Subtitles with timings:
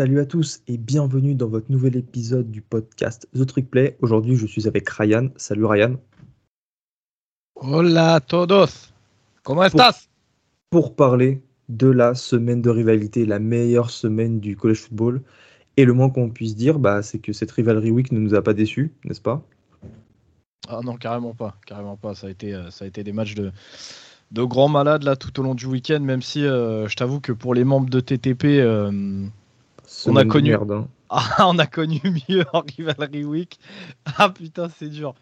[0.00, 3.98] Salut à tous et bienvenue dans votre nouvel épisode du podcast The Trick Play.
[4.00, 5.28] Aujourd'hui, je suis avec Ryan.
[5.36, 5.98] Salut Ryan.
[7.56, 8.94] Hola a todos.
[9.42, 10.08] ¿Cómo estás?
[10.70, 15.20] Pour parler de la semaine de rivalité, la meilleure semaine du college football.
[15.76, 18.40] Et le moins qu'on puisse dire, bah, c'est que cette rivalry week ne nous a
[18.40, 19.42] pas déçus, n'est-ce pas?
[20.66, 22.14] Ah non, carrément pas, carrément pas.
[22.14, 23.52] Ça a été, euh, ça a été des matchs de,
[24.30, 27.32] de grands malades là tout au long du week-end, même si euh, je t'avoue que
[27.32, 29.28] pour les membres de TTP, euh,
[30.06, 30.88] on a connu, hein.
[31.10, 33.58] ah, on a connu mieux en rivalry week.
[34.18, 35.14] Ah putain, c'est dur.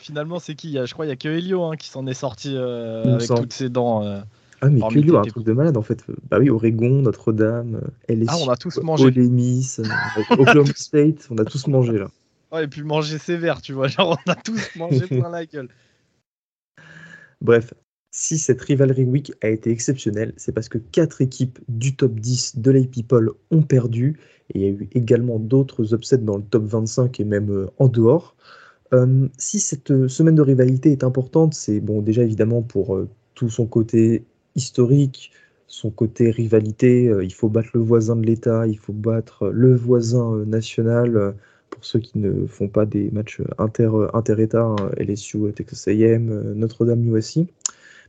[0.00, 0.72] Finalement, c'est qui?
[0.74, 3.68] Je crois qu'il y a que Helio hein, qui s'en est sorti avec toutes ses
[3.68, 4.22] dents.
[4.62, 6.04] Ah, mais Culio, un truc de malade en fait.
[6.30, 9.06] Bah oui, Oregon, Notre-Dame, LSU, ah, on a tous mangé.
[9.06, 9.80] Ole Miss,
[10.30, 12.06] Oklahoma State, on a tous mangé là.
[12.52, 13.88] Ouais, et puis manger sévère, tu vois.
[13.88, 15.68] Genre, on a tous mangé plein la gueule.
[17.40, 17.74] Bref,
[18.14, 22.58] si cette rivalry week a été exceptionnelle, c'est parce que quatre équipes du top 10
[22.58, 24.20] de l'AP People ont perdu.
[24.50, 27.70] Et il y a eu également d'autres upsets dans le top 25 et même euh,
[27.78, 28.36] en dehors.
[28.92, 33.00] Euh, si cette euh, semaine de rivalité est importante, c'est bon déjà évidemment pour
[33.34, 34.24] tout son côté
[34.56, 35.32] historique,
[35.66, 37.10] son côté rivalité.
[37.22, 41.34] Il faut battre le voisin de l'État, il faut battre le voisin national.
[41.70, 47.16] Pour ceux qui ne font pas des matchs inter, inter-État, hein, LSU, Texas AM, Notre-Dame,
[47.16, 47.46] USC.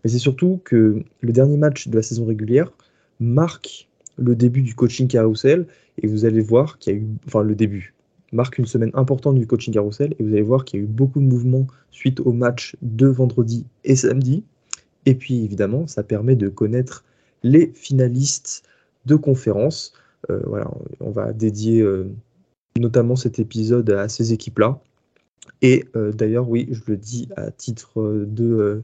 [0.04, 2.72] Mais c'est surtout que le dernier match de la saison régulière
[3.20, 3.88] marque
[4.18, 5.66] le début du coaching carousel
[6.02, 7.94] et vous allez voir qu'il y a eu, enfin le début,
[8.32, 10.90] marque une semaine importante du coaching carousel et vous allez voir qu'il y a eu
[10.90, 14.44] beaucoup de mouvements suite au match de vendredi et samedi.
[15.06, 17.04] Et puis évidemment, ça permet de connaître
[17.44, 18.64] les finalistes
[19.06, 19.94] de conférence.
[20.30, 20.70] Euh, voilà,
[21.00, 22.10] on va dédier euh,
[22.78, 24.80] notamment cet épisode à ces équipes-là.
[25.62, 28.82] Et euh, d'ailleurs, oui, je le dis à titre de,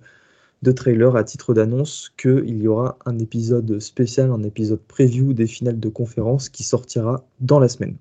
[0.62, 5.48] de trailer, à titre d'annonce, qu'il y aura un épisode spécial, un épisode preview des
[5.48, 7.96] finales de conférence qui sortira dans la semaine.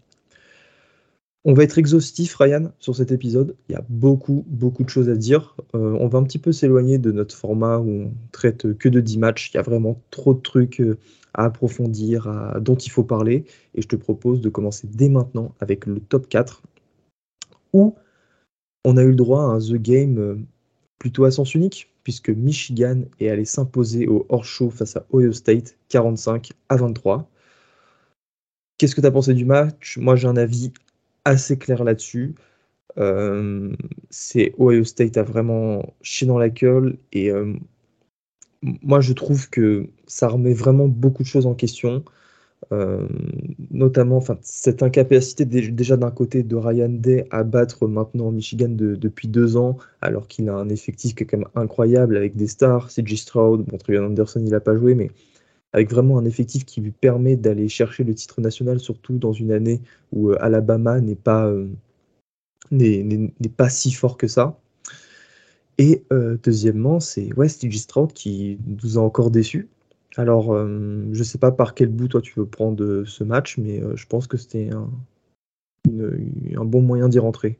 [1.44, 3.56] On va être exhaustif, Ryan, sur cet épisode.
[3.68, 5.56] Il y a beaucoup, beaucoup de choses à dire.
[5.74, 9.00] Euh, on va un petit peu s'éloigner de notre format où on traite que de
[9.00, 9.50] 10 matchs.
[9.52, 10.98] Il y a vraiment trop de trucs euh,
[11.34, 12.28] à approfondir,
[12.60, 13.44] dont il faut parler.
[13.74, 16.62] Et je te propose de commencer dès maintenant avec le top 4,
[17.72, 17.94] où
[18.84, 20.36] on a eu le droit à un The Game euh,
[20.98, 25.76] plutôt à sens unique, puisque Michigan est allé s'imposer au hors-show face à Ohio State
[25.91, 27.30] 45 à 23.
[28.78, 29.98] Qu'est-ce que tu as pensé du match?
[29.98, 30.72] Moi, j'ai un avis
[31.26, 32.34] assez clair là-dessus.
[32.97, 33.76] Euh,
[34.08, 37.52] c'est Ohio State a vraiment chié dans la gueule et euh,
[38.62, 42.02] moi je trouve que ça remet vraiment beaucoup de choses en question.
[42.72, 43.06] Euh,
[43.70, 49.56] notamment cette incapacité déjà d'un côté de Ryan Day à battre maintenant Michigan depuis deux
[49.56, 53.16] ans, alors qu'il a un effectif qui est quand même incroyable avec des stars, CJ
[53.16, 55.10] Stroud, bon, Anderson il n'a pas joué, mais
[55.72, 59.52] avec vraiment un effectif qui lui permet d'aller chercher le titre national, surtout dans une
[59.52, 59.80] année
[60.12, 61.68] où euh, Alabama n'est pas, euh,
[63.56, 64.58] pas si fort que ça.
[65.78, 66.02] Et
[66.42, 67.78] deuxièmement, c'est West T.J.
[67.78, 69.68] Stroud qui nous a encore déçus.
[70.16, 73.80] Alors, je ne sais pas par quel bout toi tu veux prendre ce match, mais
[73.94, 74.88] je pense que c'était un,
[76.64, 77.58] bon moyen d'y rentrer.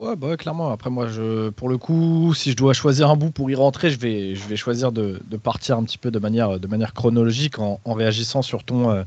[0.00, 0.70] Ouais, bah clairement.
[0.70, 1.08] Après, moi,
[1.56, 4.92] pour le coup, si je dois choisir un bout pour y rentrer, je vais, choisir
[4.92, 9.02] de, partir un petit peu de manière, chronologique en, réagissant sur ton, euh,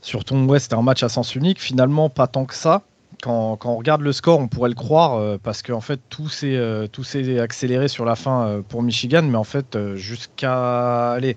[0.00, 0.24] sur.
[0.32, 1.60] Ouais, c'était un match à sens unique.
[1.60, 2.82] Finalement, pas tant que ça.
[3.22, 6.56] Quand, on regarde le score, on pourrait le croire euh, parce qu'en fait, tout s'est,
[6.56, 6.88] euh,
[7.40, 11.36] accéléré sur la fin pour Michigan, mais en fait, jusqu'à aller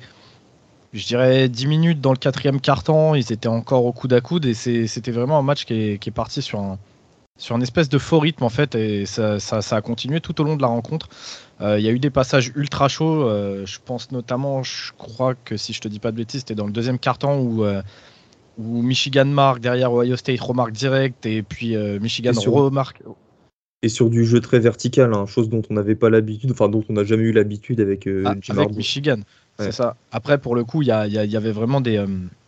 [0.93, 4.45] je dirais 10 minutes dans le quatrième quart-temps, ils étaient encore au coude à coude
[4.45, 6.79] et c'était vraiment un match qui est, qui est parti sur un,
[7.37, 9.37] sur espèce de faux rythme en fait et ça,
[9.71, 11.09] a continué tout au long de la rencontre.
[11.61, 15.35] Euh, il y a eu des passages ultra chauds, euh, je pense notamment, je crois
[15.35, 17.81] que si je te dis pas de bêtises, c'était dans le deuxième quart-temps où, euh,
[18.57, 23.01] où Michigan marque, derrière Ohio State remarque direct et puis Michigan remarque.
[23.83, 26.83] Et sur du jeu très vertical, hein, chose dont on n'avait pas l'habitude, enfin dont
[26.89, 29.19] on n'a jamais eu l'habitude avec, ah, avec Michigan.
[29.59, 29.95] C'est ça.
[30.11, 32.05] Après, pour le coup, il y, y, avait vraiment des,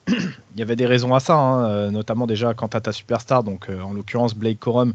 [0.55, 3.43] il y avait des raisons à ça, hein, euh, notamment déjà quant à ta superstar,
[3.43, 4.93] donc euh, en l'occurrence Blake Corum,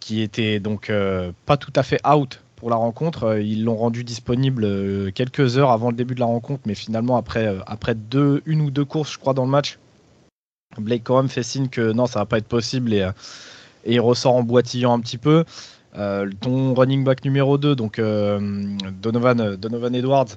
[0.00, 3.38] qui était donc euh, pas tout à fait out pour la rencontre.
[3.40, 7.56] Ils l'ont rendu disponible quelques heures avant le début de la rencontre, mais finalement après,
[7.66, 9.78] après deux, une ou deux courses, je crois, dans le match,
[10.78, 13.08] Blake Corum fait signe que non, ça va pas être possible et,
[13.84, 15.44] et il ressort en boitillant un petit peu.
[15.92, 20.36] ton running back numéro 2, donc Donovan, Donovan Edwards,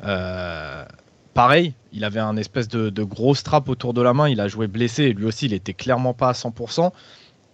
[0.00, 4.66] pareil, il avait un espèce de, gros strap autour de la main, il a joué
[4.66, 6.92] blessé, lui aussi il était clairement pas à 100%.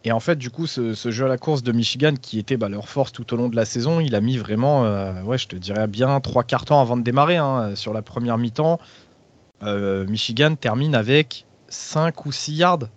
[0.05, 2.69] Et en fait, du coup, ce, jeu à la course de Michigan, qui était bah,
[2.69, 5.47] leur force tout au long de la saison, il a mis vraiment, euh, ouais, je
[5.47, 7.37] te dirais bien trois quarts temps avant de démarrer.
[7.37, 8.81] Hein, sur la première mi-temps,
[9.63, 12.89] euh, Michigan termine avec 5 ou 6 yards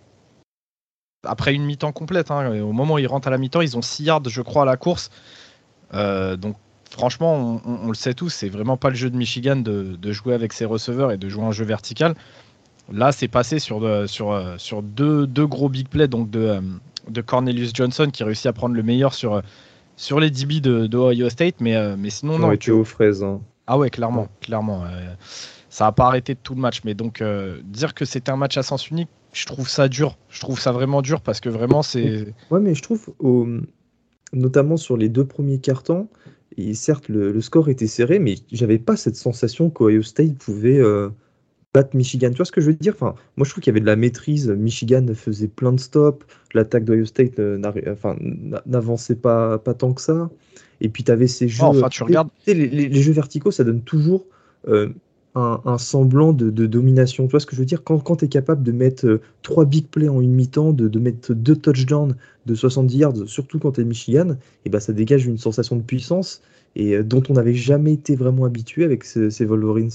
[1.24, 2.30] après une mi-temps complète.
[2.30, 2.60] Hein.
[2.60, 4.66] Au moment où ils rentrent à la mi-temps, ils ont 6 yards, je crois, à
[4.66, 5.10] la course.
[5.94, 6.56] Euh, donc
[6.90, 10.52] franchement, on, le sait tous, c'est vraiment pas le jeu de Michigan de, jouer avec
[10.52, 12.14] ses receveurs et de jouer un jeu vertical.
[12.92, 16.60] Là, c'est passé sur, sur, sur deux, deux, gros big plays donc de,
[17.08, 19.42] de Cornelius Johnson qui réussit à prendre le meilleur sur,
[19.96, 22.52] sur les DB de, Ohio State, mais, euh, mais sinon, non.
[22.52, 23.22] été aux fraises.
[23.22, 23.40] Hein.
[23.66, 24.84] Ah ouais, clairement, clairement.
[25.70, 28.36] ça n'a pas arrêté de tout le match, mais donc euh, dire que c'était un
[28.36, 30.16] match à sens unique, je trouve ça dur.
[30.28, 32.32] Je trouve ça vraiment dur parce que vraiment, c'est.
[32.50, 33.12] Ouais, mais je trouve,
[34.32, 36.08] notamment sur les deux premiers cartons,
[36.56, 40.78] et certes, le, score était serré, mais j'avais pas cette sensation qu'Ohio State pouvait.
[40.78, 41.10] Euh,
[41.92, 42.30] Michigan.
[42.30, 42.94] Tu vois ce que je veux dire?
[42.94, 44.48] Enfin, Moi, je trouve qu'il y avait de la maîtrise.
[44.48, 46.24] Michigan faisait plein de stops.
[46.54, 47.40] L'attaque d'Ohio State
[47.90, 48.16] enfin,
[48.64, 50.30] n'avançait pas, pas tant que ça.
[50.80, 51.64] Et puis, tu avais ces jeux.
[51.64, 52.30] enfin, tu regardes.
[52.46, 54.24] Les, jeux verticaux, ça donne toujours
[54.68, 54.88] euh,
[55.36, 57.26] un, semblant de, domination.
[57.26, 57.84] Tu vois ce que je veux dire?
[57.84, 60.98] Quand, quand tu es capable de mettre euh, trois big plays en une mi-temps, de,
[60.98, 62.16] mettre deux touchdowns
[62.46, 64.36] de 70 yards, surtout quand tu es Michigan, et
[64.66, 66.40] eh ben, ça dégage une sensation de puissance
[66.74, 69.90] et dont on n'avait jamais été vraiment habitué avec ces Wolverines.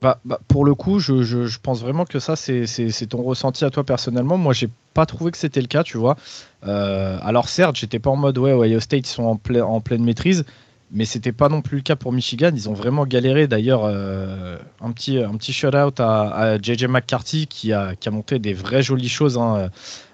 [0.00, 3.70] Bah, bah, pour le coup, je, je, pense vraiment que ça, c'est ton ressenti à
[3.70, 4.38] toi personnellement.
[4.38, 6.16] Moi, j'ai pas trouvé que c'était le cas, tu vois.
[6.64, 10.04] Euh, alors, certes, j'étais pas en mode, ouais, Ohio State, ils sont en, en pleine
[10.04, 10.44] maîtrise,
[10.90, 12.50] mais c'était pas non plus le cas pour Michigan.
[12.54, 13.46] Ils ont vraiment galéré.
[13.46, 18.38] D'ailleurs, euh, un petit, un petit shout-out à, JJ McCarthy qui a, qui a monté
[18.38, 19.70] des vraies jolies choses, hein,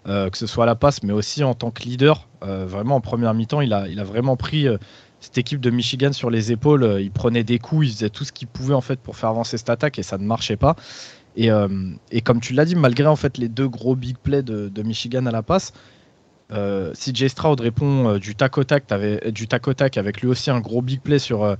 [0.08, 2.28] euh, que ce soit à la passe, mais aussi en tant que leader.
[2.42, 4.68] vraiment, en première mi-temps, il a, il a vraiment pris
[5.24, 8.24] cette équipe de Michigan sur les épaules, euh, ils prenaient des coups, ils faisaient tout
[8.24, 10.76] ce qu'ils pouvaient en fait pour faire avancer cette attaque et ça ne marchait pas.
[11.36, 11.68] Et, euh,
[12.24, 15.32] comme tu l'as dit, malgré en fait les deux gros big plays de, Michigan à
[15.32, 15.72] la passe,
[16.52, 18.22] euh, CJ Stroud répond euh, tac,
[19.32, 21.56] du tac au tac avec lui aussi un gros big play sur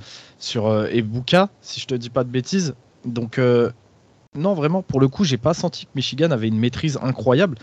[0.90, 2.75] Ebuka, si je te dis pas de bêtises.
[3.04, 3.38] Donc
[4.34, 7.56] non, vraiment pour le coup, j'ai pas senti que Michigan avait une maîtrise incroyable.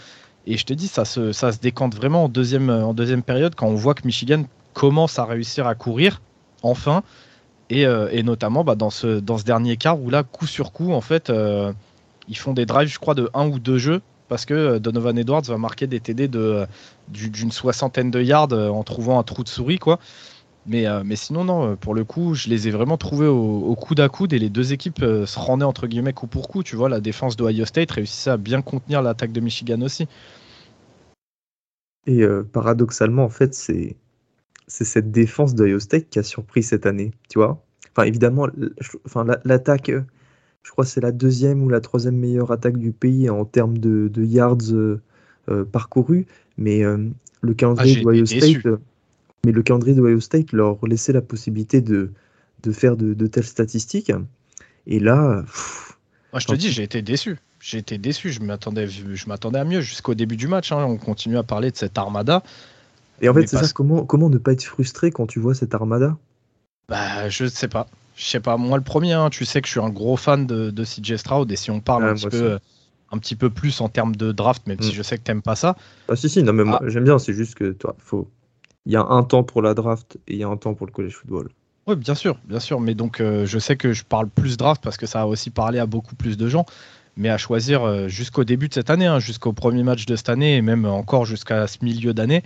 [0.47, 3.53] Et je te dis, ça se, ça se décante vraiment en deuxième, en deuxième période
[3.55, 6.21] quand on voit que Michigan commence à réussir à courir,
[6.63, 7.03] enfin.
[7.69, 10.91] Et, euh, notamment bah, dans, ce, dans ce dernier quart où là, coup sur coup,
[10.91, 11.71] en fait, euh,
[12.27, 14.01] ils font des drives, je crois, de un ou deux jeux
[14.31, 16.65] parce que euh, Donovan Edwards va marquer des TD de,
[17.09, 19.99] d'une soixantaine de yards en trouvant un trou de souris, quoi.
[20.67, 24.09] Mais, mais sinon, non, pour le coup, je les ai vraiment trouvés au, coude à
[24.09, 26.61] coude et les deux équipes se rendaient entre guillemets coup pour coup.
[26.61, 30.07] Tu vois, la défense d'Ohio State réussissait à bien contenir l'attaque de Michigan aussi.
[32.05, 32.23] Et
[32.53, 33.95] paradoxalement, en fait, c'est
[34.71, 37.61] c'est cette défense de State qui a surpris cette année, tu vois.
[37.93, 38.47] Enfin, évidemment,
[39.43, 40.03] l'attaque, euh,
[40.63, 43.77] je crois que c'est la deuxième ou la troisième meilleure attaque du pays en termes
[43.77, 45.01] de, yards euh,
[45.49, 46.25] euh, parcourus,
[46.57, 46.83] mais
[47.41, 48.67] le calendrier ah, State,
[49.45, 52.11] mais le calendrier State leur laissait la possibilité de,
[52.63, 54.11] de faire de, telles statistiques.
[54.87, 55.43] Et là,
[56.31, 57.37] moi je te dis, j'ai été déçu.
[57.59, 58.31] J'ai été déçu.
[58.31, 60.71] Je m'attendais, je m'attendais à mieux jusqu'au début du match.
[60.71, 60.83] Hein.
[60.83, 62.43] On continue à parler de cette armada.
[63.21, 65.75] Et en fait, c'est ça, comment, comment ne pas être frustré quand tu vois cette
[65.75, 66.17] armada?
[66.89, 67.87] Bah, je sais pas.
[68.21, 68.55] Je sais pas.
[68.55, 71.15] Moi, le premier, hein, tu sais que je suis un gros fan de, de CJ
[71.15, 72.59] Stroud, et si on parle un, petit peu,
[73.11, 74.93] un petit peu plus en termes de draft, même si mm.
[74.93, 75.75] je sais que t'aimes pas ça.
[76.07, 76.87] Ah, si, si, non, mais moi, ah.
[76.87, 78.29] j'aime bien, c'est juste que, toi, faut.
[78.85, 80.85] Il y a un temps pour la draft et il y a un temps pour
[80.85, 81.49] le college football.
[81.87, 82.79] Oui, bien sûr, bien sûr.
[82.79, 85.49] Mais donc, euh, je sais que je parle plus draft parce que ça a aussi
[85.49, 86.67] parlé à beaucoup plus de gens.
[87.17, 90.29] Mais à choisir euh, jusqu'au début de cette année, hein, jusqu'au premier match de cette
[90.29, 92.43] année et même encore jusqu'à ce milieu d'année,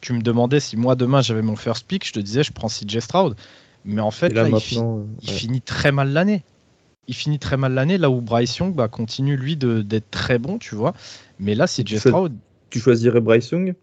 [0.00, 2.68] tu me demandais si moi demain j'avais mon first pick, je te disais je prends
[2.68, 3.36] CJ Stroud.
[3.84, 6.42] Mais en fait, là, il, finit très mal l'année.
[7.06, 10.58] Il finit très mal l'année, là où Bryce Young bah, continue lui d'être très bon,
[10.58, 10.94] tu vois.
[11.38, 12.32] Mais là, CJ Stroud.
[12.70, 13.74] Tu choisirais Bryce Young?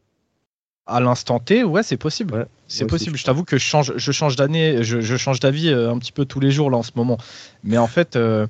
[0.87, 2.47] À l'instant T, ouais, c'est possible.
[2.67, 3.15] c'est possible.
[3.15, 6.25] Je t'avoue que je change, je change d'année, je, change d'avis euh, un petit peu
[6.25, 7.17] tous les jours là en ce moment.
[7.63, 8.47] Mais en fait, euh,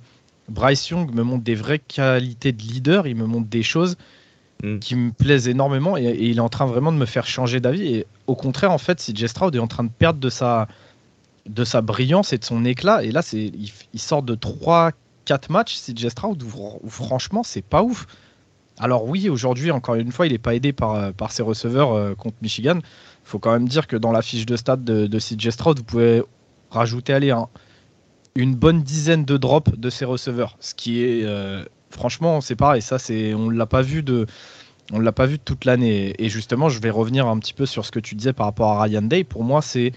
[0.48, 3.06] Bryce Young me montre des vraies qualités de leader.
[3.06, 3.98] Il me montre des choses
[4.64, 4.80] Mm.
[4.80, 7.96] qui me plaisent énormément et, il est en train vraiment de me faire changer d'avis.
[7.96, 10.68] Et au contraire, en fait, CJ Stroud est en train de perdre de sa,
[11.48, 13.04] de sa brillance et de son éclat.
[13.04, 13.52] Et là, c'est,
[13.94, 14.92] il, sort de 3-4
[15.50, 18.06] matchs, CJ Stroud, où, franchement, c'est pas ouf.
[18.78, 22.16] Alors oui, aujourd'hui, encore une fois, il n'est pas aidé par, par ses receveurs euh,
[22.16, 22.78] contre Michigan.
[22.78, 25.78] Il faut quand même dire que dans la fiche de stade de, de CJ Stroud,
[25.78, 26.24] vous pouvez
[26.72, 27.34] rajouter allez,
[28.36, 32.82] une bonne dizaine de drops de ses receveurs, ce qui est euh, franchement, c'est pareil.
[32.82, 34.26] Ça, c'est, on l'a pas vu de,
[34.92, 36.14] on l'a pas vu toute l'année.
[36.18, 38.72] Et justement, je vais revenir un petit peu sur ce que tu disais par rapport
[38.72, 39.24] à Ryan Day.
[39.24, 39.92] Pour moi, c'est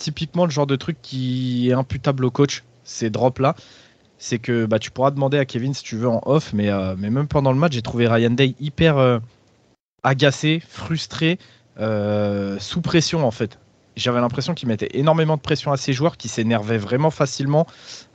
[0.00, 2.64] typiquement le genre de truc qui est imputable au coach.
[2.82, 3.54] Ces drops là,
[4.18, 6.96] c'est que bah, tu pourras demander à Kevin si tu veux en off, mais, euh,
[6.96, 9.18] même pendant le match, j'ai trouvé Ryan Day hyper euh,
[10.02, 11.38] agacé, frustré,
[11.78, 13.58] euh, sous pression en fait
[13.96, 17.66] j'avais l'impression qu'il mettait énormément de pression à ses joueurs, qui s'énervaient vraiment facilement,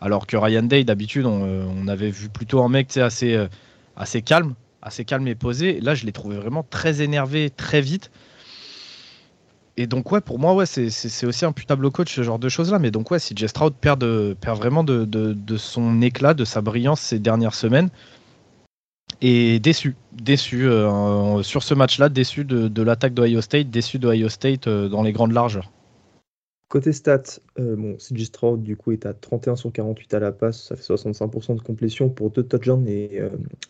[0.02, 5.06] alors que Ryan Day, d'habitude, on, euh, avait vu plutôt un mec assez calme, assez
[5.06, 5.80] calme et posé.
[5.82, 8.12] Là, je l'ai trouvé vraiment très énervé, très vite.
[9.78, 12.80] Et donc, ouais, pour moi, ouais, c'est aussi putain de coach, ce genre de choses-là.
[12.80, 16.46] Mais donc, ouais, si Jess Stroud perd, de, perd vraiment de, de, son éclat, de
[16.46, 17.90] sa brillance ces dernières semaines,
[19.22, 24.30] et déçu, déçu euh, sur ce match-là, déçu de, de l'attaque d'Ohio State, déçu d'Ohio
[24.30, 25.72] State euh, dans les grandes largeurs.
[26.68, 30.32] Côté stats, euh, bon, CJ Stroud du coup est à 31 sur 48 à la
[30.32, 33.22] passe, ça fait 65% de complétion pour deux touchdowns et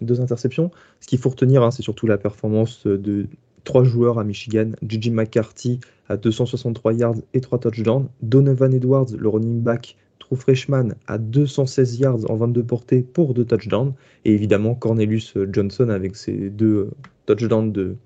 [0.01, 0.71] deux interceptions.
[1.01, 3.27] Ce qu'il faut retenir, hein, c'est surtout la performance de
[3.65, 9.27] trois joueurs à Michigan, Gigi McCarthy à 263 yards et trois touchdowns, Donovan Edwards, le
[9.27, 13.93] running back True Freshman à 216 yards en 22 portées pour deux touchdowns.
[14.23, 16.89] Et évidemment, Cornelius Johnson avec ses deux
[17.25, 17.97] touchdowns de,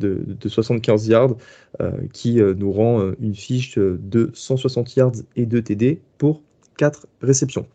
[0.00, 1.36] de, 75 yards
[1.80, 6.42] euh, qui euh, nous rend euh, une fiche de 160 yards et 2 TD pour
[6.76, 7.66] 4 réceptions.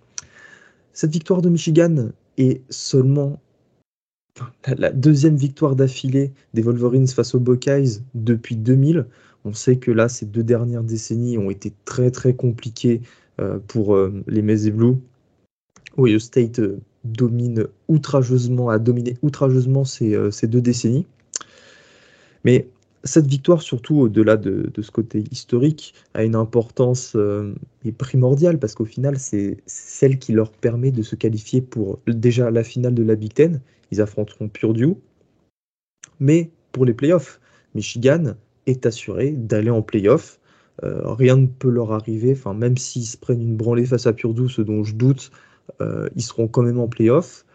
[0.94, 3.40] Cette victoire de Michigan est seulement
[4.78, 9.06] la deuxième victoire d'affilée des Wolverines face aux Buckeyes depuis 2000.
[9.46, 13.02] On sait que là, ces deux dernières décennies ont été très très compliquées
[13.40, 14.96] euh, pour euh, les Maize et Blue.
[15.98, 21.06] Ohio State euh, domine outrageusement, a dominé outrageusement ces, deux décennies.
[22.44, 22.68] Mais
[23.04, 27.16] cette victoire, surtout au-delà de, ce côté historique, a une importance
[27.98, 32.64] primordiale parce qu'au final, c'est celle qui leur permet de se qualifier pour déjà la
[32.64, 33.62] finale de la Big Ten.
[33.92, 34.96] Ils affronteront Purdue.
[36.20, 37.40] Mais pour les playoffs,
[37.74, 40.40] Michigan est assuré d'aller en playoffs
[40.84, 42.34] euh, rien ne peut leur arriver.
[42.34, 45.32] Enfin, même s'ils se prennent une branlée face à Purdue, ce dont je doute,
[45.82, 47.46] euh, ils seront quand même en playoff.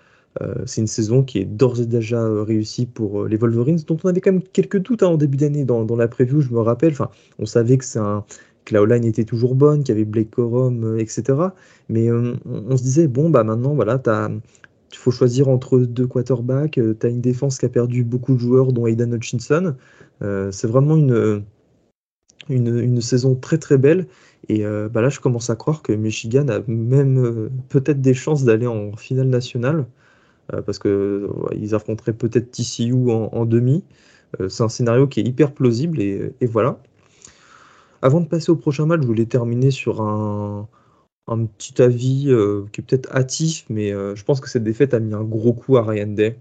[0.42, 4.08] Euh, c'est une saison qui est d'ores et déjà réussie pour les Wolverines, dont on
[4.08, 6.92] avait quand même quelques doutes hein, en début d'année dans, la preview, je me rappelle.
[6.92, 8.24] Enfin, on savait que, un,
[8.64, 11.38] que la O-line était toujours bonne, qu'il y avait Blake Corum, etc.
[11.88, 16.72] Mais on, se disait, bon, bah maintenant, voilà, il faut choisir entre deux quarterbacks.
[16.72, 19.76] tu as une défense qui a perdu beaucoup de joueurs, dont Aidan Hutchinson.
[20.20, 21.44] c'est vraiment une,
[22.48, 24.06] une, saison très très belle.
[24.48, 28.14] Et euh, bah là, je commence à croire que Michigan a même euh, peut-être des
[28.14, 29.84] chances d'aller en finale nationale, euh,
[30.48, 33.84] parce que ils affronteraient peut-être TCU en, demi.
[34.48, 36.78] c'est un scénario qui est hyper plausible, et, voilà.
[38.02, 40.68] Avant de passer au prochain match, je voulais terminer sur un,
[41.26, 42.24] un petit avis
[42.72, 45.76] qui est peut-être hâtif, mais je pense que cette défaite a mis un gros coup
[45.76, 46.36] à Ryan Day.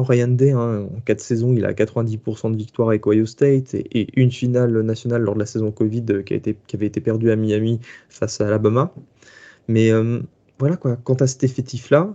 [0.00, 4.08] Ryan Day, hein, en 4 saisons, il a 90% de victoires avec Ohio State et,
[4.18, 6.34] une finale nationale lors de la saison Covid euh, qui,
[6.74, 8.92] avait été perdue à Miami face à Alabama.
[9.68, 10.20] Mais euh,
[10.58, 12.12] voilà, quoi, quant à cet effectif-là, euh,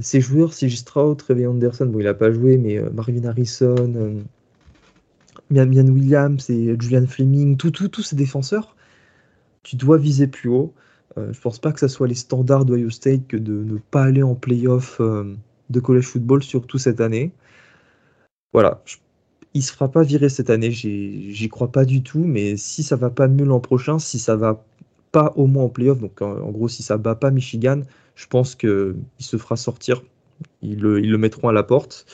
[0.00, 0.76] ces joueurs, C.J.
[0.76, 4.22] Stroud, Trevor Anderson, bon, il n'a pas joué, mais Marvin Harrison,
[5.50, 8.76] Mian Williams et Julian Fleming, tous ces défenseurs,
[9.62, 10.72] tu dois viser plus haut.
[11.16, 14.22] je pense pas que ce soit les standards d'Ohio State que de ne pas aller
[14.22, 17.32] en playoff de college football, surtout cette année.
[18.52, 18.82] Voilà,
[19.54, 22.96] il se fera pas virer cette année, j'y crois pas du tout, mais si ça
[22.96, 24.64] va pas mieux l'an prochain, si ça va
[25.12, 27.82] pas au moins en playoff, donc en, gros si ça bat pas Michigan,
[28.16, 30.02] je pense qu'il se fera sortir,
[30.62, 32.06] ils le, ils le, mettront à la porte.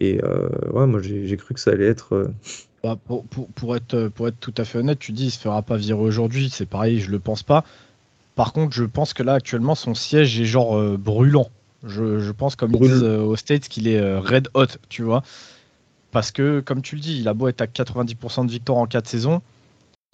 [0.00, 2.14] Et euh, ouais, moi j'ai cru que ça allait être...
[2.14, 2.28] Euh,
[2.82, 5.62] bah, pour, pour, être, pour être tout à fait honnête, tu dis il se fera
[5.62, 7.64] pas virer aujourd'hui, c'est pareil, je le pense pas.
[8.38, 11.50] Par contre, je pense que là actuellement son siège est genre euh, brûlant.
[11.84, 15.22] Je, pense, comme ils disent euh, aux States, qu'il est euh, red hot, tu vois.
[16.12, 18.86] Parce que, comme tu le dis, il a beau être à 90% de victoire en
[18.86, 19.42] 4 saisons.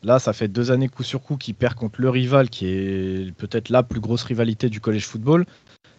[0.05, 3.35] Là, ça fait deux années coup sur coup qu'il perd contre le rival, qui est
[3.37, 5.47] peut-être la plus grosse rivalité du college football.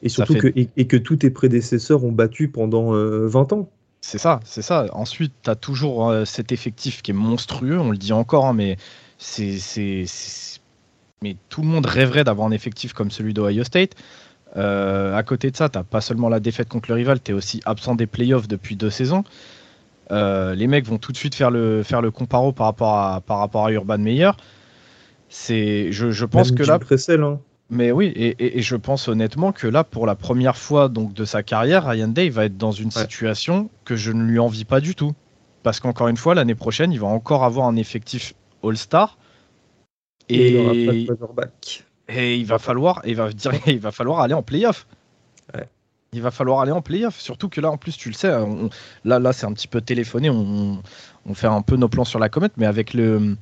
[0.03, 3.69] Et surtout que, et, que tous tes prédécesseurs ont battu pendant 20 euh, ans.
[4.01, 4.85] C'est ça, c'est ça.
[4.93, 8.77] Ensuite, tu as toujours cet effectif qui est monstrueux, on le dit encore, hein, mais
[9.17, 10.05] c'est,
[11.23, 13.95] mais tout le monde rêverait d'avoir un effectif comme celui d'Ohio State.
[14.57, 17.33] Euh, à côté de ça, tu pas seulement la défaite contre le rival, tu es
[17.33, 19.23] aussi absent des playoffs depuis deux saisons.
[20.11, 23.21] Euh, les mecs vont tout de suite faire le, faire le comparo par rapport à,
[23.21, 24.31] par rapport à Urban Meyer.
[25.29, 26.79] C'est, je, je pense que là.
[27.09, 27.39] Hein.
[27.71, 31.25] Mais oui, et, et, je pense honnêtement que là, pour la première fois donc de
[31.25, 34.79] sa carrière, Ryan Day va être dans une situation que je ne lui envie pas
[34.79, 35.13] du tout.
[35.63, 39.17] Parce qu'encore une fois, l'année prochaine, il va encore avoir un effectif All-Star.
[40.29, 41.51] Et, et, il aura pas de
[42.07, 44.85] et il va falloir, il va dire, il va falloir aller en playoff.
[46.15, 47.19] Il va falloir aller en playoff.
[47.19, 48.31] Surtout que là, en plus, tu le sais,
[49.03, 50.29] là, là, c'est un petit peu téléphoné.
[50.29, 50.81] On,
[51.33, 53.35] fait un peu nos plans sur la comète, mais avec le,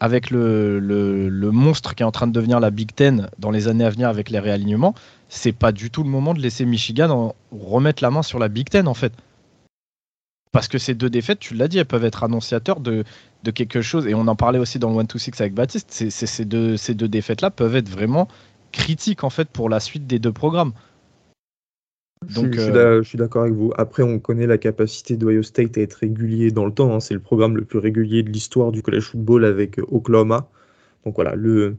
[0.00, 3.68] avec le, le, monstre qui est en train de devenir la Big Ten dans les
[3.68, 4.94] années à venir avec les réalignements,
[5.28, 8.70] c'est pas du tout le moment de laisser Michigan remettre la main sur la Big
[8.70, 9.12] Ten en fait.
[10.52, 13.04] Parce que ces deux défaites, tu l'as dit, elles peuvent être annonciateurs de,
[13.42, 16.78] de quelque chose, et on en parlait aussi dans le 1-2-6 avec Baptiste, ces deux,
[16.78, 18.26] ces deux défaites-là peuvent être vraiment
[18.72, 20.72] critiques en fait pour la suite des deux programmes.
[22.34, 23.72] Donc, je, suis d'accord avec vous.
[23.76, 26.94] Après, on connaît la capacité d'Ohio State à être régulier dans le temps.
[26.94, 27.00] Hein.
[27.00, 30.48] C'est le programme le plus régulier de l'histoire du college football avec Oklahoma.
[31.04, 31.76] Donc voilà, le,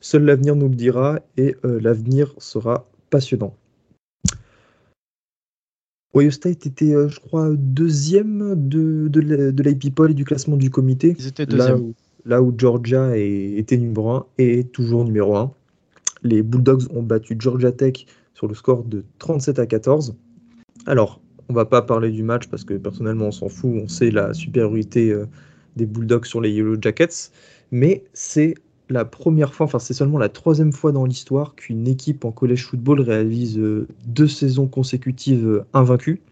[0.00, 3.56] seul l'avenir nous le dira et l'avenir sera passionnant.
[6.14, 10.56] Ohio State était, euh, je crois, deuxième de, de, de l'AP Poll et du classement
[10.56, 11.14] du comité.
[11.18, 11.68] Ils étaient deuxième.
[11.68, 11.94] Là où,
[12.24, 15.52] là où Georgia était numéro 1 et toujours numéro 1.
[16.22, 18.06] Les Bulldogs ont battu Georgia Tech
[18.40, 20.16] sur le score de 37 à 14.
[20.86, 21.20] Alors,
[21.50, 24.32] on va pas parler du match parce que personnellement on s'en fout, on sait la
[24.32, 25.26] supériorité euh,
[25.76, 27.32] des Bulldogs sur les Yellow Jackets,
[27.70, 28.54] mais c'est
[28.88, 32.64] la première fois, enfin c'est seulement la troisième fois dans l'histoire qu'une équipe en college
[32.64, 36.22] football réalise euh, deux saisons consécutives euh, invaincues.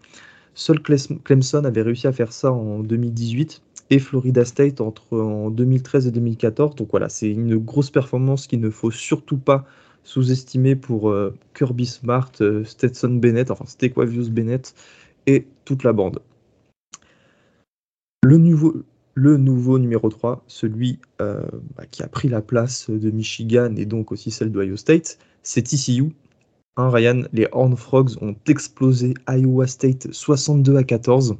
[0.55, 3.61] Seul Clemson avait réussi à faire ça en 2018
[3.91, 6.75] et Florida State entre en 2013 et 2014.
[6.75, 9.63] Donc voilà, c'est une grosse performance qu'il ne faut surtout pas
[10.09, 12.31] sous-estimer pour euh, Kirby Smart,
[12.65, 14.73] Stetson Bennett, enfin Stequavius Bennett
[15.27, 16.19] et toute la bande.
[18.23, 21.43] Le nouveau, le nouveau numéro 3, celui euh,
[21.77, 25.61] bah, qui a pris la place de Michigan et donc aussi celle d'Ohio State, c'est
[25.61, 26.11] TCU.
[26.77, 31.35] Hein, Ryan, les Horned Frogs ont explosé Iowa State 62 à 14.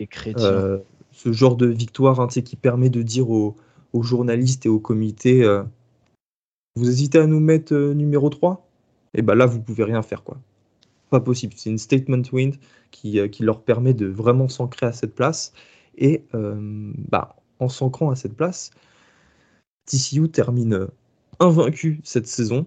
[0.00, 0.78] Et euh,
[1.12, 3.56] ce genre de victoire hein, qui permet de dire aux,
[4.00, 5.64] journalistes et au comité euh,
[6.78, 8.64] Vous hésitez à nous mettre numéro 3
[9.14, 10.22] Et bien là, vous pouvez rien faire.
[10.22, 10.38] quoi.
[11.10, 11.54] Pas possible.
[11.56, 12.54] C'est une statement win
[12.92, 15.52] qui, qui leur permet de vraiment s'ancrer à cette place.
[15.96, 18.70] Et euh, bah, en s'ancrant à cette place,
[19.86, 20.86] TCU termine
[21.40, 22.64] invaincu cette saison.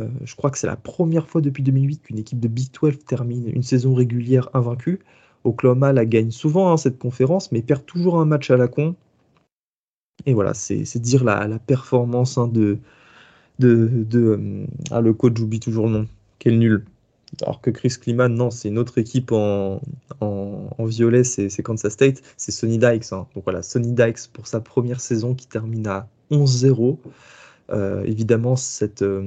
[0.00, 2.98] Euh, je crois que c'est la première fois depuis 2008 qu'une équipe de Big 12
[3.06, 4.98] termine une saison régulière invaincue.
[5.44, 8.96] Oklahoma la gagne souvent hein, cette conférence, mais perd toujours un match à la con.
[10.26, 12.78] Et voilà, c'est dire la, performance hein, de,
[13.58, 16.08] de, euh, ah, le coach, j'oublie toujours le nom.
[16.38, 16.84] Quel nul.
[17.42, 19.80] Alors que Chris Kliman, non, c'est une autre équipe en,
[20.78, 23.12] violet, c'est Kansas State, c'est Sonny Dykes.
[23.12, 23.26] Hein.
[23.34, 26.98] Donc voilà, Sonny Dykes pour sa première saison qui termine à 11-0.
[27.70, 29.24] Euh, évidemment, cette, euh,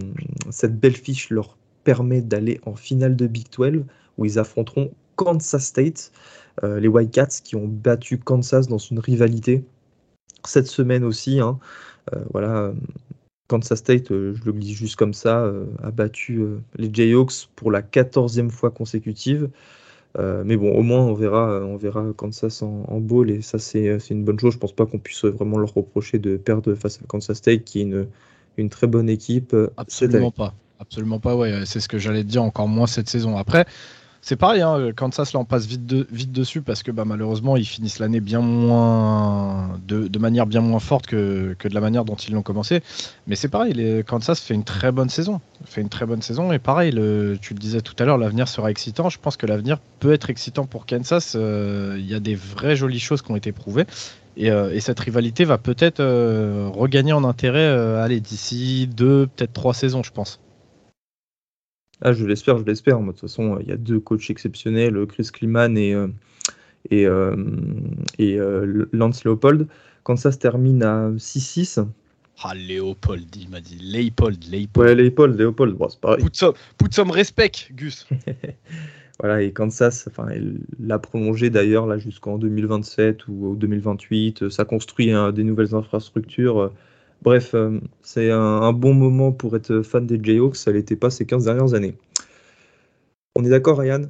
[0.51, 3.83] cette belle fiche leur permet d'aller en finale de Big 12
[4.17, 6.11] où ils affronteront Kansas State,
[6.63, 9.63] euh, les Cats qui ont battu Kansas dans une rivalité
[10.45, 11.39] cette semaine aussi.
[11.39, 11.59] Hein.
[12.31, 12.73] voilà,
[13.47, 17.49] Kansas State, euh, je le dis juste comme ça, euh, a battu euh, les Jayhawks
[17.55, 19.49] pour la quatorzième fois consécutive.
[20.45, 23.99] mais bon, au moins, on verra, on verra Kansas en, en bowl et ça, c'est
[24.09, 24.53] une bonne chose.
[24.53, 27.79] Je pense pas qu'on puisse vraiment leur reprocher de perdre face à Kansas State, qui
[27.79, 28.07] est une,
[28.57, 29.55] une très bonne équipe.
[29.77, 30.55] Absolument pas.
[30.79, 31.65] Absolument pas, ouais.
[31.65, 33.37] C'est ce que j'allais te dire encore moins cette saison.
[33.37, 33.67] Après,
[34.27, 37.99] c'est pareil, hein, Kansas là on passe vite, dessus parce que bah, malheureusement ils finissent
[37.99, 42.41] l'année bien moins de, manière bien moins forte que, de la manière dont ils l'ont
[42.41, 42.81] commencé.
[43.27, 46.59] Mais c'est pareil, Kansas fait une très bonne saison, fait une très bonne saison et
[46.59, 49.07] pareil, tu le disais tout à l'heure, l'avenir sera excitant.
[49.07, 51.37] Je pense que l'avenir peut être excitant pour Kansas.
[51.37, 53.85] Euh, il y a des vraies jolies choses qui ont été prouvées.
[54.35, 60.03] Et, euh, cette rivalité va peut-être euh, regagner en intérêt d'ici deux, peut-être trois saisons,
[60.03, 60.41] je pense.
[62.01, 62.99] Ah, je l'espère, je l'espère.
[62.99, 66.07] De toute façon, il y a deux coachs exceptionnels, Chris Kliman et, euh,
[66.91, 67.35] et, euh,
[68.19, 69.67] et euh, Lance Leopold.
[70.03, 71.85] Quand ça se termine à 6-6.
[72.43, 74.87] Ah, Léopold, il m'a dit Léopold, Léopold.
[74.87, 76.23] Ouais, Léopold, Léopold, bon, c'est pareil.
[76.23, 78.07] Put some, respect, Gus.
[79.19, 84.49] voilà, et Kansas, enfin, elle l'a prolongé d'ailleurs là jusqu'en 2027 ou 2028.
[84.49, 86.71] Ça construit hein, des nouvelles infrastructures.
[87.21, 91.25] Bref, euh, c'est un, bon moment pour être fan des Jayhawks, ça l'était pas ces
[91.25, 91.95] 15 dernières années.
[93.35, 94.03] On est d'accord, Ryan?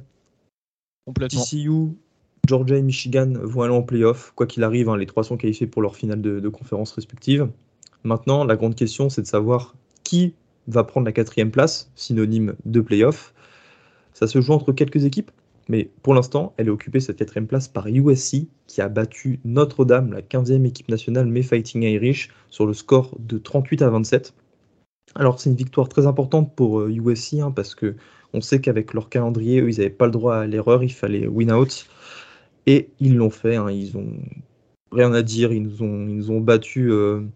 [1.06, 1.42] Complètement.
[1.42, 1.70] TCU,
[2.46, 4.32] Georgia et Michigan vont aller en playoff.
[4.34, 7.48] Quoi qu'il arrive, hein, les trois sont qualifiés pour leur finale de, de conférence respective.
[8.04, 10.34] Maintenant, la grande question, c'est de savoir qui
[10.66, 13.34] va prendre la quatrième place, synonyme de playoff.
[14.12, 15.30] Ça se joue entre quelques équipes?
[15.68, 20.12] Mais pour l'instant, elle est occupée cette quatrième place par USC, qui a battu Notre-Dame,
[20.12, 24.34] la 15e équipe nationale, mais Fighting Irish, sur le score de 38 à 27.
[25.14, 27.96] Alors c'est une victoire très importante pour USC, euh, hein, parce que
[28.34, 31.52] on sait qu'avec leur calendrier, ils n'avaient pas le droit à l'erreur, il fallait win
[31.52, 31.86] out.
[32.66, 34.12] Et ils l'ont fait, hein, ils ont
[34.92, 37.26] rien à dire, ils nous ont, ils nous ont battus, euh,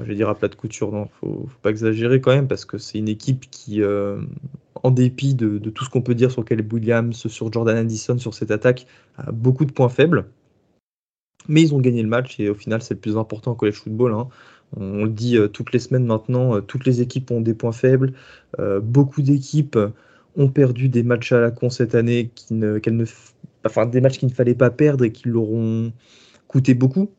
[0.00, 2.64] je vais dire à plat de couture, non, faut, faut pas exagérer quand même, parce
[2.64, 4.20] que c'est une équipe qui, euh,
[4.82, 8.34] en dépit de, tout ce qu'on peut dire sur Caleb Williams, sur Jordan Anderson, sur
[8.34, 8.86] cette attaque,
[9.18, 10.26] a beaucoup de points faibles.
[11.48, 13.74] Mais ils ont gagné le match et au final, c'est le plus important en college
[13.74, 14.12] football.
[14.12, 14.28] Hein.
[14.76, 17.72] On, le dit euh, toutes les semaines maintenant, euh, toutes les équipes ont des points
[17.72, 18.14] faibles.
[18.82, 19.78] Beaucoup d'équipes
[20.36, 23.04] ont perdu des matchs à la con cette année, qui ne, ne,
[23.66, 25.92] enfin des matchs qu'il ne fallait pas perdre et qui leur ont
[26.48, 27.10] coûté beaucoup,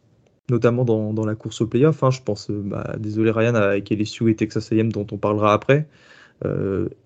[0.50, 2.04] notamment dans, la course au playoff.
[2.04, 2.12] Hein.
[2.12, 5.88] Je pense, bah, désolé Ryan, avec LSU et Texas A&M dont on parlera après.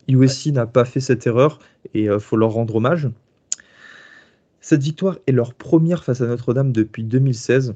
[0.08, 1.60] USC n'a pas fait cette erreur
[1.94, 3.08] et il faut leur rendre hommage.
[4.62, 7.76] Cette victoire est leur première face à Notre-Dame depuis 2016.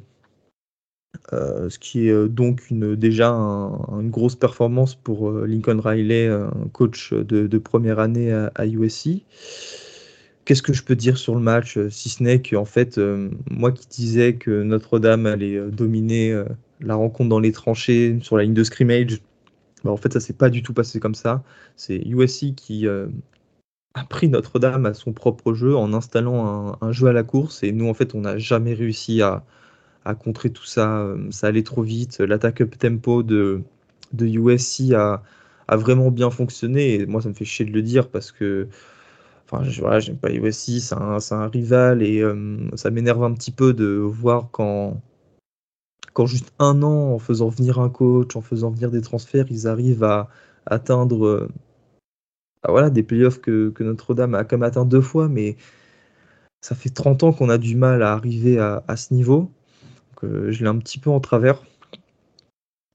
[1.34, 6.30] Euh, ce qui est euh, donc une, déjà une grosse performance pour euh, Lincoln Riley,
[6.74, 9.24] coach de, première année à, USC.
[10.46, 13.00] Qu'est-ce que je peux dire sur le match, si ce n'est que en fait,
[13.50, 16.44] moi qui disais que Notre-Dame allait dominer
[16.80, 19.22] la rencontre dans les tranchées sur la ligne de scrimmage,
[19.84, 21.44] bah, en fait ça s'est pas du tout passé comme ça.
[21.76, 27.14] C'est USC qui a pris Notre-Dame à son propre jeu en installant un, jeu à
[27.14, 29.44] la course et nous en fait on n'a jamais réussi à,
[30.06, 31.00] à contrer tout ça.
[31.02, 32.20] Euh, ça allait trop vite.
[32.20, 33.62] L'attaque up tempo de,
[34.14, 35.24] de USC a,
[35.68, 36.96] a, vraiment bien fonctionné.
[36.96, 38.68] Et moi, ça me fait chier de le dire parce que.
[39.52, 43.52] Enfin, voilà, j'aime pas USC, c'est un, un, rival et euh, ça m'énerve un petit
[43.52, 45.02] peu de voir quand,
[46.14, 49.68] quand juste un an, en faisant venir un coach, en faisant venir des transferts, ils
[49.68, 50.30] arrivent à
[50.66, 51.50] atteindre euh,
[52.64, 55.58] bah voilà, des playoffs que, que Notre-Dame a comme atteint deux fois, mais
[56.62, 59.52] ça fait 30 ans qu'on a du mal à arriver à, ce niveau
[60.24, 61.64] je l'ai un petit peu en travers.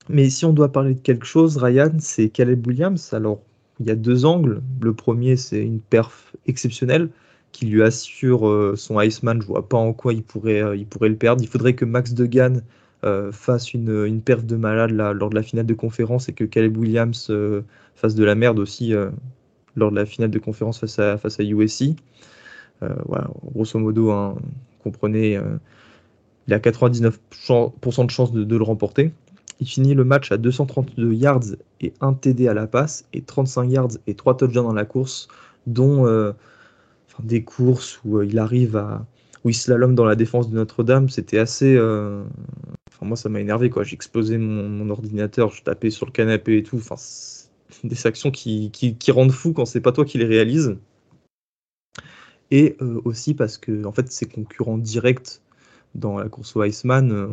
[0.08, 3.12] Mais si on doit parler de quelque chose, Ryan, c'est Caleb Williams.
[3.12, 3.42] Alors,
[3.80, 4.62] il y a deux angles.
[4.80, 7.08] Le premier, c'est une perf exceptionnelle
[7.52, 9.40] qui lui assure euh, son Iceman.
[9.40, 11.42] Je vois pas en quoi il pourrait, euh, le perdre.
[11.42, 12.62] Il faudrait que Max Degan
[13.04, 16.76] euh, fasse une, une, de malade lors de la finale de conférence et que Caleb
[16.76, 17.32] Williams
[17.94, 18.92] fasse de la merde aussi
[19.76, 21.96] lors de la finale de conférence face à, face USC.
[22.80, 24.36] voilà, grosso modo, hein,
[24.82, 25.38] comprenez
[26.46, 29.12] il a 99% de chances de, le remporter.
[29.60, 33.64] Il finit le match à 232 yards et 1 TD à la passe et 35
[33.64, 35.28] yards et 3 touchdowns dans la course,
[35.66, 36.32] dont euh,
[37.22, 39.06] des courses où euh, il arrive à
[39.44, 41.08] où il slalom dans la défense de Notre-Dame.
[41.08, 41.76] C'était assez.
[41.76, 42.24] Euh,
[42.88, 43.70] enfin, moi, ça m'a énervé.
[43.70, 43.84] quoi.
[43.84, 46.78] J'ai explosé mon, ordinateur, je tapais sur le canapé et tout.
[46.78, 46.96] Enfin,
[47.84, 50.76] des actions qui, qui, qui rendent fou quand c'est pas toi qui les réalises.
[52.50, 55.40] Et aussi parce que en fait, ses concurrents directs
[55.96, 57.26] dans la course au Iceman euh,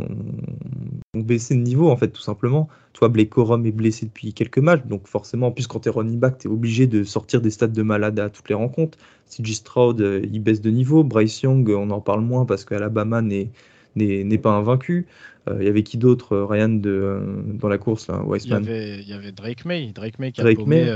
[1.16, 2.68] ont, baissé de niveau, en fait, tout simplement.
[2.94, 5.92] Toi, Blake Corum est blessé depuis quelques matchs, donc forcément, en plus, quand tu es
[5.92, 8.98] running back, tu es obligé de sortir des stats de malade à toutes les rencontres.
[9.30, 11.04] CJ Stroud, euh, il baisse de niveau.
[11.04, 13.50] Bryce Young, on en parle moins parce qu'Alabama n'est
[13.96, 15.06] n'est pas invaincu.
[15.48, 19.00] Euh, il y avait qui d'autre, Ryan, de, dans la course là, il, y avait,
[19.00, 19.92] il y avait Drake May.
[19.94, 20.88] Drake May qui a May,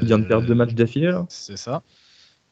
[0.00, 1.18] il vient de perdre deux matchs d'affilée.
[1.28, 1.82] C'est ça.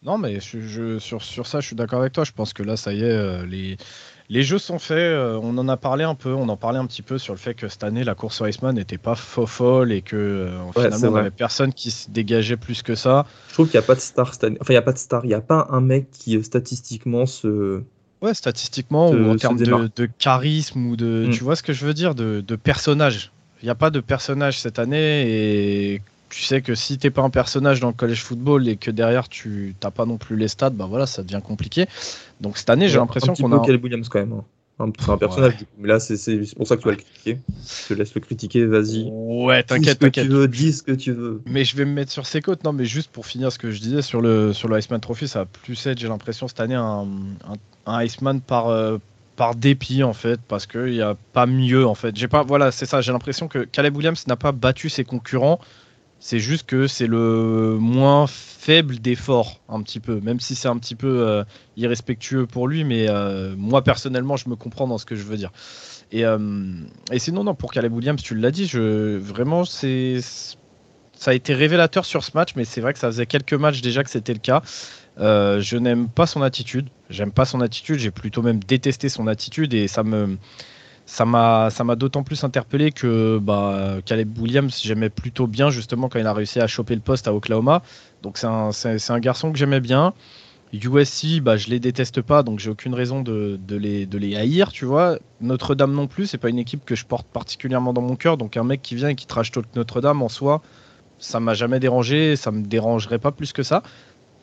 [0.02, 2.24] Non, mais je, sur, sur ça, je suis d'accord avec toi.
[2.24, 3.76] Je pense que là, ça y est, les,
[4.30, 6.86] les jeux sont faits, euh, on en a parlé un peu, on en parlait un
[6.86, 10.00] petit peu sur le fait que cette année la course Iceman n'était pas folle et
[10.00, 13.26] que euh, finalement il n'y avait personne qui se dégageait plus que ça.
[13.48, 14.56] Je trouve qu'il n'y a pas de star cette année.
[14.60, 16.42] Enfin, il n'y a pas de star, il n'y a pas un mec qui euh,
[16.42, 17.82] statistiquement se.
[18.22, 21.26] Ouais, statistiquement ou en termes de, charisme ou de.
[21.28, 21.30] Mm.
[21.30, 23.30] Tu vois ce que je veux dire De, de personnage.
[23.62, 26.02] Il n'y a pas de personnage cette année et
[26.34, 29.28] tu sais que si t'es pas un personnage dans le collège football et que derrière
[29.28, 31.86] tu t'as pas non plus les stats, bah voilà, ça devient compliqué.
[32.40, 33.64] Donc cette année, j'ai l'impression qu'on a.
[33.64, 34.32] Caleb Williams quand même.
[34.32, 34.44] Hein.
[34.98, 36.16] C'est un personnage, mais là, c'est
[36.56, 37.38] pour ça que tu vas le critiquer.
[37.64, 39.08] Je te laisse le critiquer, vas-y.
[39.08, 40.26] Ouais, t'inquiète, t'inquiète.
[40.26, 41.40] Tu veux, dis ce que tu veux.
[41.46, 42.64] Mais je vais me mettre sur ses côtes.
[42.64, 45.28] Non, mais juste pour finir ce que je disais sur le, sur le Iceman Trophy,
[45.28, 47.06] ça a plus être, j'ai l'impression, cette année, un,
[47.86, 48.98] un, Iceman par, euh,
[49.36, 52.16] par dépit, en fait, parce qu'il n'y a pas mieux, en fait.
[52.16, 55.60] J'ai pas, voilà, c'est ça, j'ai l'impression que Caleb Williams n'a pas battu ses concurrents
[56.24, 60.78] c'est juste que c'est le moins faible d'effort, un petit peu, même si c'est un
[60.78, 61.44] petit peu euh,
[61.76, 65.36] irrespectueux pour lui, mais euh, moi personnellement, je me comprends dans ce que je veux
[65.36, 65.52] dire.
[66.12, 66.38] Et, euh,
[67.18, 70.20] sinon, non, pour Caleb Williams, tu l'as dit, vraiment, c'est,
[71.12, 73.82] ça a été révélateur sur ce match, mais c'est vrai que ça faisait quelques matchs
[73.82, 74.62] déjà que c'était le cas.
[75.18, 79.74] je n'aime pas son attitude, j'aime pas son attitude, j'ai plutôt même détesté son attitude
[79.74, 80.38] et ça me
[81.06, 86.26] ça m'a d'autant plus interpellé que bah, Caleb Williams j'aimais plutôt bien justement quand il
[86.26, 87.82] a réussi à choper le poste à Oklahoma.
[88.22, 90.14] Donc c'est un, garçon que j'aimais bien.
[90.72, 94.72] USC bah, je les déteste pas donc j'ai aucune raison de, les, de les haïr
[94.72, 95.18] tu vois.
[95.40, 98.36] Notre-Dame non plus c'est pas une équipe que je porte particulièrement dans mon cœur.
[98.36, 100.62] Donc un mec qui vient et qui trash talk Notre-Dame en soi
[101.18, 103.82] ça m'a jamais dérangé ça me dérangerait pas plus que ça.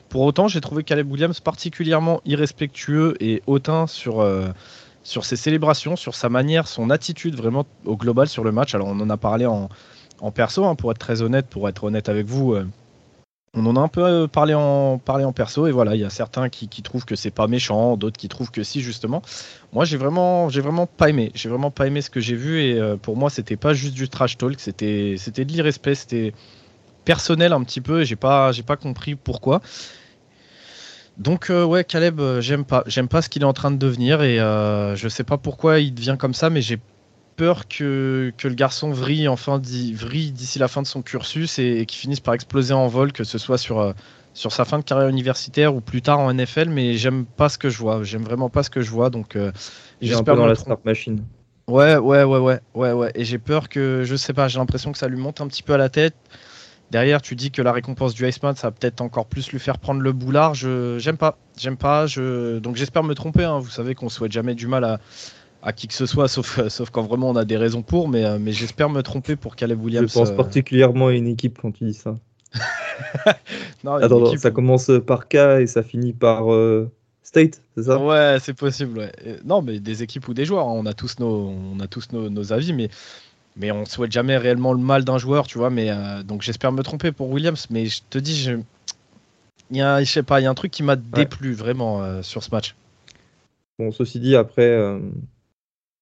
[0.10, 4.50] Pour autant j'ai trouvé Caleb Williams particulièrement irrespectueux et hautain sur euh,
[5.04, 8.76] sur ses célébrations, sur sa manière, son attitude vraiment au global sur le match.
[8.76, 9.70] Alors on en a parlé en,
[10.32, 12.54] perso, hein, pour être très honnête, pour être honnête avec vous.
[12.54, 12.66] Euh,
[13.54, 16.06] on en a un peu euh, parlé en, parlé en perso et voilà, il y
[16.06, 19.22] a certains qui, trouvent que c'est pas méchant, d'autres qui trouvent que si justement.
[19.74, 22.62] Moi j'ai vraiment, j'ai vraiment pas aimé, j'ai vraiment pas aimé ce que j'ai vu
[22.62, 26.34] et euh, pour moi c'était pas juste du trash talk, c'était, c'était de l'irrespect, c'était
[27.04, 29.62] personnel un petit peu et j'ai pas, j'ai pas compris pourquoi.
[31.18, 33.78] Donc euh, ouais, Caleb, euh, j'aime pas, j'aime pas ce qu'il est en train de
[33.78, 36.80] devenir et euh, je sais pas pourquoi il devient comme ça, mais j'ai
[37.36, 42.00] peur que, que le garçon vrille, enfin, d'ici la fin de son cursus et, qu'il
[42.00, 43.94] finisse par exploser en vol, que ce soit sur,
[44.34, 46.70] sur sa fin de carrière universitaire ou plus tard en NFL.
[46.70, 48.04] Mais j'aime pas ce que je vois.
[48.04, 49.10] J'aime vraiment pas ce que je vois.
[49.10, 49.38] Donc,
[50.02, 51.24] j'espère dans la start machine.
[51.68, 53.12] Ouais, ouais, ouais, ouais, ouais, ouais.
[53.16, 55.64] Et j'ai peur que, je sais pas, j'ai l'impression que ça lui monte un petit
[55.64, 56.16] peu à la tête.
[56.92, 59.80] Derrière, tu dis que la récompense du Iceman, ça va peut-être encore plus lui faire
[59.80, 60.56] prendre le boulard.
[60.56, 62.06] Je j'aime pas, j'aime pas.
[62.06, 63.46] Je donc j'espère me tromper.
[63.46, 63.60] Hein.
[63.60, 65.00] Vous savez qu'on souhaite jamais du mal à,
[65.64, 68.10] à qui que ce soit, sauf, sauf quand vraiment on a des raisons pour.
[68.10, 70.10] Mais, euh, mais j'espère me tromper pour Caleb Williams.
[70.10, 72.18] Je pense euh, particulièrement à une équipe quand tu dis ça.
[73.86, 76.92] non, Attends, ça commence par K et ça finit par euh,
[77.24, 77.98] State, c'est ça?
[77.98, 79.10] Ouais, c'est possible.
[79.46, 80.74] Non, mais des équipes ou des joueurs, hein.
[80.76, 82.90] on a tous nos, on a tous nos, nos avis, mais
[83.56, 85.70] mais on souhaite jamais réellement le mal d'un joueur, tu vois.
[85.70, 88.54] Mais euh, donc j'espère me tromper pour Williams, mais je te dis, je...
[89.70, 92.02] il y a, je sais pas, il y a un truc qui m'a déplu vraiment
[92.02, 92.76] euh, sur ce match.
[93.80, 95.00] Bon, ceci dit, après, euh,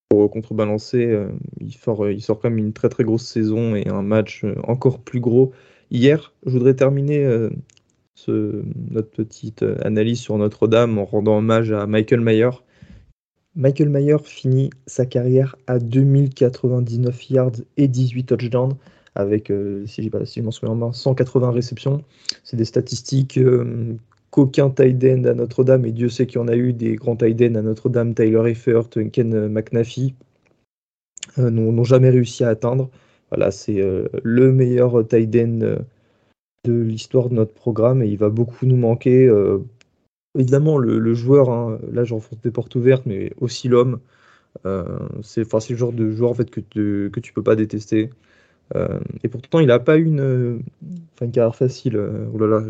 [0.08, 1.16] pour contrebalancer,
[1.60, 4.98] il sort, il sort quand même une très très grosse saison et un match encore
[4.98, 5.52] plus gros
[5.90, 6.32] hier.
[6.44, 7.48] Je voudrais terminer
[8.16, 12.50] ce, notre petite analyse sur Notre-Dame en rendant hommage à Michael Mayer
[13.56, 18.76] Michael Mayer finit sa carrière à 2099 yards et 18 touchdowns
[19.16, 22.04] avec, euh, si, pas, si je m'en souviens bien, 180 réceptions.
[22.44, 23.96] C'est des statistiques euh,
[24.30, 27.16] qu'aucun tight end à Notre-Dame, et Dieu sait qu'il y en a eu des grands
[27.16, 30.14] tight ends à Notre-Dame, Tyler Eifert, Ken McNaffy,
[31.38, 32.88] euh, n'ont jamais réussi à atteindre.
[33.30, 33.80] Voilà, c'est
[34.24, 35.76] le meilleur tight end
[36.64, 39.30] de l'histoire de notre programme et il va beaucoup nous manquer
[40.38, 43.98] Évidemment, le, joueur, hein, là j'enfonce des portes ouvertes, mais aussi l'homme,
[44.66, 48.10] euh, c'est le genre de joueur en fait, que, tu, que tu peux pas détester.
[48.76, 50.62] Euh, et pourtant, il n'a pas eu une,
[51.20, 51.96] une carrière facile.
[51.96, 52.64] Euh, oh là là,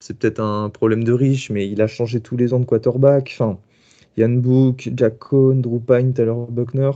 [0.00, 3.30] c'est peut-être un problème de riche, mais il a changé tous les ans de quarterback.
[3.34, 3.58] Enfin,
[4.16, 6.92] Yann Book, Jack Cohn, Drew Pine, Tyler Buckner.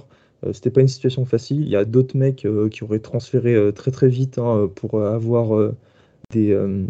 [0.52, 1.62] C'était pas une situation facile.
[1.62, 5.72] Il y a d'autres mecs qui auraient transféré très très vite hein, pour avoir
[6.30, 6.84] des, euh,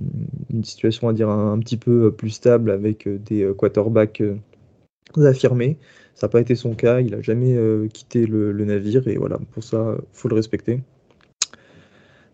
[0.51, 4.23] une situation à dire un, petit peu plus stable avec euh, des euh, quarterbacks
[5.17, 5.79] affirmés.
[6.15, 7.59] Ça n'a pas été son cas, il n'a jamais
[7.93, 10.83] quitté le, navire et voilà, pour ça, faut le respecter.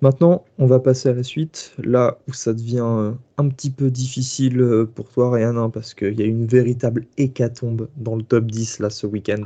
[0.01, 4.87] Maintenant, on va passer à la suite, là où ça devient un petit peu difficile
[4.95, 8.79] pour toi, Ryan, hein, parce qu'il y a une véritable hécatombe dans le top 10
[8.79, 9.43] là ce week-end.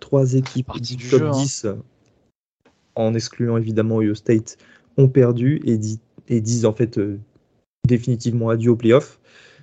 [0.00, 1.78] Trois équipes du, top 10, hein.
[2.96, 4.58] en excluant évidemment Ohio State,
[4.96, 7.18] ont perdu et dit et disent en fait euh,
[7.86, 9.18] définitivement adieu au playoff.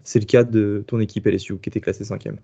[0.06, 2.36] C'est le cas de ton équipe LSU qui était classée cinquième.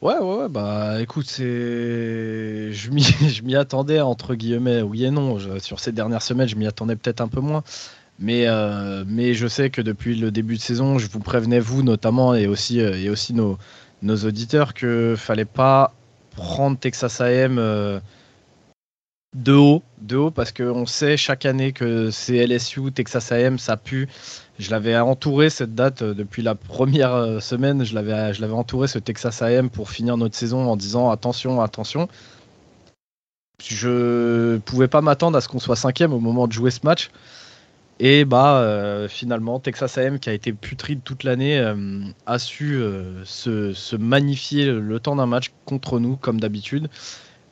[0.00, 1.28] Ouais, ouais, ouais, bah écoute.
[1.38, 5.38] Je m'y attendais, entre guillemets, oui et non.
[5.58, 7.62] sur ces dernières semaines, je m'y attendais peut-être un peu moins.
[8.18, 11.82] Mais, euh, mais je sais que depuis le début de saison, je vous prévenais, vous
[11.82, 13.56] notamment, et aussi, euh, et aussi nos,
[14.02, 15.94] nos auditeurs, que fallait pas
[16.36, 17.58] prendre Texas AM
[19.34, 23.76] de haut, de haut parce qu'on sait chaque année que c'est LSU, Texas AM, ça
[23.76, 24.08] pue.
[24.58, 27.84] Je l'avais entouré cette date euh, depuis la première euh, semaine.
[27.84, 32.08] Je l'avais, entouré ce Texas AM pour finir notre saison en disant attention, attention.
[33.62, 37.10] Je pouvais pas m'attendre à ce qu'on soit cinquième au moment de jouer ce match.
[38.02, 41.58] Et bah euh, finalement, Texas AM qui a été putride toute l'année
[42.24, 42.82] a su
[43.24, 46.88] se, magnifier le temps d'un match contre nous comme d'habitude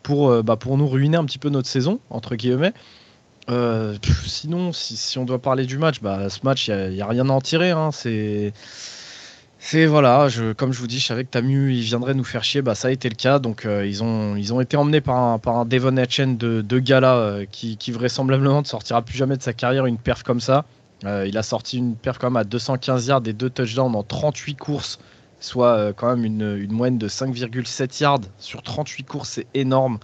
[0.09, 2.73] pour, euh, bah, pour nous ruiner un petit peu notre saison, entre guillemets.
[3.51, 3.95] Euh,
[4.27, 7.33] sinon, si, on doit parler du match, bah, ce match, il n'y a, rien à
[7.33, 7.71] en tirer.
[7.73, 7.91] Hein.
[7.93, 8.55] C'est.
[9.61, 12.45] C'est voilà, je, comme je vous dis, je savais que Tamu il viendrait nous faire
[12.45, 13.41] chier, bah ça a été le cas.
[13.41, 16.79] Donc euh, ils, ont, ils ont été emmenés par un, par un Devon Etchen de,
[16.79, 20.65] gala qui, qui, vraisemblablement ne sortira plus jamais de sa carrière une perf comme ça.
[21.05, 24.55] il a sorti une perf quand même à 215 yards et deux touchdowns en 38
[24.55, 25.01] courses
[25.41, 29.99] soit euh, quand même une, moyenne de 5,7 yards sur 38 courses, c'est énorme.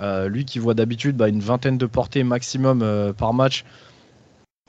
[0.00, 3.64] Euh, lui qui voit d'habitude bah, une vingtaine de portées maximum euh, par match.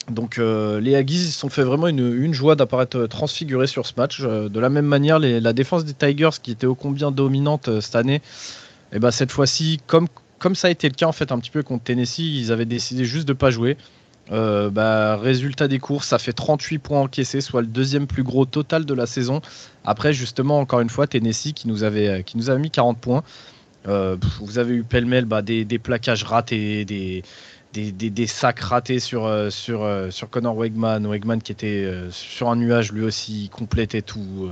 [0.10, 4.20] Donc les Aggies sont fait vraiment une, joie d'apparaître transfiguré sur ce match.
[4.20, 8.16] de la même manière, la défense des Tigers qui était ô combien dominante cette année,
[8.16, 10.10] et eh bah, cette fois-ci, comme,
[10.56, 13.06] ça a été le cas en fait un petit peu contre Tennessee, ils avaient décidé
[13.06, 13.78] juste de pas jouer.
[14.32, 18.46] Euh, bah, résultat des courses, ça fait 38 points encaissés, soit le deuxième plus gros
[18.46, 19.42] total de la saison.
[19.84, 23.00] Après, justement, encore une fois, Tennessee qui nous avait, euh, qui nous avait mis 40
[23.00, 23.24] points.
[23.88, 27.24] Euh, vous avez eu pêle-mêle bah, des, plaquages ratés, des,
[27.74, 31.06] des, des, sacs ratés sur, sur, sur Connor Wegman.
[31.06, 34.50] Wegman qui était sur un nuage lui aussi, complète et tout.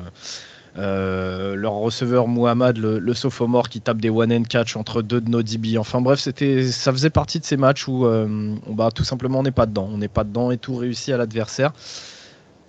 [0.78, 5.30] Euh, leur receveur Muhammad, le, sophomore qui tape des one and catch entre deux de
[5.30, 5.78] nos DB.
[5.78, 9.44] Enfin bref, c'était, ça faisait partie de ces matchs où euh, bah, tout simplement on
[9.44, 9.90] n'est pas dedans.
[9.92, 11.74] On n'est pas dedans et tout réussit à l'adversaire.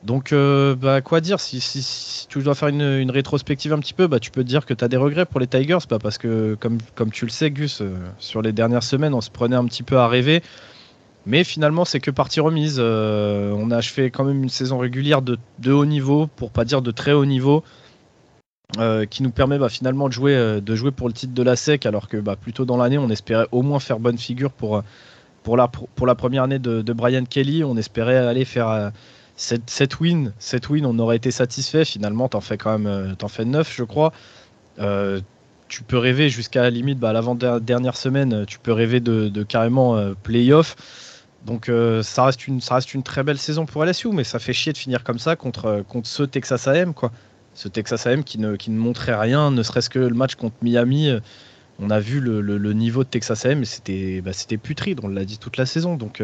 [0.03, 4.19] Donc, euh, bah, quoi dire si, tu dois faire une, rétrospective un petit peu, bah,
[4.19, 6.57] tu peux te dire que tu as des regrets pour les Tigers, bah, parce que,
[6.59, 7.85] comme, comme tu le sais, Gus,
[8.19, 10.43] sur les dernières semaines, on se prenait un petit peu à rêver.
[11.25, 12.81] Mais finalement, c'est que partie remise.
[12.81, 15.39] On a achevé quand même une saison régulière de,
[15.71, 17.63] haut niveau, pour pas dire de très haut niveau,
[19.11, 21.85] qui nous permet bah, finalement de jouer, de jouer pour le titre de la SEC,
[21.85, 24.83] alors que bah, plutôt dans l'année, on espérait au moins faire bonne figure pour,
[25.57, 27.65] la, pour la première année de, Brian Kelly.
[27.65, 28.93] On espérait aller faire
[29.37, 31.85] 7, wins, 7 wins, on aurait été satisfait.
[31.85, 34.13] Finalement, t'en fais quand même euh, fais 9, je crois.
[34.79, 35.21] Euh,
[35.69, 40.15] tu peux rêver jusqu'à la limite, bah, l'avant-dernière semaine, tu peux rêver de, carrément euh,
[40.23, 40.77] playoff.
[41.47, 41.69] Donc
[42.03, 44.73] ça, reste une, ça reste une très belle saison pour LSU, mais ça fait chier
[44.73, 46.95] de finir comme ça contre, contre ce Texas AM.
[46.95, 47.11] Quoi.
[47.55, 50.57] Ce Texas AM qui ne, qui ne montrait rien, ne serait-ce que le match contre
[50.63, 51.11] Miami.
[51.79, 55.57] On a vu le, niveau de Texas AM, c'était bah, putride, on l'a dit toute
[55.57, 55.97] la saison.
[55.97, 56.23] Donc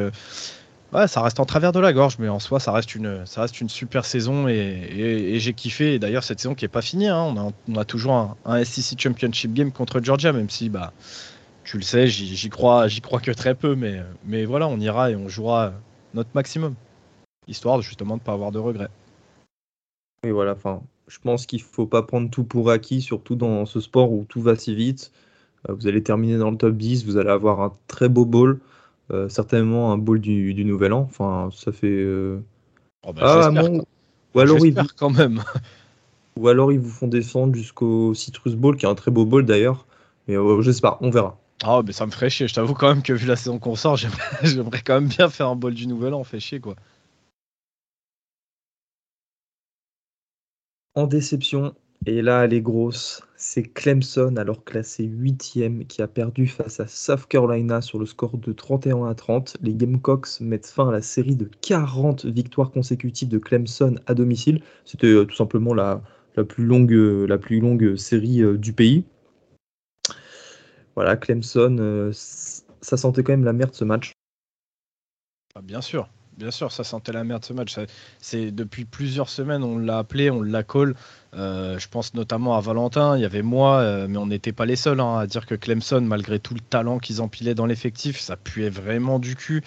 [0.93, 4.07] Ouais, ça reste en travers de la gorge, mais en soi, ça reste une, super
[4.07, 5.99] saison et, j'ai kiffé.
[5.99, 9.71] d'ailleurs, cette saison qui n'est pas finie, hein, on, a, toujours un, SEC Championship Game
[9.71, 10.95] contre Georgia, même si, bah,
[11.65, 15.75] tu le sais, j'y crois, que très peu, mais, voilà, on ira et on jouera
[16.15, 16.75] notre maximum,
[17.49, 18.89] histoire justement de ne pas avoir de regrets.
[20.23, 23.67] Et voilà, enfin, je pense qu'il ne faut pas prendre tout pour acquis, surtout dans
[23.67, 25.13] ce sport où tout va si vite.
[25.69, 28.61] Euh, vous allez terminer dans le top 10, vous allez avoir un très beau bowl.
[29.11, 31.01] Euh, certainement un bowl du, nouvel an.
[31.01, 31.87] Enfin, ça fait.
[31.89, 32.41] Euh,
[33.07, 33.63] oh bah, ah,
[34.35, 35.43] Ou alors ils quand même.
[36.37, 39.45] Ou alors ils vous font descendre jusqu'au Citrus Bowl, qui est un très beau bowl
[39.45, 39.87] d'ailleurs.
[40.29, 41.39] Mais euh, je sais pas, on verra.
[41.65, 42.47] Ah, mais ça me ferait chier.
[42.47, 43.97] Je t'avoue quand même que vu la saison qu'on sort,
[44.43, 46.23] j'aimerais quand même bien faire un bowl du nouvel an.
[46.23, 46.77] Fait chier quoi.
[50.99, 53.23] En déception, et là, elle est grosse.
[53.37, 55.39] C'est Clemson, alors classé 8
[55.87, 59.59] qui a perdu face à South Carolina sur le score de 31 à 30.
[59.63, 64.61] Les Gamecocks mettent fin à la série de 40 victoires consécutives de Clemson à domicile.
[64.85, 66.03] C'était euh, tout simplement la,
[66.35, 69.05] la, plus longue, la plus longue série euh, du pays.
[70.97, 74.11] Voilà, Clemson, euh, ça sentait quand même la merde ce match.
[75.55, 76.09] Ah, bien sûr.
[76.39, 77.75] Bien sûr, ça sentait la merde ce match.
[78.21, 80.95] C'est depuis plusieurs semaines, on l'a appelé, on l'a call.
[81.35, 84.65] Euh, je pense notamment à Valentin, il y avait moi, euh, mais on n'était pas
[84.65, 88.21] les seuls hein, à dire que Clemson, malgré tout le talent qu'ils empilaient dans l'effectif,
[88.21, 89.65] ça puait vraiment du cul.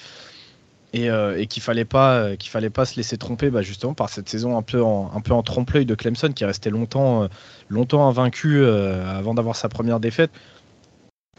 [0.94, 4.28] Et, euh, qu'il fallait pas qu'il fallait pas se laisser tromper bah, justement par cette
[4.28, 7.28] saison un peu en, trompe-l'œil de Clemson qui restait longtemps
[7.70, 10.32] longtemps invaincu avant d'avoir sa première défaite.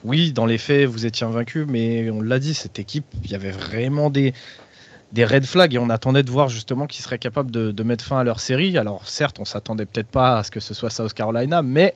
[0.04, 3.36] Oui, dans les faits, vous étiez invaincu, mais on l'a dit, cette équipe, il y
[3.36, 4.34] avait vraiment des,
[5.12, 8.18] des red flags et on attendait de voir justement qu'ils seraient capables de, mettre fin
[8.18, 8.78] à leur série.
[8.78, 11.94] Alors certes, on s'attendait peut-être pas à ce que ce soit South Carolina, mais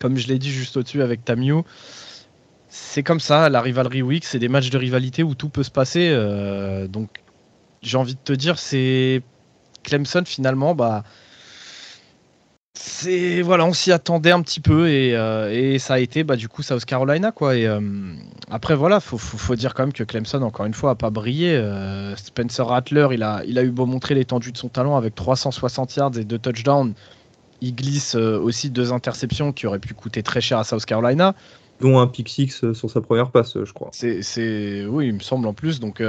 [0.00, 1.62] comme je l'ai dit juste au-dessus avec Tamiu,
[2.68, 5.70] c'est comme ça, la rivalry week, c'est des matchs de rivalité où tout peut se
[5.70, 6.10] passer.
[6.12, 7.08] Euh, donc
[7.82, 9.22] j'ai envie de te dire, c'est
[9.82, 11.04] Clemson finalement, bah
[12.76, 16.48] c'est voilà, on s'y attendait un petit peu et, euh, ça a été bah, du
[16.48, 17.56] coup South Carolina quoi.
[17.56, 17.80] Et euh,
[18.50, 21.54] après voilà, faut, faut, dire quand même que Clemson encore une fois a pas brillé.
[21.54, 25.14] Euh, Spencer Rattler, il a, il a eu beau montrer l'étendue de son talent avec
[25.14, 26.94] 360 yards et deux touchdowns.
[27.60, 31.34] Il glisse aussi deux interceptions qui auraient pu coûter très cher à South Carolina.
[31.80, 33.88] Dont un pick six sur sa première passe, je crois.
[33.92, 35.80] C'est, oui, il me semble en plus.
[35.80, 36.02] Donc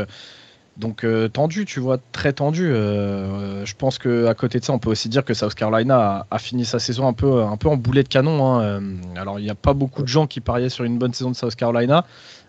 [0.77, 2.67] donc euh, tendu, tu vois, très tendu.
[2.67, 6.39] Euh, je pense qu'à côté de ça, on peut aussi dire que South Carolina a,
[6.39, 8.45] fini sa saison un peu, un peu en boulet de canon.
[8.45, 8.61] Hein.
[8.61, 8.81] Euh,
[9.15, 11.35] alors il n'y a pas beaucoup de gens qui pariaient sur une bonne saison de
[11.35, 12.05] South Carolina.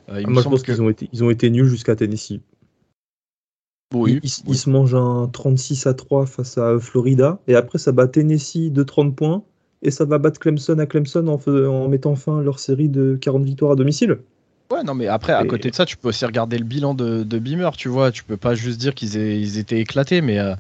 [0.09, 2.41] il Moi je pense qu'ils ont été, ils ont été nuls jusqu'à Tennessee.
[3.95, 8.09] Oui, ils, se mangent un 36 à 3 face à Florida et après ça bat
[8.09, 9.45] Tennessee de 30 points
[9.83, 13.17] et ça va battre Clemson à Clemson en, en mettant fin à leur série de
[13.21, 14.19] 40 victoires à domicile.
[14.71, 17.23] Ouais, non, mais après, à côté de ça, tu peux aussi regarder le bilan de,
[17.23, 18.11] de Beamer, tu vois.
[18.11, 20.55] Tu peux pas juste dire qu'ils étaient éclatés, mais, euh,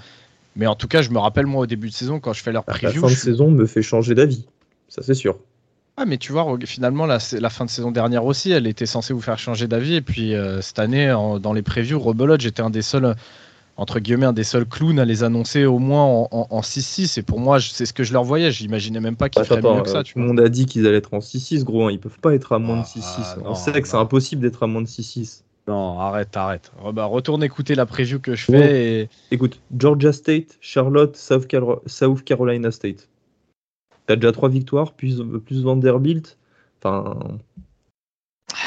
[0.55, 2.53] mais en tout cas, je me rappelle, moi, au début de saison, quand je fais
[2.53, 3.03] leur preview.
[3.03, 4.47] La fin de saison me fait changer d'avis,
[4.89, 5.39] ça c'est sûr.
[5.97, 9.15] Ah, mais tu vois, finalement, la, la fin de saison dernière aussi, elle était censée
[9.15, 9.95] vous faire changer d'avis.
[9.95, 11.09] Et puis, euh, cette année,
[11.41, 13.17] dans les previews, Rebelote, j'étais un des seuls
[13.77, 17.19] entre guillemets, un des seuls clowns à les annoncer au moins en, 6-6.
[17.19, 18.51] Et pour moi, c'est ce que je leur voyais.
[18.51, 20.03] J'imaginais même pas qu'ils feraient mieux que ça.
[20.03, 21.87] Tout le monde a dit qu'ils allaient être en 6-6, gros.
[21.87, 21.93] Hein.
[21.93, 23.01] Ils peuvent pas être à moins de 6-6.
[23.01, 25.43] Ah, On sait que c'est impossible d'être à moins de 6-6.
[25.69, 26.73] Non, arrête, arrête.
[26.95, 29.09] Bah, retourne écouter la preview que je fais.
[29.31, 31.47] Écoute, Georgia State, Charlotte, South,
[32.25, 33.09] Carolina State.
[34.07, 36.39] T'as déjà trois victoires, plus, plus Vanderbilt.
[36.81, 37.39] Enfin,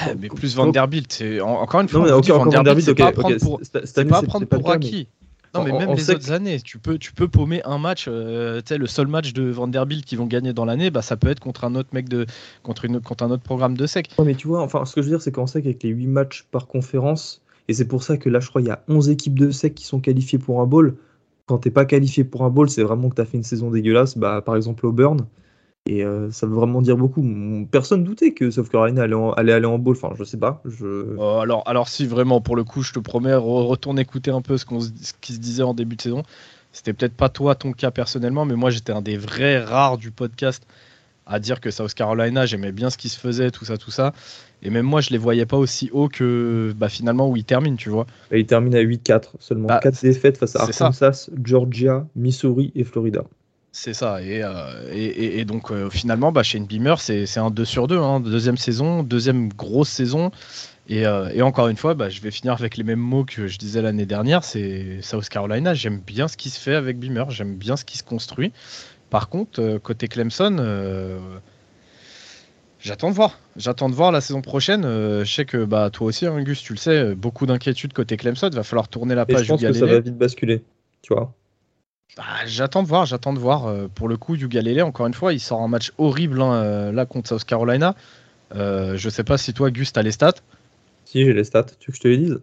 [0.02, 4.22] ah, mais plus Vanderbilt, encore une fois, non, mais Vanderbilt, c'est pas prendre pour, pas
[4.24, 5.08] prendre pour acquis.
[5.56, 8.88] Non, mais même les autres années, tu peux, tu peux paumer un match, euh, le
[8.88, 11.76] seul match de Vanderbilt qui vont gagner dans l'année, bah, ça peut être contre un
[11.76, 12.28] autre mec de,
[12.62, 14.10] contre, une, contre un autre programme de sec.
[14.20, 15.90] Non, mais tu vois, enfin, ce que je veux dire, c'est qu'en sec, avec les
[15.90, 18.84] 8 matchs par conférence, et c'est pour ça que là, je crois, il y a
[18.88, 20.96] 11 équipes de sec qui sont qualifiées pour un bowl.
[21.48, 23.72] quand t'es pas qualifié pour un bowl, c'est vraiment que tu as fait une saison
[23.72, 24.18] dégueulasse.
[24.18, 25.26] Bah, par exemple, Auburn.
[25.86, 27.24] Et euh, ça veut vraiment dire beaucoup.
[27.72, 29.96] Personne doutait que South Carolina allait, allait aller en bowl.
[29.96, 30.62] Enfin, je sais pas.
[30.66, 30.86] Je...
[30.86, 34.58] Euh, alors, alors, si vraiment, pour le coup, je te promets, retourne écouter un peu
[34.58, 36.24] ce, qu'on, ce qui se disait en début de saison.
[36.72, 40.12] C'était peut-être pas toi, ton cas personnellement, mais moi, j'étais un des vrais rares du
[40.12, 40.64] podcast
[41.30, 44.14] à dire que South Carolina, j'aimais bien ce qui se faisait, tout ça, tout ça.
[44.64, 47.78] Et même moi, je les voyais pas aussi haut que bah, finalement où ils terminent,
[47.78, 48.08] tu vois.
[48.32, 53.24] ils terminent à 8-4, seulement 4 bah, défaites face à Arkansas, Georgia, Missouri et Florida.
[53.82, 54.22] C'est ça.
[54.22, 57.98] Et, euh, et, donc, euh, finalement, bah, Shane Beamer, c'est un 2 sur 2.
[57.98, 58.20] Hein.
[58.20, 60.32] Deuxième saison, deuxième grosse saison.
[60.90, 63.48] Et, euh, et encore une fois, bah, je vais finir avec les mêmes mots que
[63.48, 64.44] je disais l'année dernière.
[64.44, 65.76] C'est South Carolina.
[65.76, 67.32] J'aime bien ce qui se fait avec Beamer.
[67.32, 68.52] J'aime bien ce qui se construit.
[69.10, 70.58] Par contre, côté Clemson,
[72.82, 73.40] j'attends de voir.
[73.56, 74.84] J'attends de voir la saison prochaine.
[74.84, 78.50] je sais que bah, toi aussi, Angus, hein, tu le sais, beaucoup d'inquiétudes côté Clemson.
[78.52, 79.40] Il va falloir tourner la page.
[79.40, 80.64] Et je pense que ça va vite basculer.
[81.02, 81.34] Tu vois
[82.18, 83.68] bah, j'attends de voir, j'attends de voir.
[83.68, 86.92] Euh, pour le coup, Yugalele, encore une fois, il sort un match horrible hein, euh,
[86.92, 87.96] là contre South Carolina.
[88.56, 90.34] Euh, je sais pas si toi, Gus, t'as les stats.
[91.06, 91.66] Si, j'ai les stats.
[91.80, 92.40] Tu veux que je te les dise?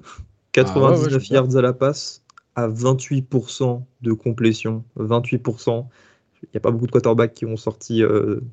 [0.52, 2.22] 99 ah yards à la passe
[2.54, 4.84] à 28% de complétion.
[4.98, 5.86] 28%.
[6.42, 8.02] Il n'y a pas beaucoup de quarterbacks qui ont sorti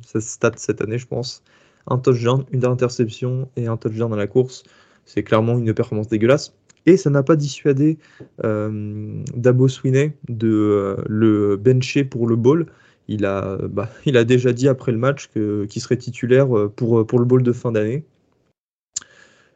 [0.06, 1.44] ces stats cette année, je pense.
[1.88, 4.64] Un touchdown, une interception et un touchdown dans la course.
[5.06, 6.54] C'est clairement une performance dégueulasse.
[6.86, 7.98] Et ça n'a pas dissuadé
[8.44, 12.68] euh, Dabo Swinney de euh, le bencher pour le ball.
[13.08, 17.06] Il a, bah, il a déjà dit après le match qu'il serait titulaire euh, pour,
[17.06, 18.04] pour le ball de fin d'année.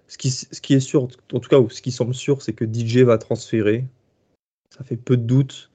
[0.08, 2.64] Ce qui, ce qui, est sûr, en tout cas, ce qui semble sûr, c'est que
[2.64, 3.86] DJ va transférer.
[4.70, 5.70] Ça fait peu de doute.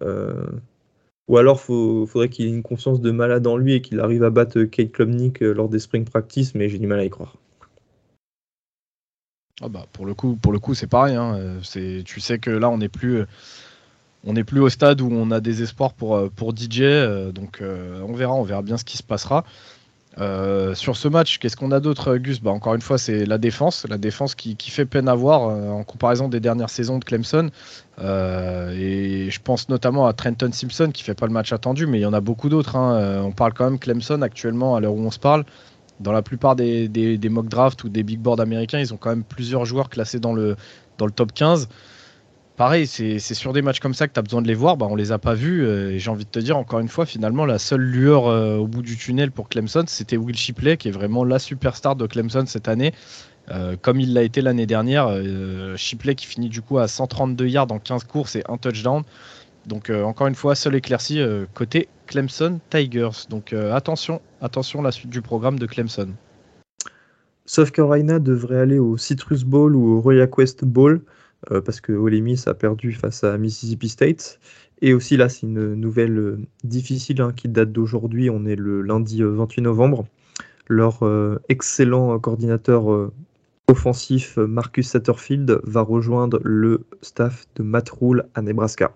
[0.00, 4.24] ou alors, il faudrait qu'il ait une confiance de malade en lui et qu'il arrive
[4.24, 7.36] à battre Kate Klubnik lors des spring practice, mais j'ai du mal à y croire.
[9.62, 11.14] Ah bah, pour le coup, pour le coup, c'est pareil.
[11.14, 11.58] Hein.
[11.62, 13.24] C'est, tu sais que là, on n'est plus,
[14.24, 16.80] on n'est plus au stade où on a des espoirs pour euh, pour DJ.
[16.82, 19.44] Euh, donc, euh, on verra, on verra bien ce qui se passera.
[20.74, 22.40] sur ce match, qu'est-ce qu'on a d'autre, Gus?
[22.42, 23.86] Bah, Encore une fois, c'est la défense.
[23.88, 27.50] La défense qui, fait peine à voir en comparaison des dernières saisons de Clemson.
[27.98, 32.02] et je pense notamment à Trenton Simpson qui fait pas le match attendu, mais il
[32.02, 32.76] y en a beaucoup d'autres.
[32.76, 33.22] Hein.
[33.24, 35.44] On parle quand même Clemson actuellement, à l'heure où on se parle
[36.00, 39.24] dans la plupart des, mock drafts ou des big boards américains, ils ont quand même
[39.24, 40.56] plusieurs joueurs classés dans le,
[40.98, 41.68] dans le top 15.
[42.56, 44.78] Pareil, c'est sur des matchs comme ça que tu as besoin de les voir.
[44.78, 45.62] Bah, on les a pas vus.
[45.64, 48.66] Euh, j'ai envie de te dire, encore une fois, finalement, la seule lueur euh, au
[48.66, 52.44] bout du tunnel pour Clemson, c'était Will Shipley, qui est vraiment la superstar de Clemson
[52.46, 52.92] cette année.
[53.50, 55.08] Euh, comme il l'a été l'année dernière,
[55.76, 59.02] Shipley qui finit du coup à 132 yards en 15 courses et un touchdown.
[59.66, 63.26] Donc euh, encore une fois, seul éclairci euh, côté Clemson Tigers.
[63.28, 66.10] Donc euh, attention, attention la suite du programme de Clemson.
[67.44, 71.02] South Carolina devrait aller au Citrus Bowl ou au Royal Quest Bowl
[71.64, 74.40] parce que Ole Miss a perdu face à Mississippi State.
[74.82, 78.30] Et aussi là, c'est une nouvelle difficile hein, qui date d'aujourd'hui.
[78.30, 80.06] On est le lundi 28 novembre.
[80.66, 81.04] Leur
[81.48, 83.10] excellent coordinateur
[83.68, 88.92] offensif Marcus Satterfield va rejoindre le staff de Matt Rule à Nebraska.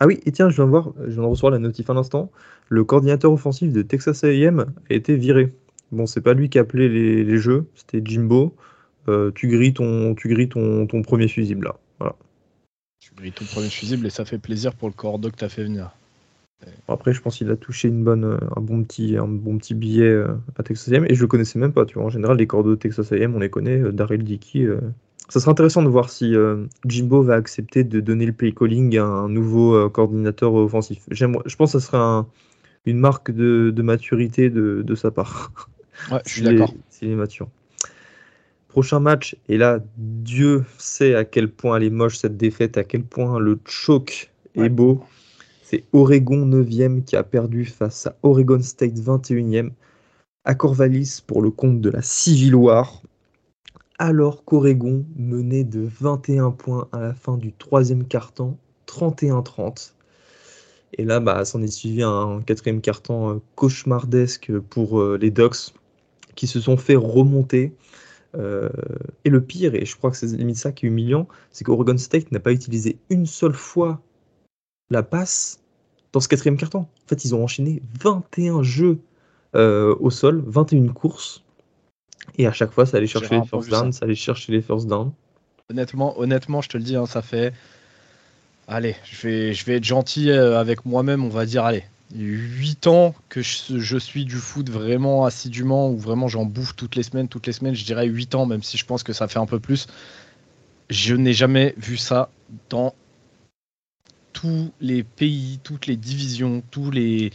[0.00, 1.96] Ah oui, et tiens, je viens de voir, je viens de recevoir la notif un
[1.96, 2.30] instant.
[2.70, 5.52] Le coordinateur offensif de Texas A&M a été viré.
[5.92, 8.54] Bon, c'est pas lui qui a appelé les, jeux, c'était Jimbo.
[9.08, 11.76] Euh, tu grilles ton, tu grilles ton, ton premier fusible là.
[11.98, 12.16] Voilà.
[13.00, 15.64] Tu grilles ton premier fusible et ça fait plaisir pour le cordo que t'as fait
[15.64, 15.90] venir.
[16.88, 20.04] après, je pense qu'il a touché une bonne, un bon petit, un bon petit billet
[20.04, 21.84] euh, à Texas A&M et je le connaissais même pas.
[21.84, 23.80] Tu vois, en général, les cordos de Texas A&M, on les connaît.
[23.80, 24.66] Euh, Daryl Dickey,
[25.30, 28.98] ça sera intéressant de voir si euh, Jimbo va accepter de donner le play calling
[28.98, 31.04] à un nouveau euh, coordinateur offensif.
[31.10, 32.26] Je pense que ça sera
[32.84, 35.52] une marque de, maturité de, sa part.
[36.10, 36.74] Ouais, je suis d'accord.
[36.88, 37.48] S'il est mature.
[38.68, 42.84] Prochain match, et là, Dieu sait à quel point elle est moche cette défaite, à
[42.84, 45.04] quel point le choke est beau.
[45.62, 49.70] C'est Oregon 9e qui a perdu face à Oregon State 21e
[50.44, 53.02] à Corvallis pour le compte de la Civil War
[54.00, 59.92] alors qu'Oregon menait de 21 points à la fin du troisième quart-temps, 31-30.
[60.94, 65.74] Et là, bah, s'en est suivi un quatrième quart-temps euh, cauchemardesque pour euh, les Ducks,
[66.34, 67.74] qui se sont fait remonter.
[68.36, 68.70] Euh,
[69.26, 71.98] et le pire, et je crois que c'est limite ça qui est humiliant, c'est qu'Oregon
[71.98, 74.00] State n'a pas utilisé une seule fois
[74.88, 75.60] la passe
[76.14, 76.88] dans ce quatrième quart-temps.
[77.04, 78.98] En fait, ils ont enchaîné 21 jeux
[79.52, 81.44] au sol, 21 courses,
[82.38, 84.04] et à chaque fois, ça allait chercher les first down, ça.
[84.04, 85.12] allait chercher les first down.
[85.70, 87.52] Honnêtement, honnêtement, je te le dis, hein, ça fait.
[88.68, 92.86] Allez, je vais, je vais être gentil euh, avec moi-même, on va dire, allez, 8
[92.86, 97.28] ans que je, suis du foot vraiment assidûment, ou vraiment j'en bouffe toutes les semaines,
[97.28, 99.46] toutes les semaines, je dirais 8 ans, même si je pense que ça fait un
[99.46, 99.86] peu plus.
[100.88, 102.30] Je n'ai jamais vu ça
[102.68, 102.94] dans
[104.32, 107.30] tous les pays, toutes les divisions, tous les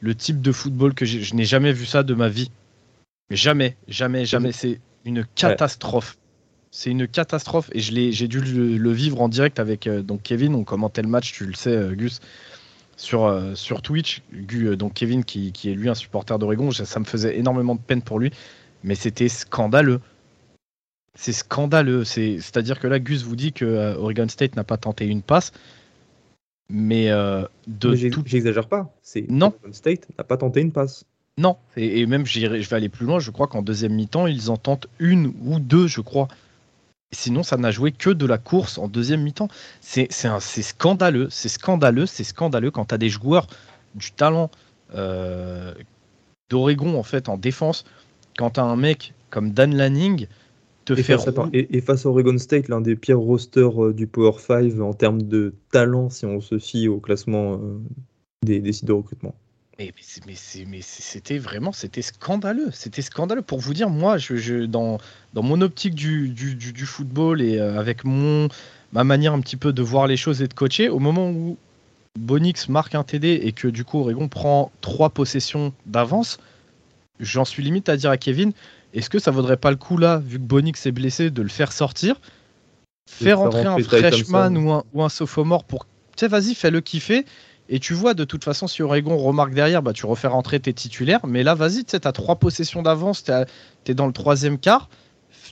[0.00, 2.50] le type de football que je n'ai jamais vu ça de ma vie.
[3.30, 4.52] Jamais, jamais, jamais.
[4.52, 6.18] C'est une catastrophe.
[6.72, 10.54] C'est une catastrophe et j'ai dû le, vivre en direct avec euh, donc Kevin.
[10.54, 12.20] On commentait le match, tu le sais, euh, Gus,
[12.96, 14.22] sur, euh, sur Twitch.
[14.32, 18.02] donc Kevin, qui, qui, est lui un supporter d'Oregon, ça me faisait énormément de peine
[18.02, 18.30] pour lui,
[18.84, 20.00] mais c'était scandaleux.
[21.16, 22.04] C'est scandaleux.
[22.04, 25.52] C'est-à-dire que là, Gus vous dit que Oregon State n'a pas tenté une passe.
[26.72, 27.10] Mais
[27.66, 27.94] de
[28.26, 28.94] J'exagère pas.
[29.28, 29.46] Non.
[29.46, 31.04] Oregon State n'a pas tenté une passe.
[31.40, 31.56] Non.
[31.74, 33.18] Et, et même, je vais aller plus loin.
[33.18, 36.28] Je crois qu'en deuxième mi-temps, ils en tentent une ou deux, je crois.
[37.12, 39.48] Sinon, ça n'a joué que de la course en deuxième mi-temps.
[39.80, 43.46] C'est scandaleux, c'est scandaleux, c'est scandaleux quand tu as des joueurs
[43.94, 44.50] du talent
[44.94, 45.72] euh,
[46.50, 47.84] d'Oregon en fait en défense.
[48.36, 50.26] Quand tu as un mec comme Dan Lanning
[50.84, 51.24] te et faire.
[51.24, 54.92] Face, et, face à Oregon State, l'un des pires rosters euh, du Power 5 en
[54.92, 57.80] termes de talent, si on se fie au classement euh,
[58.44, 59.34] des, des sites de recrutement.
[60.66, 62.70] Mais, c'était vraiment c'était scandaleux.
[62.72, 63.42] C'était scandaleux.
[63.42, 64.98] Pour vous dire, moi, je, dans,
[65.32, 68.48] dans mon optique du, du, football et euh, avec mon,
[68.92, 71.56] ma manière un petit peu de voir les choses et de coacher, au moment où
[72.18, 76.38] Bonix marque un TD et que du coup Oregon prend trois possessions d'avance,
[77.18, 78.52] j'en suis limite à dire à Kevin,
[78.92, 81.48] est-ce que ça vaudrait pas le coup là, vu que Bonix est blessé, de le
[81.48, 82.20] faire sortir,
[83.08, 87.24] faire entrer un freshman ou un, ou un sophomore pour, tu sais, vas-y, fais-le kiffer
[87.72, 90.72] et tu vois, de toute façon, si Oregon remarque derrière, bah, tu refais rentrer tes
[90.72, 91.24] titulaires.
[91.24, 93.32] Mais là, vas-y, tu as trois possessions d'avance, tu
[93.86, 94.90] es dans le troisième quart.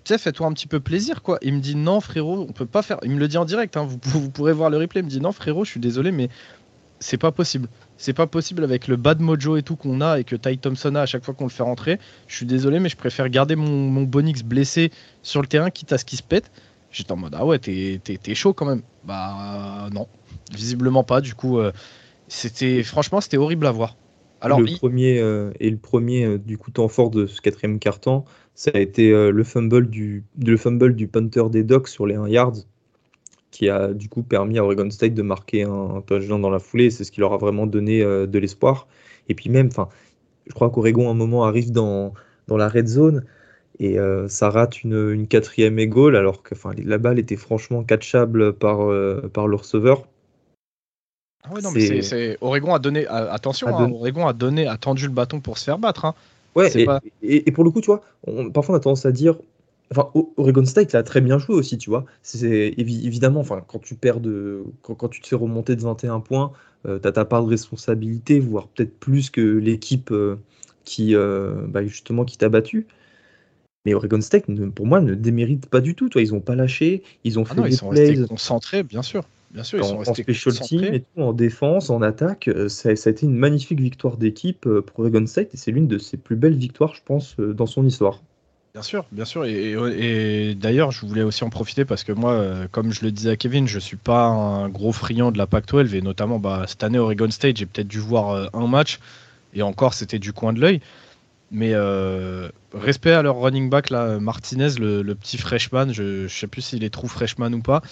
[0.04, 1.38] Fais-toi un petit peu plaisir, quoi.
[1.42, 2.98] Il me dit non, frérot, on peut pas faire.
[3.04, 5.00] Il me le dit en direct, hein, vous, vous, pourrez voir le replay.
[5.00, 6.28] Il me dit non, frérot, je suis désolé, mais
[6.98, 7.68] c'est pas possible.
[7.98, 10.94] C'est pas possible avec le bad mojo et tout qu'on a et que Ty Thompson
[10.96, 12.00] a à chaque fois qu'on le fait rentrer.
[12.26, 14.90] Je suis désolé, mais je préfère garder mon, mon Bonix blessé
[15.22, 16.50] sur le terrain, quitte à ce qu'il se pète.
[16.90, 18.82] J'étais en mode ah ouais, t'es chaud quand même.
[19.04, 20.08] Bah non,
[20.52, 21.20] visiblement pas.
[21.20, 21.70] Du coup, euh,
[22.28, 23.96] c'était franchement, c'était horrible à voir.
[24.40, 27.78] Alors, le premier euh, et le premier euh, du coup temps fort de ce quatrième
[27.78, 28.24] carton,
[28.54, 32.14] ça a été euh, le fumble du le fumble du punter des Docs sur les
[32.14, 32.58] 1 yards,
[33.50, 36.90] qui a du coup permis à Oregon State de marquer un, touchdown dans la foulée.
[36.90, 38.86] C'est ce qui leur a vraiment donné de l'espoir.
[39.28, 39.88] Et puis même, enfin,
[40.46, 42.14] je crois qu'Oregon à un moment arrive dans
[42.46, 43.24] dans la red zone
[43.80, 43.96] et
[44.28, 46.54] ça rate une, une quatrième goal alors que
[46.84, 48.78] la balle était franchement catchable par,
[49.32, 50.06] par le receveur.
[51.44, 55.12] Ah non, mais c'est Oregon a donné attention, hein, Oregon a donné a tendu le
[55.12, 56.04] bâton pour se faire battre.
[56.04, 56.14] Hein.
[56.54, 56.70] Ouais,
[57.22, 58.02] et, et, pour le coup, tu vois,
[58.52, 59.36] parfois on a tendance à dire,
[59.90, 62.04] enfin, Oregon State a très bien joué aussi, tu vois.
[62.22, 66.52] C'est évidemment, enfin, quand tu perds de, quand, tu te fais remonter de 21 points,
[66.86, 70.36] euh, tu as ta part de responsabilité, voire peut-être plus que l'équipe euh,
[70.84, 72.86] qui, euh, bah, justement, qui t'a battu.
[73.84, 76.08] Mais Oregon State, pour moi, ne démérite pas du tout.
[76.08, 79.02] Toi, ils ont pas lâché, ils ont ah fait des ils sont restés concentrés, bien
[79.02, 79.22] sûr.
[79.50, 82.48] Bien sûr, ils sont en special team et tout, en défense, en attaque.
[82.48, 85.70] Euh, ça, ça, a été une magnifique victoire d'équipe euh, pour Oregon State et c'est
[85.70, 88.20] l'une de ses plus belles victoires, je pense, euh, dans son histoire.
[88.74, 89.46] Bien sûr, bien sûr.
[89.46, 93.36] Et, d'ailleurs, je voulais aussi en profiter parce que moi, comme je le disais à
[93.36, 96.98] Kevin, je suis pas un gros friand de la Pac-12 et notamment bah, cette année
[96.98, 99.00] Oregon State, j'ai peut-être dû voir un match
[99.54, 100.80] et encore c'était du coin de l'œil.
[101.50, 101.74] Mais
[102.72, 105.92] respect à leur running back là, Martinez, le, petit freshman.
[105.92, 107.82] Je, ne sais plus s'il est true freshman ou pas,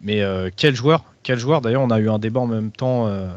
[0.00, 1.60] mais euh, quel joueur Quel joueur.
[1.60, 3.28] D'ailleurs, on a eu un débat en même temps euh,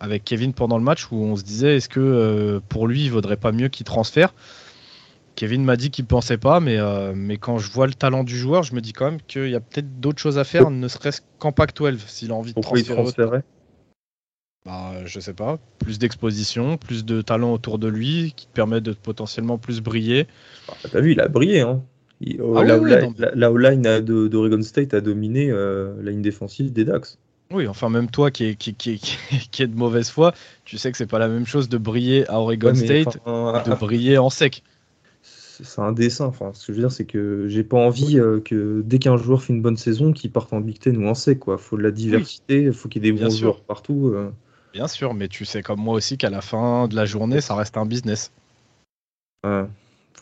[0.00, 3.10] avec Kevin pendant le match où on se disait est-ce que euh, pour lui, il
[3.10, 4.34] vaudrait pas mieux qu'il transfère?
[5.34, 6.78] Kevin m'a dit qu'il pensait pas, mais,
[7.14, 9.54] mais quand je vois le talent du joueur, je me dis quand même qu'il y
[9.54, 12.94] a peut-être d'autres choses à faire, ne serait-ce qu'en Pac-12, s'il a envie de transférer.
[12.94, 13.42] Il transférer
[14.66, 18.80] bah, je sais pas, plus d'exposition, plus de talent autour de lui qui te permet
[18.80, 20.26] de potentiellement plus briller.
[20.66, 21.82] Bah, T'as vu, il a brillé, hein
[22.40, 27.18] Oh, ah la, line d'Oregon State a dominé euh, la ligne défensive des Dax.
[27.52, 30.32] Oui, enfin même toi qui est, qui, qui, qui est de mauvaise foi,
[30.64, 33.74] tu sais que c'est pas la même chose de briller à Oregon State que de
[33.74, 34.62] briller en sec.
[35.22, 36.26] C'est un dessin.
[36.26, 39.16] Enfin, ce que je veux dire, c'est que j'ai pas envie euh, que dès qu'un
[39.16, 41.38] joueur fait une bonne saison, qu'il parte en Big Ten ou en sec.
[41.38, 41.56] Quoi.
[41.56, 44.12] Faut de la diversité, il faut qu'il y ait des bons joueurs partout.
[44.14, 44.30] Euh.
[44.74, 47.54] Bien sûr, mais tu sais comme moi aussi qu'à la fin de la journée, ça
[47.54, 48.32] reste un business.
[49.44, 49.64] Ouais.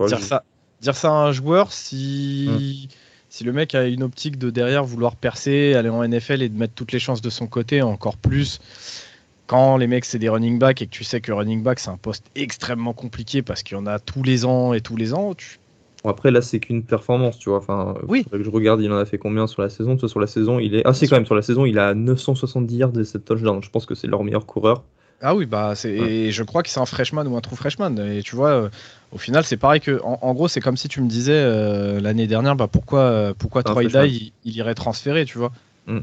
[0.07, 0.45] Dire, ça,
[0.81, 2.49] dire ça à un joueur si.
[2.49, 2.95] Hmm.
[3.31, 6.57] Si le mec a une optique de derrière vouloir percer, aller en NFL et de
[6.57, 8.61] mettre toutes les chances de son côté, encore plus
[9.47, 11.91] quand les mecs c'est des running back et que tu sais que running back c'est
[11.91, 15.15] un poste extrêmement compliqué parce qu'il y en a tous les ans et tous les
[15.15, 15.35] ans.
[16.05, 17.59] après là c'est qu'une performance, tu vois.
[17.59, 18.25] Enfin, oui.
[18.33, 19.99] je regarde, il en a fait combien sur la saison?
[19.99, 20.83] Sur la saison, il est.
[20.85, 23.63] Ah, c'est quand même sur la saison, il a 970 yards de cette touchdown.
[23.63, 24.85] Je pense que c'est leur meilleur coureur.
[25.21, 26.31] Ah oui, bah c'est.
[26.31, 27.97] je crois que c'est un freshman ou un true freshman.
[27.97, 28.69] Et tu vois, euh,
[29.13, 30.01] au final, c'est pareil que.
[30.03, 33.63] En, gros, c'est comme si tu me disais euh, l'année dernière, bah pourquoi, euh, pourquoi
[33.63, 35.53] Troy Dye il, irait transférer, tu vois.
[35.87, 36.01] Mm.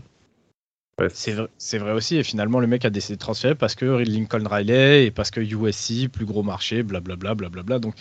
[1.10, 5.06] C'est vrai, aussi, et finalement le mec a décidé de transférer parce que Lincoln Riley
[5.06, 7.34] et parce que USC, plus gros marché, blablabla.
[7.34, 7.96] Bla Donc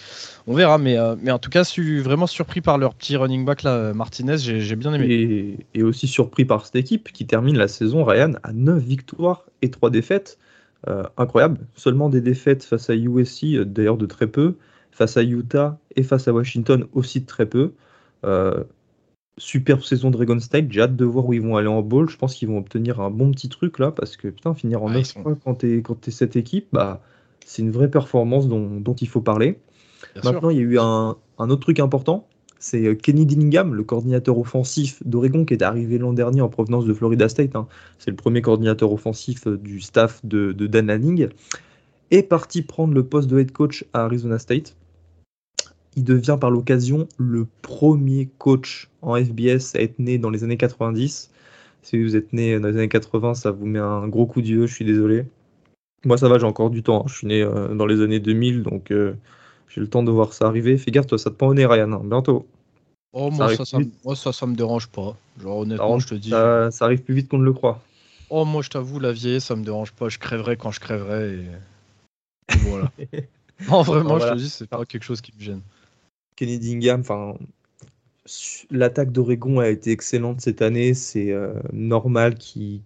[0.46, 3.16] on verra, mais, euh, mais en tout cas, je suis vraiment surpris par leur petit
[3.16, 5.56] running back là, Martinez, j'ai bien aimé.
[5.74, 9.70] Et, aussi surpris par cette équipe qui termine la saison, Ryan, à 9 victoires et
[9.70, 10.38] 3 défaites.
[10.89, 14.55] Euh, incroyable, seulement des défaites face à USC, euh, d'ailleurs de très peu,
[14.93, 17.72] face à Utah et face à Washington aussi de très peu
[19.41, 20.66] superbe saison Dragon State.
[20.70, 22.09] J'ai hâte de voir où ils vont aller en bowl.
[22.09, 24.91] Je pense qu'ils vont obtenir un bon petit truc là parce que putain, finir en
[24.91, 27.01] 9 points quand t'es quand es cette équipe, bah
[27.45, 29.59] c'est une vraie performance dont, dont il faut parler.
[30.22, 32.28] Maintenant, il y a eu un, un autre truc important.
[32.61, 36.84] C'est euh, Kenny Dillingham, le coordinateur offensif d'Oregon, qui est arrivé l'an dernier en provenance
[36.84, 37.56] de Florida State.
[37.56, 37.66] Hein.
[37.98, 41.28] C'est le premier coordinateur offensif euh, du staff de, Dan Lanning.
[42.11, 44.76] Est parti prendre le poste de head coach à Arizona State
[45.96, 50.56] il devient par l'occasion le premier coach en FBS à être né dans les années
[50.56, 51.32] 90.
[51.82, 54.66] Si vous êtes né dans les années 80, ça vous met un gros coup d'yeux,
[54.66, 55.24] je suis désolé.
[56.04, 57.00] Moi ça va, j'ai encore du temps.
[57.00, 57.08] Hein.
[57.08, 58.92] Je suis né euh, dans les années 2000, donc
[59.70, 60.76] j'ai le temps de voir ça arriver.
[60.76, 62.02] Fais gaffe, toi, ça te prend au nez, Ryan, hein.
[62.04, 62.46] bientôt.
[63.12, 65.16] Oh, moi ça, ça, moi ça, ça, me dérange pas.
[65.40, 66.30] Genre, honnêtement, je te dis.
[66.30, 67.80] Ça, arrive plus vite qu'on ne le croit.
[68.28, 70.08] Oh, moi, je t'avoue, la vieille, ça me dérange pas.
[70.08, 71.34] Je crèverai quand je crèverai.
[71.34, 72.90] Et, voilà.
[73.68, 75.62] non, vraiment, je te dis, c'est pas quelque chose qui me gêne.
[76.36, 77.34] Kenny Dingham, enfin,
[78.70, 80.94] l'attaque d'Oregon a été excellente cette année.
[80.94, 82.80] C'est euh, normal qu'il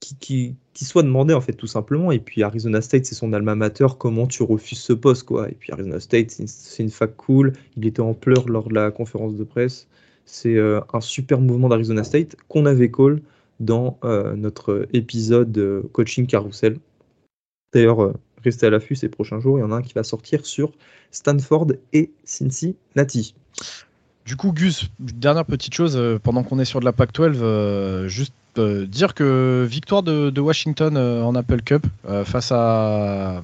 [0.00, 2.12] qui, soit demandé en fait tout simplement.
[2.12, 3.86] Et puis Arizona State, c'est son alma mater.
[3.98, 5.48] Comment tu refuses ce poste quoi?
[5.48, 7.52] Et puis Arizona State, c'est une, fac cool.
[7.76, 9.88] Il était en pleurs lors de la conférence de presse.
[10.24, 13.22] C'est euh, un super mouvement d'Arizona State qu'on avait call
[13.60, 16.78] dans euh, notre épisode coaching carousel.
[17.72, 18.12] D'ailleurs,
[18.44, 19.58] restez à l'affût ces prochains jours.
[19.58, 20.72] Il y en a un qui va sortir sur
[21.10, 23.34] Stanford et Cincinnati.
[24.26, 28.08] Du coup, Gus, dernière petite chose, euh, pendant qu'on est sur de la PAC-12, euh,
[28.08, 31.86] juste euh, dire que victoire de, Washington en Apple Cup
[32.24, 33.42] face à,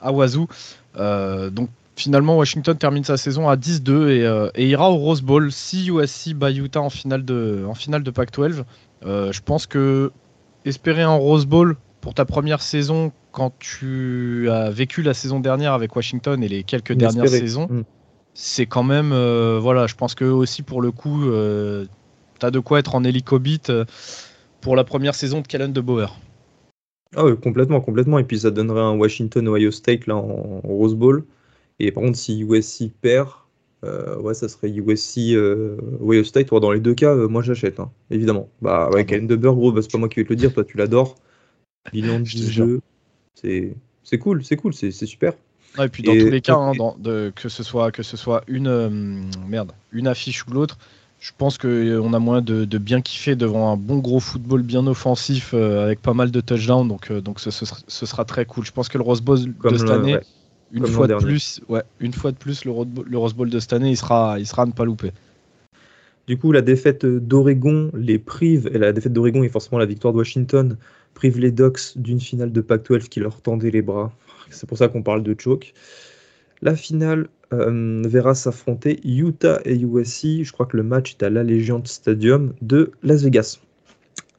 [0.00, 0.48] à Wazoo.
[0.96, 6.34] donc finalement, Washington termine sa saison à 10-2 et, ira au Rose Bowl si USC
[6.34, 8.64] bat Utah en finale de, en finale de Pac-12.
[9.04, 10.10] je pense que
[10.64, 15.72] espérer un Rose Bowl pour ta première saison quand tu as vécu la saison dernière
[15.72, 17.82] avec Washington et les quelques dernières saisons, mm.
[18.34, 21.86] c'est quand même, euh, voilà, je pense que aussi pour le coup, euh,
[22.38, 23.84] tu as de quoi être en hélicobite euh,
[24.62, 26.18] pour la première saison de Callan de Bauer.
[27.14, 28.18] Ah oui, complètement, complètement.
[28.18, 31.24] Et puis ça donnerait un Washington Ohio State là en, Rose Bowl.
[31.78, 33.28] Et par contre, si USC perd,
[33.82, 35.36] ouais, ça serait USC
[36.00, 36.48] Ohio State.
[36.48, 38.48] dans les deux cas, moi j'achète, hein, évidemment.
[38.62, 40.54] Bah ouais, ah de Bauer, gros, bah, c'est pas moi qui vais te le dire,
[40.54, 41.16] toi tu l'adores.
[41.92, 42.80] Bilan de jeu,
[43.34, 45.34] c'est cool, c'est cool, c'est super.
[45.78, 48.68] et puis dans tous les cas, hein, de, que ce soit que ce soit une
[48.68, 48.88] euh,
[49.48, 50.78] merde, une affiche ou l'autre,
[51.22, 54.84] je pense qu'on euh, a moyen de, bien kiffer devant un bon gros football bien
[54.88, 56.88] offensif euh, avec pas mal de touchdowns.
[56.88, 58.66] Donc, donc ce, sera, très cool.
[58.66, 60.18] Je pense que le Rose Bowl de cette année,
[60.72, 62.72] une fois de plus, ouais, une fois de plus, le,
[63.06, 65.12] le Rose Bowl de cette année, il sera, il sera à ne pas louper.
[66.26, 70.12] Du coup, la défaite d'Oregon les prive, et la défaite d'Oregon est forcément la victoire
[70.12, 70.76] de Washington,
[71.14, 74.12] prive les Ducks d'une finale de Pac-12 qui leur tendait les bras.
[74.50, 75.72] C'est pour ça qu'on parle de choke.
[76.62, 80.44] La finale euh, verra s'affronter Utah et USC.
[80.44, 83.58] Je crois que le match est à l'Allegiant Stadium de Las Vegas.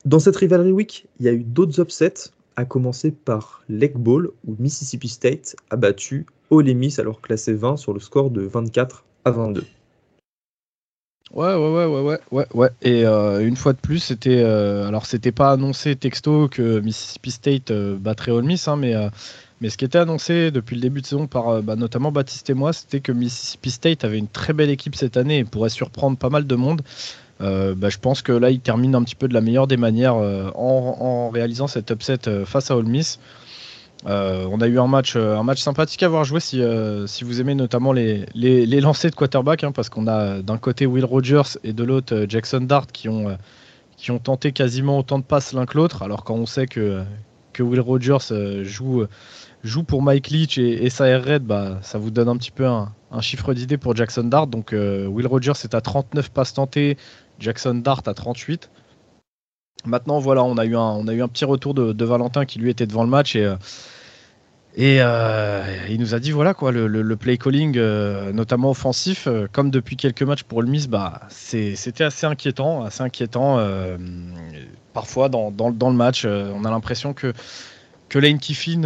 [0.06, 4.32] Dans cette rivalry week, il y a eu d'autres upsets, à commencer par Lake Bowl,
[4.48, 9.04] où Mississippi State a battu Ole Miss alors classé 20 sur le score de 24
[9.26, 9.66] à 22.
[11.34, 12.70] Ouais, ouais, ouais, ouais, ouais, ouais.
[12.84, 14.44] Et euh, une fois de plus, c'était.
[14.44, 18.94] Euh, alors, c'était pas annoncé texto que Mississippi State battrait Ole Miss, hein, mais,
[19.64, 22.54] mais ce qui était annoncé depuis le début de saison par bah, notamment Baptiste et
[22.54, 26.18] moi, c'était que Mississippi State avait une très belle équipe cette année et pourrait surprendre
[26.18, 26.82] pas mal de monde.
[27.40, 30.16] Bah, je pense que là, il termine un petit peu de la meilleure des manières
[30.16, 33.20] en, en, réalisant cet upset face à Ole Miss.
[34.06, 37.08] Euh, on a eu un match, euh, un match sympathique à voir jouer si, euh,
[37.08, 40.86] si vous aimez notamment les, les, lancers de quarterback, hein, parce qu'on a d'un côté
[40.86, 43.38] Will Rogers et de l'autre Jackson Dart qui ont,
[43.96, 46.04] qui ont tenté quasiment autant de passes l'un que l'autre.
[46.04, 47.02] Alors quand on sait que,
[47.54, 49.06] que Will Rogers joue,
[49.64, 52.94] joue pour Mike Leach et, et Red, bah, ça vous donne un petit peu un,
[53.22, 54.48] chiffre d'idée pour Jackson Dart.
[54.48, 56.98] Donc Will Rogers est à 39 passes tentées,
[57.40, 58.70] Jackson Dart à 38.
[59.86, 62.60] Maintenant, voilà, on a eu un, on a eu un petit retour de, Valentin qui
[62.60, 63.54] lui était devant le match et,
[64.76, 69.48] et euh, il nous a dit voilà quoi, le, play calling, euh, notamment offensif, euh,
[69.52, 73.60] comme depuis quelques matchs pour le Miss, bah, c'était assez inquiétant, assez inquiétant.
[74.94, 77.34] parfois dans, le match, on a l'impression que
[78.10, 78.82] que Lane Kiffin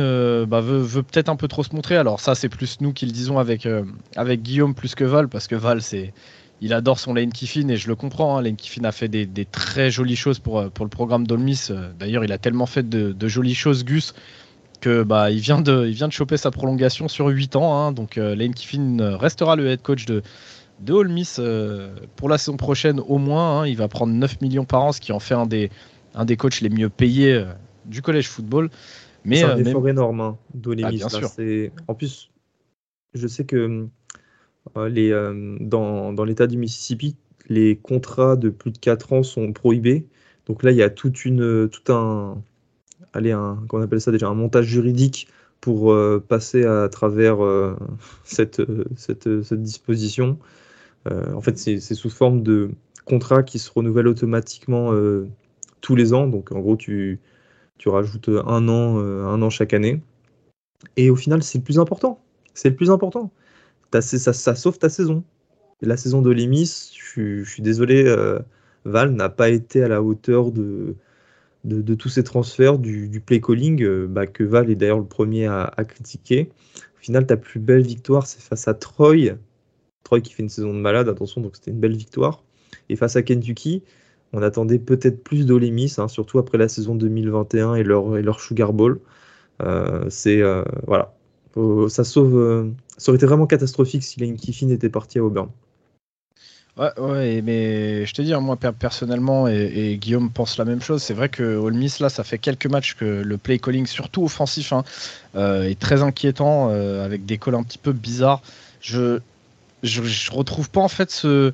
[0.45, 1.97] bah, veut, peut-être un peu trop se montrer.
[1.97, 3.67] Alors ça, c'est plus nous qui le disons avec
[4.15, 6.13] avec Guillaume plus que Val, parce que Val c'est
[6.61, 8.37] il adore son Lane Kiffin et je le comprends.
[8.37, 8.41] Hein.
[8.41, 11.69] Lane Kiffin a fait des, très jolies choses pour, pour le programme d'Olmis.
[11.99, 14.13] D'ailleurs, il a tellement fait de, jolies choses, Gus,
[14.81, 17.77] que bah, il, vient de, choper sa prolongation sur 8 ans.
[17.77, 17.91] Hein.
[17.91, 20.23] donc Lane Kiffin restera le head coach de,
[20.79, 23.61] de pour la saison prochaine au moins.
[23.61, 23.67] Hein.
[23.67, 25.69] il va prendre 9 millions par an, ce qui en fait un des,
[26.15, 27.43] un des coachs les mieux payés
[27.85, 28.71] du collège football.
[29.27, 30.37] Mais, c'est un effort énorme hein.
[30.83, 30.89] Ah,
[31.89, 32.31] en plus,
[33.13, 33.85] je sais que
[34.77, 37.17] euh, les, euh, dans, dans l'État du Mississippi,
[37.49, 40.07] les contrats de plus de 4 ans sont prohibés.
[40.45, 42.41] Donc là, il y a toute une, tout un,
[43.11, 45.27] allez, un, qu'on appelle ça déjà, un montage juridique
[45.59, 47.39] pour euh, passer à travers
[48.23, 48.61] cette,
[48.95, 50.39] cette, cette, disposition.
[51.05, 52.71] en fait, c'est, sous forme de
[53.03, 54.93] contrats qui se renouvellent automatiquement
[55.81, 56.27] tous les ans.
[56.27, 57.19] Donc en gros, tu,
[57.77, 60.01] tu rajoutes un an, un an chaque année.
[60.95, 62.19] Et au final, c'est le plus important.
[62.53, 63.31] C'est le plus important
[64.01, 65.23] ça, ça, sauve ta saison.
[65.81, 68.39] la saison de Limis, je, suis désolé, euh,
[68.85, 70.95] Val n'a pas été à la hauteur de,
[71.63, 75.47] de, tous ces transferts, du, play calling, euh, bah, que Val est d'ailleurs le premier
[75.47, 76.49] à, critiquer.
[76.97, 79.37] Au final, ta plus belle victoire, c'est face à Troy.
[80.03, 82.43] Troy qui fait une saison de malade, attention, donc c'était une belle victoire.
[82.89, 83.83] Et face à Kentucky,
[84.33, 88.39] on attendait peut-être plus d'Olemis, hein, surtout après la saison 2021 et leur, et leur
[88.39, 88.99] Sugar Bowl.
[89.61, 90.41] Euh, c'est
[90.85, 91.13] voilà,
[91.89, 95.49] ça sauve, ça aurait été vraiment catastrophique si Lane Kiffin était parti à Auburn.
[96.77, 101.01] Ouais, ouais, mais je te dis, moi personnellement, et, Guillaume pense la même chose.
[101.01, 104.23] C'est vrai que Ole Miss, là, ça fait quelques matchs que le play calling, surtout
[104.23, 104.83] offensif, hein,
[105.35, 108.43] euh, est très inquiétant, euh, avec des calls un petit peu bizarres.
[108.79, 109.19] Je,
[109.81, 111.51] je, retrouve pas en fait ce.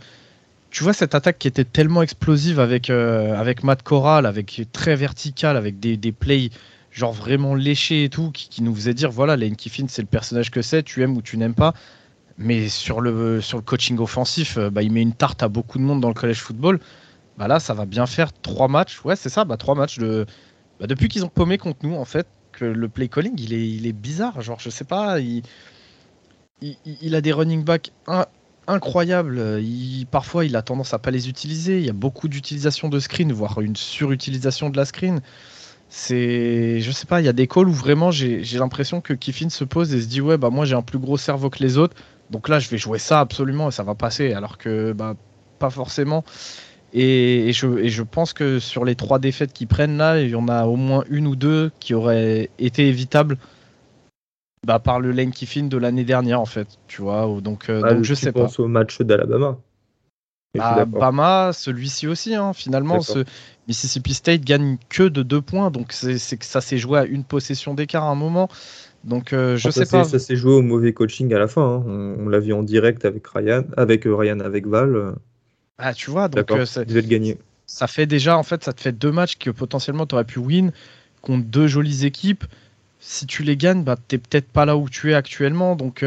[0.74, 4.96] Tu vois, cette attaque qui était tellement explosive avec, euh, avec Matt Corral, avec très
[4.96, 6.50] vertical, avec des, des plays
[6.90, 10.50] genre vraiment léché et tout, qui, nous faisait dire voilà, Lane Kiffin, c'est le personnage
[10.50, 11.76] que c'est, tu aimes ou tu n'aimes pas.
[12.40, 15.78] Mais sur le, sur le coaching offensif, euh, bah, il met une tarte à beaucoup
[15.78, 16.80] de monde dans le collège football.
[17.38, 19.00] Bah là, ça va bien faire trois matchs.
[19.06, 20.26] Ouais, c'est ça, bah, trois matchs de.
[20.80, 23.70] Bah, depuis qu'ils ont paumé contre nous, en fait, que le play calling, il est,
[23.70, 24.42] il est bizarre.
[24.42, 25.44] Genre, je sais pas, il,
[26.84, 27.92] il, a des running backs
[28.68, 29.60] incroyables.
[29.62, 31.80] Il, parfois, il a tendance à pas les utiliser.
[31.80, 35.22] Il y a beaucoup d'utilisation de screen, voire une surutilisation de la screen
[35.96, 39.50] c'est je sais pas il y a des calls où vraiment j'ai l'impression que Kiffin
[39.50, 41.78] se pose et se dit ouais bah moi j'ai un plus gros cerveau que les
[41.78, 41.96] autres
[42.32, 45.16] donc là je vais jouer ça absolument et ça va passer alors que bah
[45.60, 46.24] pas forcément
[46.96, 50.36] et, je, et je, pense que sur les trois défaites qu'ils prennent là il y
[50.36, 53.38] en a au moins une ou deux qui auraient été évitables
[54.66, 57.94] bah, par le lane Kiffin de l'année dernière en fait tu vois donc, euh, ah,
[57.94, 59.58] donc je sais pas au match d'Alabama
[60.60, 63.24] Alabama, celui-ci aussi, hein, finalement, ce
[63.68, 67.24] Mississippi State gagne que de deux points, donc c'est que ça s'est joué à une
[67.24, 68.50] possession d'écart à un moment.
[69.04, 70.04] Donc euh, je sais pas.
[70.04, 71.62] Ça s'est joué au mauvais coaching à la fin.
[71.62, 72.16] Hein.
[72.20, 75.16] On, l'a vu en direct avec Ryan, avec euh, Ryan, avec Val.
[75.78, 77.38] Ah, tu vois, donc euh, le gagner.
[77.66, 80.40] Ça fait déjà, en fait, ça te fait deux matchs que potentiellement tu aurais pu
[80.40, 80.72] win
[81.22, 82.46] contre deux jolies équipes.
[83.06, 85.76] Si tu les gagnes, bah, t'es peut-être pas là où tu es actuellement.
[85.76, 86.04] Donc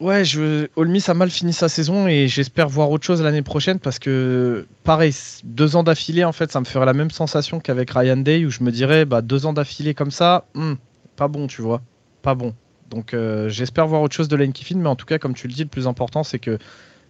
[0.00, 0.66] Ouais, je...
[0.76, 4.66] Olmis a mal fini sa saison et j'espère voir autre chose l'année prochaine parce que,
[4.82, 5.14] pareil,
[5.44, 8.50] deux ans d'affilée, en fait, ça me ferait la même sensation qu'avec Ryan Day où
[8.50, 10.74] je me dirais, bah, deux ans d'affilée comme ça, hmm,
[11.16, 11.82] pas bon, tu vois,
[12.22, 12.54] pas bon.
[12.88, 15.48] Donc euh, j'espère voir autre chose de Lane Kiffin, mais en tout cas, comme tu
[15.48, 16.58] le dis, le plus important, c'est que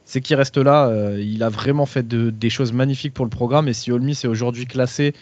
[0.04, 0.88] c'est qu'il reste là.
[0.88, 4.26] Euh, il a vraiment fait des choses magnifiques pour le programme et si Olmis est
[4.26, 5.14] aujourd'hui classé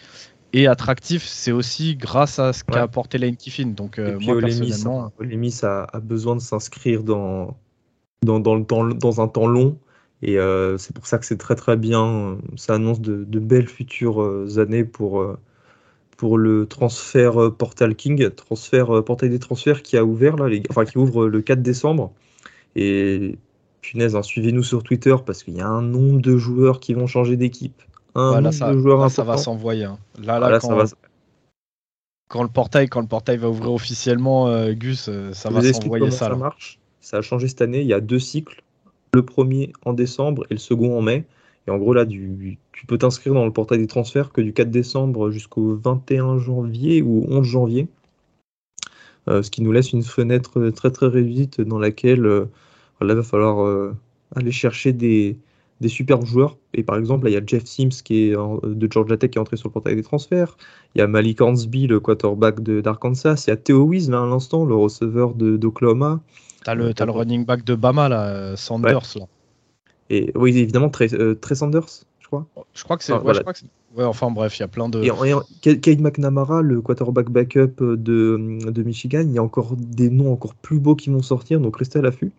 [0.51, 3.67] et attractif, c'est aussi grâce à ce qu'a apporté Lane Kiffin.
[3.67, 5.11] Donc, euh, moi, personnellement.
[5.63, 7.57] a, a, besoin de s'inscrire dans,
[8.23, 9.77] dans, dans, le temps, dans un temps long.
[10.21, 12.37] Et euh, c'est pour ça que c'est très très bien.
[12.55, 15.23] Ça annonce de, de belles futures euh, années pour,
[16.17, 20.83] pour le transfert Portal King, transfert, portail des transferts qui a ouvert, là, les, enfin
[20.83, 22.11] qui ouvre le 4 décembre.
[22.75, 23.37] Et
[23.81, 27.07] punaise, hein, suivez-nous sur Twitter parce qu'il y a un nombre de joueurs qui vont
[27.07, 27.81] changer d'équipe
[28.15, 29.85] voilà, ça, va s'envoyer.
[29.85, 29.97] Hein.
[30.21, 30.83] Là, là, quand,
[32.27, 36.11] quand, le portail, quand le portail va ouvrir officiellement, euh, Gus, euh, ça va s'envoyer
[36.11, 36.29] ça.
[36.29, 36.79] Ça marche?
[37.01, 37.81] Ça a changé cette année.
[37.81, 38.63] Il y a deux cycles.
[39.13, 41.25] Le premier en décembre et le second en mai.
[41.67, 44.53] Et en gros, là, du, tu peux t'inscrire dans le portail des transferts que du
[44.53, 47.87] 4 décembre jusqu'au 21 janvier ou 11 janvier.
[49.27, 52.45] Euh, ce qui nous laisse une fenêtre très très réduite dans laquelle là,
[53.01, 53.93] il va falloir
[54.35, 55.37] aller chercher des,
[55.81, 56.57] des superbes joueurs.
[56.73, 59.37] Et par exemple, là, il y a Jeff Sims qui est de Georgia Tech qui
[59.37, 60.57] est entré sur le portail des transferts.
[60.95, 63.45] Il y a Malik Hansby, le quarterback d'Arkansas.
[63.47, 66.19] Il y a Theo Wiz, là, à l'instant, le receveur d'Oklahoma.
[66.63, 69.15] T'as le, as le running back de Bama, là, Sanders.
[69.15, 69.25] Là.
[70.09, 71.87] Et oui, évidemment, Trey, euh, Sanders,
[72.19, 72.45] je crois.
[72.73, 73.13] Je crois que c'est.
[73.13, 75.03] ouais, enfin bref, il y a plein de.
[75.03, 80.33] Et, Kate McNamara, le quarterback backup de, de Michigan, il y a encore des noms
[80.33, 82.31] encore plus beaux qui vont sortir, donc restez à l'affût.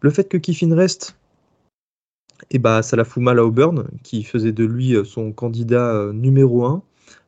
[0.00, 1.16] Le fait que Kiffin reste,
[2.50, 6.64] et bah ça la fout mal à Auburn, qui faisait de lui son candidat numéro
[6.64, 6.82] 1.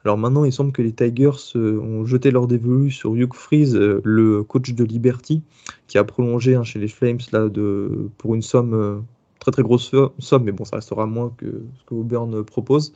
[0.04, 4.42] Alors maintenant, il semble que les Tigers ont jeté leur dévolu sur Hugh Freeze, le
[4.42, 5.42] coach de Liberty,
[5.86, 9.04] qui a prolongé hein, chez les Flames là, de, pour une somme,
[9.40, 11.46] très très grosse somme, mais bon, ça restera moins que
[11.78, 12.92] ce que Auburn propose.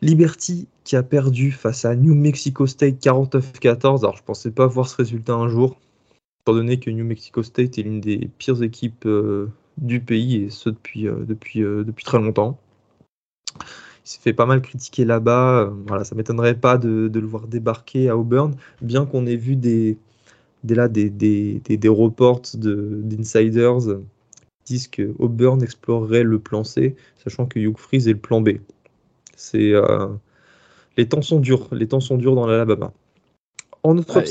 [0.00, 4.00] Liberty qui a perdu face à New Mexico State 49-14.
[4.00, 5.78] Alors je pensais pas voir ce résultat un jour,
[6.42, 9.48] étant donné que New Mexico State est l'une des pires équipes euh,
[9.80, 12.58] du pays et ce depuis, euh, depuis, euh, depuis très longtemps.
[13.56, 15.70] Il s'est fait pas mal critiquer là-bas.
[15.86, 19.98] voilà, ça m'étonnerait pas de, le voir débarquer à Auburn, bien qu'on ait vu des,
[20.64, 23.78] des, là, des, des, des, reports d'insiders
[24.64, 28.40] qui disent que Auburn explorerait le plan C, sachant que Hugh Freeze est le plan
[28.40, 28.58] B.
[29.36, 30.08] C'est euh,
[30.96, 32.92] les temps sont durs, les temps sont durs dans l'Alabama.
[33.84, 34.22] En notre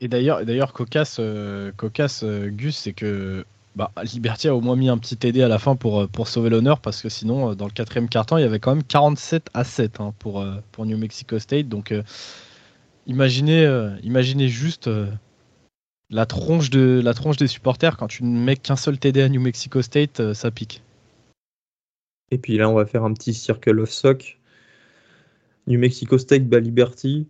[0.00, 3.44] Et, d'ailleurs, d'ailleurs, cocasse, euh, cocasse euh, Gus, c'est que
[3.76, 6.50] bah, Liberty a au moins mis un petit TD à la fin pour, pour sauver
[6.50, 9.62] l'honneur parce que sinon, dans le quatrième quart-temps, il y avait quand même 47 à
[9.62, 11.68] 7 hein, pour, pour New Mexico State.
[11.68, 11.94] Donc,
[13.06, 13.64] imaginez,
[14.02, 14.90] imaginez juste
[16.10, 19.28] la tronche, de, la tronche des supporters quand tu ne mets qu'un seul TD à
[19.28, 20.82] New Mexico State, ça pique.
[22.30, 24.38] Et puis là, on va faire un petit circle of sock.
[25.66, 27.26] New Mexico State bat Liberty.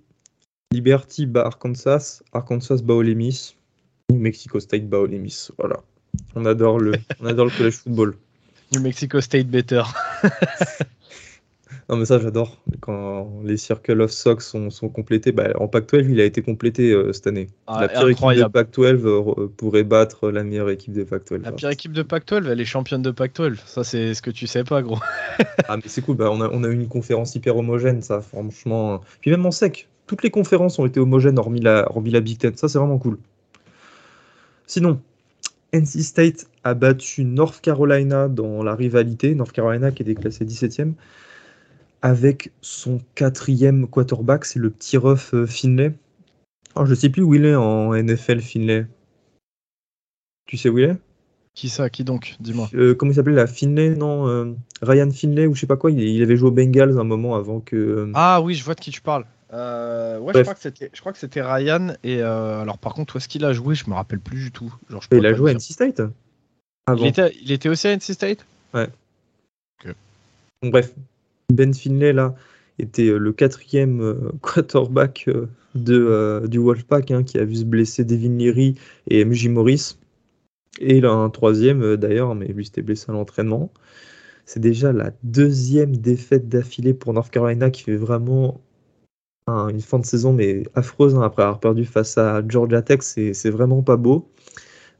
[0.72, 2.22] Liberty bat Arkansas.
[2.32, 3.56] Arkansas bat Ole Miss.
[4.10, 5.52] New Mexico State bat Ole Miss.
[5.58, 5.82] Voilà.
[6.34, 8.16] On adore le, on adore le college football.
[8.72, 9.82] New Mexico State better.
[11.88, 12.56] Non, mais ça, j'adore.
[12.80, 16.90] Quand les Circle of Sox sont, sont complétés, bah, en Pac-12, il a été complété
[16.90, 17.46] euh, cette année.
[17.68, 21.42] Ah, la pire équipe de Pac-12 euh, pourrait battre la meilleure équipe de Pac-12.
[21.42, 23.58] La pire équipe de Pac-12, elle est championne de Pac-12.
[23.66, 24.98] Ça, c'est ce que tu sais pas, gros.
[25.68, 26.16] ah, mais c'est cool.
[26.16, 29.00] Bah, on, a, on a eu une conférence hyper homogène, ça, franchement.
[29.20, 32.38] Puis même en sec, toutes les conférences ont été homogènes, hormis la, hormis la Big
[32.38, 32.56] Ten.
[32.56, 33.18] Ça, c'est vraiment cool.
[34.66, 35.00] Sinon,
[35.72, 39.34] NC State a battu North Carolina dans la rivalité.
[39.34, 40.94] North Carolina qui était classé 17e
[42.02, 45.92] avec son quatrième quarterback, c'est le petit ref euh, Finlay.
[46.74, 48.86] Alors, je sais plus où il est en NFL, Finlay.
[50.46, 50.96] Tu sais où il est?
[51.54, 51.88] Qui ça?
[51.88, 52.36] Qui donc?
[52.38, 52.68] Dis-moi.
[52.74, 53.96] Euh, comment il s'appelait la Finlay?
[53.96, 54.52] Non, euh,
[54.82, 55.90] Ryan Finlay ou je sais pas quoi.
[55.90, 58.10] Il, avait joué aux Bengals un moment avant que.
[58.14, 59.24] Ah oui, je vois de qui tu parles.
[59.52, 61.94] Ouais, je crois, que c'était, je crois que c'était Ryan.
[62.02, 63.74] Et alors, par contre, où est-ce qu'il a joué?
[63.74, 64.74] Je me rappelle plus du tout.
[64.90, 66.02] Genre, il a joué à NC State
[66.96, 68.46] Il, était, il était aussi à NC State?
[68.74, 68.88] Ouais.
[70.62, 70.94] Donc, bref,
[71.52, 72.34] ben Finlay, là,
[72.78, 77.64] était euh, le quatrième euh, quarterback euh, de, du Wolfpack, hein, qui a vu se
[77.64, 78.76] blesser Devin Leary
[79.08, 79.96] et MJ Morris.
[80.78, 83.70] Et il a un troisième d'ailleurs, mais lui s'était blessé à l'entraînement.
[84.44, 88.60] C'est déjà la deuxième défaite d'affilée pour North Carolina qui fait vraiment
[89.48, 93.00] une fin de saison mais affreuse hein, après avoir perdu face à Georgia Tech.
[93.02, 94.28] C'est vraiment pas beau.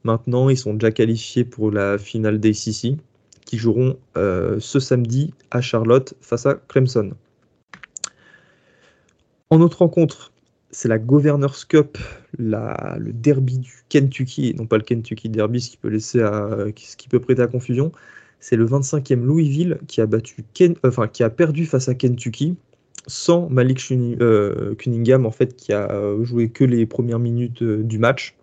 [0.04, 2.96] Maintenant, ils sont déjà qualifiés pour la finale d'ACC
[3.44, 7.12] qui joueront euh, ce samedi à Charlotte face à Clemson.
[9.50, 10.32] En autre rencontre,
[10.70, 11.98] c'est la Governor's Cup,
[12.38, 15.90] le derby du Kentucky, non pas le Kentucky Derby, ce qui peut,
[17.10, 17.92] peut prêter à confusion.
[18.40, 22.56] C'est le 25e Louisville qui a perdu face à Kentucky
[23.06, 27.98] sans Malik euh, Cunningham, en fait, qui a joué que les premières minutes euh, du
[27.98, 28.36] match.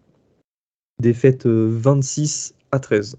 [1.01, 3.17] Défaite 26 à 13.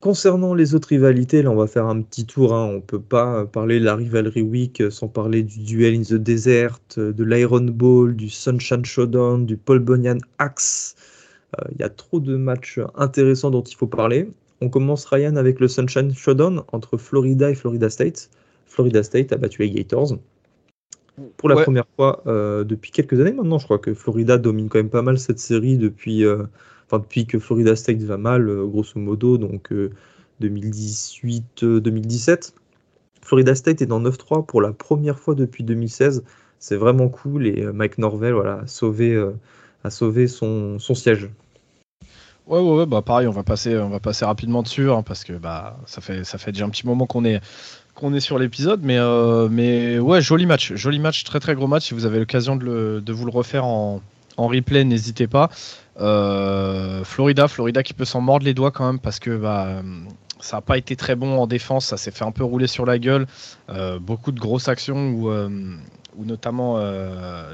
[0.00, 2.54] Concernant les autres rivalités, là on va faire un petit tour.
[2.54, 2.66] Hein.
[2.66, 6.14] On ne peut pas parler de la Rivalry Week sans parler du duel in the
[6.14, 10.94] Desert, de l'Iron Bowl, du Sunshine Showdown, du Paul Bunyan Axe.
[11.58, 14.30] Euh, il y a trop de matchs intéressants dont il faut parler.
[14.60, 18.30] On commence Ryan avec le Sunshine Showdown entre Florida et Florida State.
[18.66, 20.18] Florida State a battu les Gators.
[21.36, 24.78] Pour la première fois euh, depuis quelques années maintenant, je crois que Florida domine quand
[24.78, 26.24] même pas mal cette série depuis.
[26.24, 26.44] Euh,
[26.92, 29.70] depuis que Florida State va mal, euh, grosso modo, donc
[30.40, 32.30] 2018-2017.
[32.30, 32.36] Euh,
[33.20, 36.24] Florida State est dans 9-3 pour la première fois depuis 2016.
[36.58, 39.22] C'est vraiment cool et Mike Norvell voilà, a sauvé,
[39.84, 41.28] a sauvé son, son siège.
[42.48, 45.22] Ouais, ouais, ouais, bah pareil, on va passer, on va passer rapidement dessus hein, parce
[45.22, 47.42] que bah ça fait, ça fait déjà un petit moment qu'on est,
[47.94, 48.98] qu'on est sur l'épisode, mais,
[49.50, 51.88] mais ouais, joli match, joli match, très très gros match.
[51.88, 54.00] Si vous avez l'occasion de, de, vous le refaire en,
[54.38, 55.50] en replay, n'hésitez pas.
[56.00, 59.82] Euh, Florida, Florida qui peut s'en mordre les doigts quand même parce que bah,
[60.40, 62.86] ça n'a pas été très bon en défense, ça s'est fait un peu rouler sur
[62.86, 63.26] la gueule.
[63.68, 65.50] Euh, beaucoup de grosses actions où, euh,
[66.16, 66.80] notamment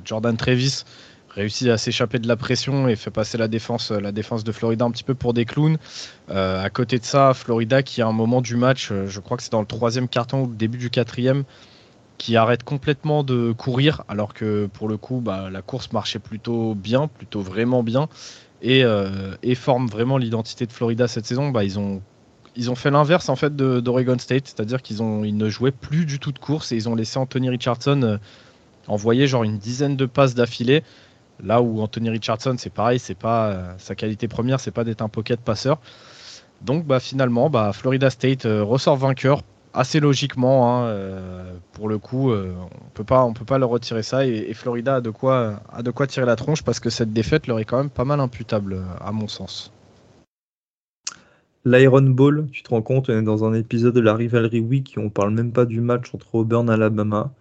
[0.04, 0.84] Jordan Travis
[1.34, 4.84] réussit à s'échapper de la pression et fait passer la défense, la défense de Florida
[4.84, 5.78] un petit peu pour des clowns.
[6.28, 9.52] à côté de ça, Florida qui à un moment du match, je crois que c'est
[9.52, 11.44] dans le troisième carton ou le début du quatrième,
[12.18, 16.74] qui arrête complètement de courir, alors que pour le coup, bah, la course marchait plutôt
[16.74, 18.08] bien, plutôt vraiment bien.
[18.62, 18.84] et,
[19.42, 22.00] et forment vraiment l'identité de Florida cette saison, bah, ils ont
[22.56, 26.06] ils ont fait l'inverse en fait d'Oregon State, c'est-à-dire qu'ils ont ils ne jouaient plus
[26.06, 28.20] du tout de course et ils ont laissé Anthony Richardson
[28.86, 30.82] envoyer genre une dizaine de passes d'affilée.
[31.42, 35.08] Là où Anthony Richardson, c'est pareil, c'est pas sa qualité première, c'est pas d'être un
[35.08, 35.80] pocket passeur.
[36.62, 39.42] Donc bah, finalement, bah, Florida State ressort vainqueur
[39.74, 40.68] assez logiquement.
[40.68, 44.26] Hein, euh, pour le coup, euh, on peut pas, on peut pas leur retirer ça.
[44.26, 47.46] Et, Florida a de quoi, a de quoi tirer la tronche parce que cette défaite
[47.46, 49.72] leur est quand même pas mal imputable, à mon sens.
[51.66, 54.96] L'Iron Bowl, tu te rends compte, on est dans un épisode de la Rivalry Week
[54.96, 57.32] et on parle même pas du match entre Auburn et Alabama.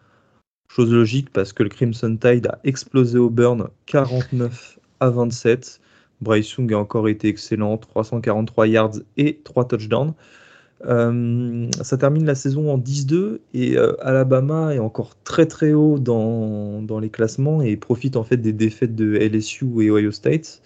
[0.76, 5.80] Chose logique parce que le Crimson Tide a explosé Auburn 49 à 27.
[6.20, 10.14] Bryce Young a encore été excellent, 343 yards et 3 touchdowns.
[10.88, 16.00] Euh, ça termine la saison en 10-2 et euh, Alabama est encore très très haut
[16.00, 20.64] dans, dans, les classements et profite en fait des défaites de LSU et Ohio State.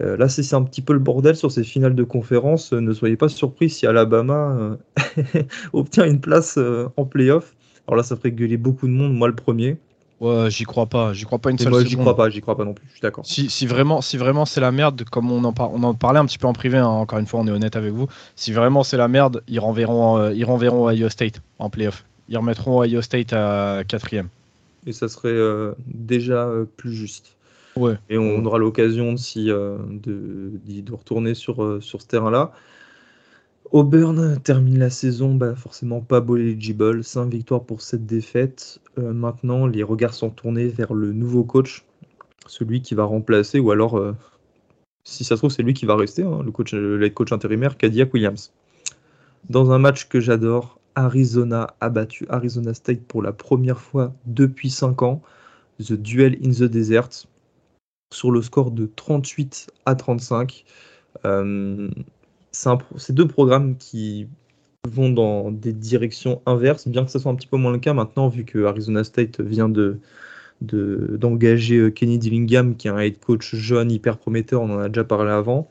[0.00, 2.72] Euh, là, c'est un petit peu le bordel sur ces finales de conférence.
[2.72, 4.78] Ne soyez pas surpris si Alabama
[5.72, 6.60] obtient une place
[6.96, 7.56] en playoff.
[7.88, 9.78] Alors là, ça ferait gueuler beaucoup de monde, moi le premier.
[10.20, 12.54] Ouais, j'y crois pas, j'y crois pas une seule moi, J'y crois pas, j'y crois
[12.54, 12.84] pas non plus.
[12.88, 13.24] Je suis d'accord.
[13.24, 16.26] Si, si, vraiment, si vraiment c'est la merde, comme on en, on en parlait un
[16.26, 18.08] petit peu en privé, hein, encore une fois, on est honnête avec vous.
[18.36, 22.04] Si vraiment c'est la merde, ils renverront, euh, ils renverront Ohio State en playoff.
[22.28, 24.28] Ils remettront Ohio State à quatrième.
[24.86, 27.36] Et ça serait euh, déjà euh, plus juste.
[27.74, 27.94] Ouais.
[28.10, 32.52] Et on, aura l'occasion de, de, retourner sur, sur ce terrain-là.
[33.70, 38.80] Auburn termine la saison bah, forcément pas ball eligible, 5 victoires pour cette défaite.
[38.98, 41.84] Euh, maintenant, les regards sont tournés vers le nouveau coach,
[42.46, 44.16] celui qui va remplacer, ou alors, euh,
[45.04, 46.74] si ça se trouve, c'est lui qui va rester, hein, le coach,
[47.14, 48.52] coach intérimaire, Cadillac Williams.
[49.50, 54.70] Dans un match que j'adore, Arizona a battu Arizona State pour la première fois depuis
[54.70, 55.22] 5 ans,
[55.78, 57.10] The Duel in the Desert,
[58.14, 60.64] sur le score de 38 à 35
[62.52, 64.28] c'est deux programmes qui
[64.88, 67.92] vont dans des directions inverses, bien que ce soit un petit peu moins le cas
[67.92, 70.00] maintenant, vu que Arizona State vient de
[70.60, 74.88] d'engager euh, Kenny Dillingham, qui est un head coach jeune, hyper prometteur, on en a
[74.88, 75.70] déjà parlé avant.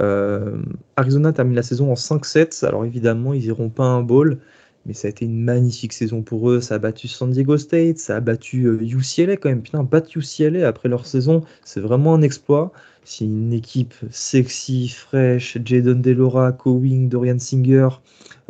[0.00, 0.62] Euh,
[0.96, 4.38] Arizona termine la saison en 5-7, alors évidemment, ils n'iront pas un bowl,
[4.86, 6.60] mais ça a été une magnifique saison pour eux.
[6.60, 9.62] Ça a battu San Diego State, ça a battu UCLA euh, quand même.
[9.62, 12.72] Putain, battre UCLA après leur saison, c'est vraiment un exploit.
[13.04, 17.88] C'est une équipe sexy, fraîche, Jaden Delora, Cowing, Dorian Singer,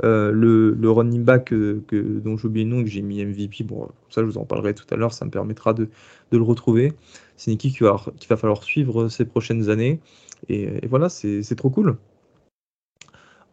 [0.04, 3.62] euh, le, running back euh, dont j'ai oublié le nom que j'ai mis MVP.
[3.62, 5.88] Bon, ça, je vous en parlerai tout à l'heure, ça me permettra de,
[6.32, 6.92] le retrouver.
[7.36, 10.00] C'est une équipe qui va, va falloir suivre ces prochaines années.
[10.48, 11.96] Et, voilà, c'est trop cool.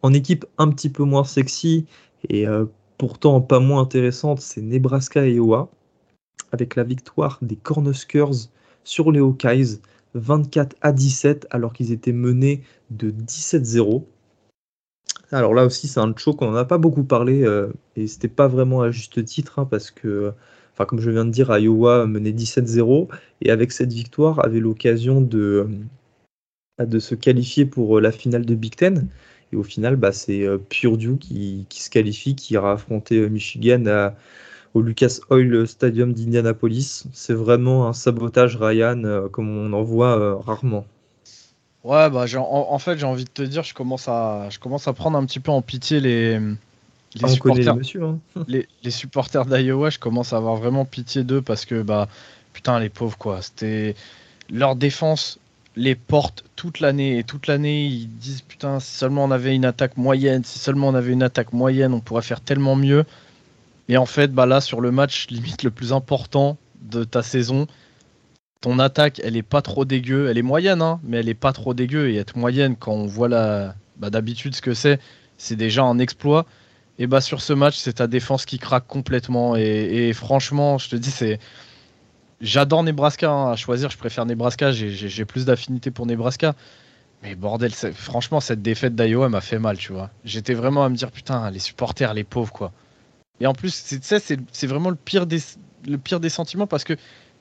[0.02, 1.86] En équipe un petit peu moins sexy
[2.28, 2.66] et euh,
[2.98, 5.70] pourtant pas moins intéressante, c'est Nebraska et Iowa,
[6.52, 8.48] avec la victoire des Cornhuskers
[8.84, 9.80] sur les Hawkeyes
[10.14, 14.04] 24 à 17 alors qu'ils étaient menés de 17-0.
[15.32, 18.28] Alors là aussi, c'est un choc, on n'en a pas beaucoup parlé euh, et c'était
[18.28, 20.32] pas vraiment à juste titre hein, parce que,
[20.72, 23.08] enfin, comme je viens de dire, Iowa menait 17-0
[23.40, 25.68] et avec cette victoire avait l'occasion de,
[26.80, 29.08] euh, de se qualifier pour euh, la finale de Big Ten.
[29.56, 34.14] Et au final, bah, c'est Purdue qui, qui, se qualifie, qui ira affronter Michigan à,
[34.76, 37.06] au Lucas Oil Stadium d'Indianapolis.
[37.14, 40.84] C'est vraiment un sabotage Ryan euh, comme on en voit euh, rarement.
[41.82, 44.92] Ouais, bah, en, fait, j'ai envie de te dire, je commence, à, je commence à
[44.92, 48.18] prendre un petit peu en pitié les, les ah, supporters, hein.
[48.48, 49.88] les, les, supporters d'Iowa.
[49.88, 52.08] Je commence à avoir vraiment pitié d'eux parce que, bah,
[52.52, 53.40] putain, les pauvres, quoi.
[53.40, 53.94] C'était
[54.50, 55.38] leur défense
[55.76, 59.64] les porte toute l'année et toute l'année ils disent putain si seulement on avait une
[59.64, 63.04] attaque moyenne si seulement on avait une attaque moyenne on pourrait faire tellement mieux
[63.88, 67.66] et en fait, bah là, sur le match limite le plus important de ta saison,
[68.60, 70.28] ton attaque, elle est pas trop dégueu.
[70.28, 72.10] Elle est moyenne, hein, mais elle est pas trop dégueu.
[72.10, 75.00] Et être moyenne, quand on voit la, bah, d'habitude ce que c'est,
[75.38, 76.46] c'est déjà un exploit.
[76.98, 79.54] Et bah sur ce match, c'est ta défense qui craque complètement.
[79.56, 81.38] Et, franchement, je te dis, c'est.
[82.40, 83.30] J'adore Nebraska.
[83.30, 83.52] Hein.
[83.52, 84.72] À choisir, je préfère Nebraska.
[84.72, 86.54] J'ai plus d'affinité pour Nebraska.
[87.22, 90.10] Mais bordel, franchement, cette défaite d'Iowa m'a fait mal, tu vois.
[90.24, 92.72] J'étais vraiment à me dire, putain, les supporters, les pauvres, quoi.
[93.40, 95.40] Et en plus, c'est vraiment le pire, des,
[95.86, 96.94] le pire des sentiments parce que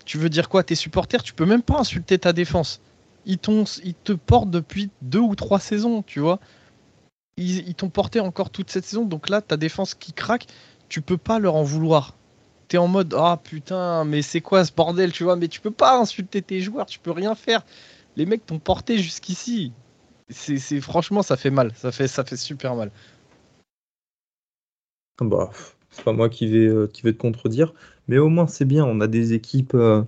[0.05, 0.63] tu veux dire quoi?
[0.63, 2.81] Tes supporters, tu peux même pas insulter ta défense.
[3.25, 3.39] Ils,
[3.83, 6.39] ils te portent depuis deux ou trois saisons, tu vois.
[7.37, 9.03] Ils, t'ont porté encore toute cette saison.
[9.03, 10.47] Donc là, ta défense qui craque,
[10.87, 12.15] tu peux pas leur en vouloir.
[12.67, 15.71] T'es en mode Ah putain, mais c'est quoi ce bordel, tu vois Mais tu peux
[15.71, 17.63] pas insulter tes joueurs, tu peux rien faire.
[18.15, 19.71] Les mecs t'ont porté jusqu'ici.
[20.29, 21.71] C'est franchement, ça fait mal.
[21.75, 22.91] Ça fait, ça fait super mal.
[25.21, 25.51] Bah,
[25.91, 27.73] c'est pas moi qui vais, euh, qui vais te contredire.
[28.07, 28.85] Mais au moins, c'est bien.
[28.85, 30.03] On a des équipes euh,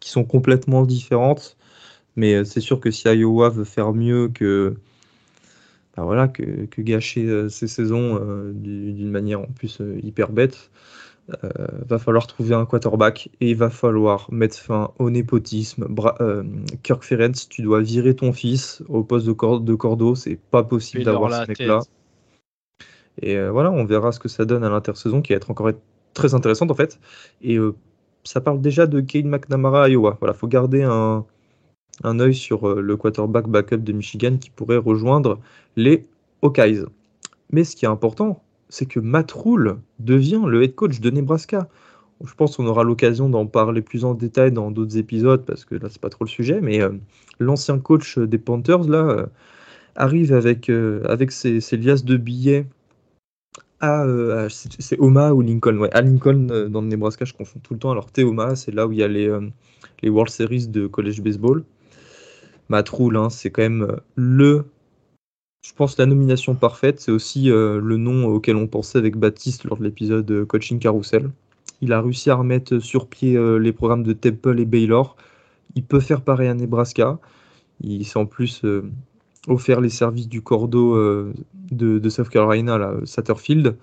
[0.00, 1.56] qui sont complètement différentes.
[2.16, 4.76] Mais c'est sûr que si Iowa veut faire mieux que,
[5.96, 8.18] bah voilà, que, gâcher ses saisons
[8.52, 10.70] d'une manière en plus hyper bête,
[11.44, 11.48] euh,
[11.88, 15.86] va falloir trouver un quarterback et il va falloir mettre fin au népotisme.
[16.20, 16.42] Euh,
[16.82, 20.62] Kirk Ferenc, tu dois virer ton fils au poste de, cor de cordeau, c'est pas
[20.62, 21.80] possible d'avoir ce mec-là.
[23.22, 25.70] Et euh, voilà, on verra ce que ça donne à l'intersaison qui va être encore
[26.14, 26.98] très intéressante en fait.
[27.42, 27.58] Et
[28.24, 30.16] ça parle déjà de Kane McNamara à Iowa.
[30.20, 31.24] Voilà, faut garder un,
[32.02, 35.38] un œil sur le quarterback backup de Michigan qui pourrait rejoindre
[35.76, 36.06] les
[36.42, 36.84] Hawkeyes.
[37.52, 39.34] Mais ce qui est important, c'est que Matt
[39.98, 41.68] devient le head coach de Nebraska.
[42.24, 45.74] Je pense qu'on aura l'occasion d'en parler plus en détail dans d'autres épisodes parce que
[45.74, 46.90] là c'est pas trop le sujet, mais euh,
[47.38, 49.26] l'ancien coach des Panthers là euh,
[49.96, 52.66] arrive avec, euh, avec ses, liasses de billets
[53.80, 54.04] à,
[54.50, 57.90] c'est Omaha ou Lincoln, ouais, à Lincoln dans le Nebraska, je confonds tout le temps.
[57.90, 59.34] Alors Omaha, c'est là où il y a les,
[60.02, 61.64] les World Series de college baseball.
[62.68, 64.66] Matt hein, c'est quand même le
[65.62, 69.64] je pense la nomination parfaite, c'est aussi euh, le nom auquel on pensait avec Baptiste
[69.64, 71.30] lors de l'épisode euh, Coaching Carousel.
[71.82, 75.16] Il a réussi à remettre sur pied euh, les programmes de Temple et Baylor.
[75.74, 77.18] Il peut faire pareil à Nebraska.
[77.82, 78.62] Il s'est en plus
[79.48, 80.98] offert les services du cordeau
[81.70, 83.76] de, South Carolina, Satterfield.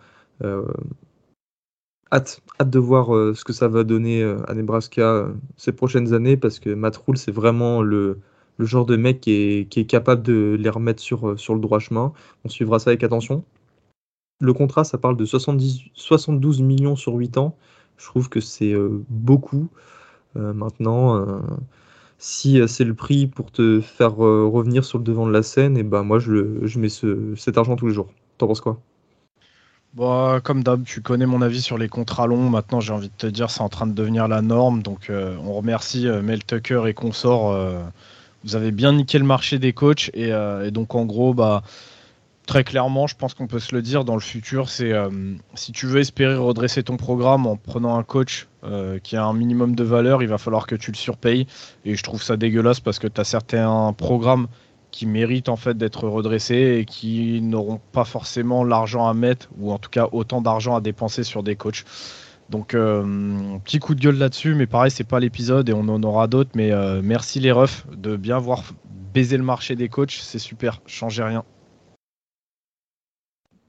[2.11, 6.59] hâte, hâte de voir ce que ça va donner à Nebraska ces prochaines années parce
[6.59, 8.19] que Matt Rule, c'est vraiment le,
[8.57, 11.79] le genre de mec qui est, capable de les remettre sur, euh, sur le droit
[11.79, 12.13] chemin.
[12.43, 13.43] On suivra ça avec attention.
[14.39, 17.55] Le contrat, ça parle de 72 millions sur 8 ans.
[17.97, 19.69] Je trouve que c'est euh, beaucoup.
[20.35, 21.41] Euh, maintenant,
[22.19, 25.81] si c'est le prix pour te faire revenir sur le devant de la scène, et
[25.81, 26.89] eh ben moi je, je mets
[27.35, 28.09] cet argent tous les jours.
[28.37, 28.79] T'en penses quoi?
[29.95, 32.49] Bah, comme d'hab, tu connais mon avis sur les contrats longs.
[32.49, 34.83] Maintenant, j'ai envie de te dire, c'est en train de devenir la norme.
[34.83, 37.55] Donc, on remercie Mel Tucker et consorts
[38.47, 41.63] vous avez bien niqué le marché des coachs euh, et, donc en gros, bah,
[42.45, 45.09] très clairement, je pense qu'on peut se le dire dans le futur, c'est euh,
[45.53, 49.33] si tu veux espérer redresser ton programme en prenant un coach euh, qui a un
[49.33, 51.45] minimum de valeur, il va falloir que tu le surpayes.
[51.83, 54.47] Et je trouve ça dégueulasse parce que tu as certains programmes
[54.91, 59.73] qui méritent en fait d'être redressés et qui n'auront pas forcément l'argent à mettre ou
[59.73, 61.83] en tout cas autant d'argent à dépenser sur des coachs.
[62.49, 63.03] Donc, euh,
[63.65, 66.51] petit coup de gueule là-dessus, mais pareil, c'est pas l'épisode et on en aura d'autres.
[66.55, 68.63] Mais euh, merci les refs de bien voir
[69.13, 71.43] baiser le marché des coachs, c'est super, changez rien.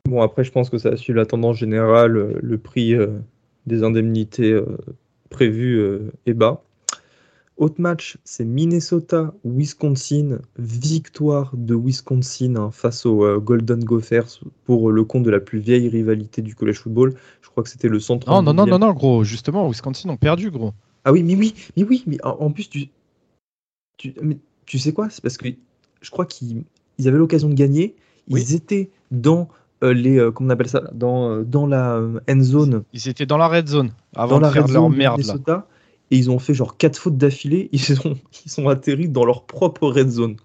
[0.08, 2.38] Bon, après, je pense que ça suit la tendance générale.
[2.40, 3.18] Le prix euh,
[3.66, 4.58] des indemnités
[5.28, 6.62] prévues est bas.
[7.58, 10.38] Autre match, c'est Minnesota-Wisconsin.
[10.58, 15.58] Victoire de Wisconsin hein, face aux euh, Golden Gophers pour le compte de la plus
[15.58, 17.14] vieille rivalité du college football.
[17.42, 18.30] Je crois que c'était le centre.
[18.30, 19.24] Non, non, non, non, non, gros.
[19.24, 20.72] Justement, Wisconsin ont perdu, gros.
[21.04, 22.90] Ah oui, mais oui, mais oui, mais en, plus, tu,
[23.96, 24.14] tu,
[24.64, 25.10] tu sais quoi?
[25.10, 25.48] C'est parce que
[26.00, 26.64] je crois qu'ils
[27.06, 27.96] avaient l'occasion de gagner.
[28.28, 29.48] Ils étaient dans
[29.82, 30.84] euh, les euh, comment on appelle ça?
[30.92, 32.00] Dans, dans la
[32.30, 32.84] end zone.
[32.92, 35.66] Ils étaient dans la red zone avant de faire leur merde là
[36.10, 39.44] et ils ont fait genre quatre fautes d'affilée, ils sont, ils sont atterris dans leur
[39.44, 40.36] propre red zone.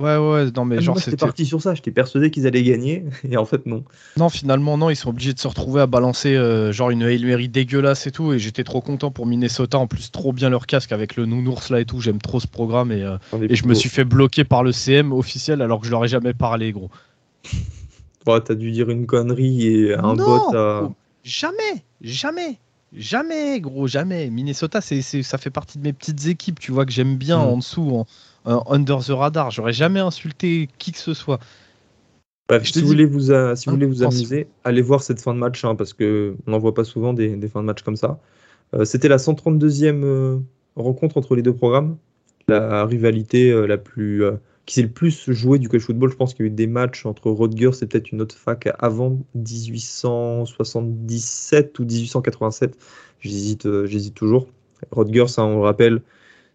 [0.00, 0.98] Ouais, ouais, non, mais ah, genre.
[1.00, 3.82] c'était parti sur ça, j'étais persuadé qu'ils allaient gagner, et en fait, non.
[4.16, 7.24] Non, finalement, non, ils sont obligés de se retrouver à balancer euh, genre une Hail
[7.24, 10.66] Mary dégueulasse et tout, et j'étais trop content pour Minnesota, en plus, trop bien leur
[10.66, 13.66] casque avec le nounours là et tout, j'aime trop ce programme, et, euh, et je
[13.66, 16.70] me suis fait bloquer par le CM officiel alors que je leur ai jamais parlé,
[16.70, 16.90] gros.
[18.28, 20.90] ouais, t'as dû dire une connerie et un bot à.
[21.24, 22.60] Jamais, jamais.
[22.92, 24.30] Jamais, gros, jamais.
[24.30, 27.48] Minnesota, c'est, ça fait partie de mes petites équipes, tu vois, que j'aime bien mm.
[27.48, 28.04] en dessous,
[28.44, 29.50] en, under the radar.
[29.50, 31.38] J'aurais jamais insulté qui que ce soit.
[32.48, 35.38] Bref, si, vous voulez vous, si vous voulez vous amuser, allez voir cette fin de
[35.38, 38.18] match, hein, parce qu'on n'en voit pas souvent des, des, fins de match comme ça.
[38.74, 40.38] Euh, c'était la 132e euh,
[40.74, 41.98] rencontre entre les deux programmes.
[42.48, 44.24] La rivalité euh, la plus
[44.68, 46.10] qui s'est le plus joué du college football.
[46.10, 48.68] Je pense qu'il y a eu des matchs entre Rutgers et peut-être une autre fac
[48.78, 52.76] avant 1877 ou 1887.
[53.20, 54.46] J'hésite, euh, j'hésite toujours.
[54.90, 56.02] Rutgers, hein, on le rappelle,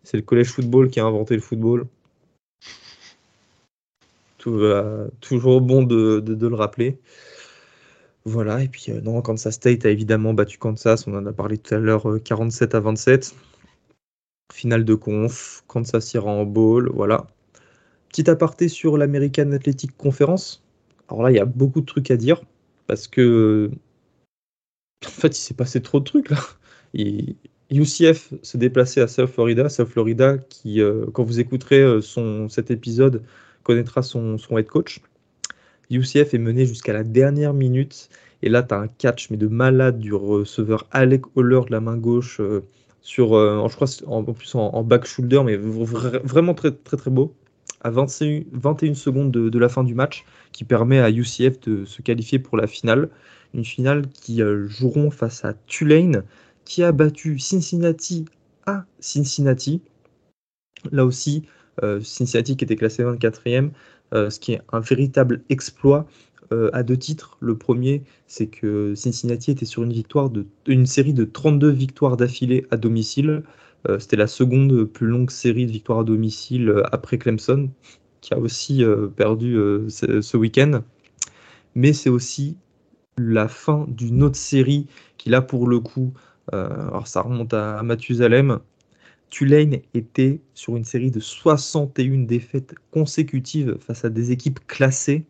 [0.04, 1.88] c'est le collège football qui a inventé le football.
[4.38, 7.00] Toujours bon de, le rappeler.
[8.26, 11.58] Voilà, et puis euh, non, Kansas State a évidemment battu Kansas, on en a parlé
[11.58, 13.34] tout à l'heure, 47 euh, à 27.
[14.54, 17.26] Finale de conf, Kansas ira en bowl, voilà.
[18.14, 20.62] Petit aparté sur l'American Athletic Conference.
[21.10, 22.44] Alors là, il y a beaucoup de trucs à dire
[22.86, 23.72] parce que
[25.04, 26.38] en fait, il s'est passé trop de trucs là.
[27.72, 32.50] UCF se déplaçait à South Florida, South Florida qui, euh, quand vous écouterez euh, son,
[32.50, 33.24] cet épisode,
[33.64, 35.00] connaîtra son, son head coach.
[35.90, 38.10] UCF est mené jusqu'à la dernière minute
[38.44, 41.80] et là, tu as un catch mais de malade du receveur Alec Holler de la
[41.80, 42.40] main gauche.
[42.40, 42.62] Euh,
[43.02, 47.36] sur, je crois, en, plus en, back shoulder, mais vraiment très, très, très beau,
[47.84, 52.02] à 21, 21 secondes de, la fin du match, qui permet à UCF de se
[52.02, 53.10] qualifier pour la finale.
[53.54, 56.24] Une finale qui joueront face à Tulane,
[56.66, 58.26] qui a battu Cincinnati
[58.66, 59.82] à Cincinnati.
[60.92, 61.44] Là aussi,
[62.02, 63.70] Cincinnati qui était classé 24e,
[64.12, 66.08] ce qui est un véritable exploit
[66.54, 67.38] euh, à deux titres.
[67.40, 70.04] Le premier, c'est que Cincinnati était sur une
[70.68, 73.44] une série de 32 victoires d'affilée à domicile.
[73.88, 77.70] Euh, c'était la seconde plus longue série de victoires à domicile euh, après Clemson,
[78.22, 78.84] qui a aussi
[79.18, 79.58] perdu
[79.90, 80.82] ce, week-end.
[81.76, 82.56] Mais c'est aussi
[83.18, 84.88] la fin d'une autre série
[85.18, 86.14] qui, là, pour le coup,
[86.54, 88.60] alors ça remonte à, à Mathusalem.
[89.34, 95.26] Tulane était sur une série de 61 défaites consécutives face à des équipes classées.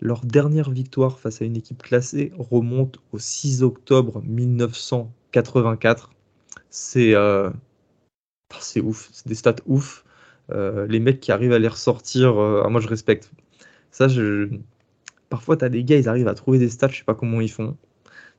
[0.00, 6.10] Leur dernière victoire face à une équipe classée remonte au 6 octobre 1984.
[6.78, 7.48] C'est euh,
[8.60, 10.04] c'est ouf, c'est des stats ouf.
[10.52, 13.32] Euh, les mecs qui arrivent à les ressortir, euh, ah, moi je respecte.
[13.90, 14.50] Ça, je...
[15.30, 17.40] Parfois, tu as des gars, ils arrivent à trouver des stats, je sais pas comment
[17.40, 17.78] ils font.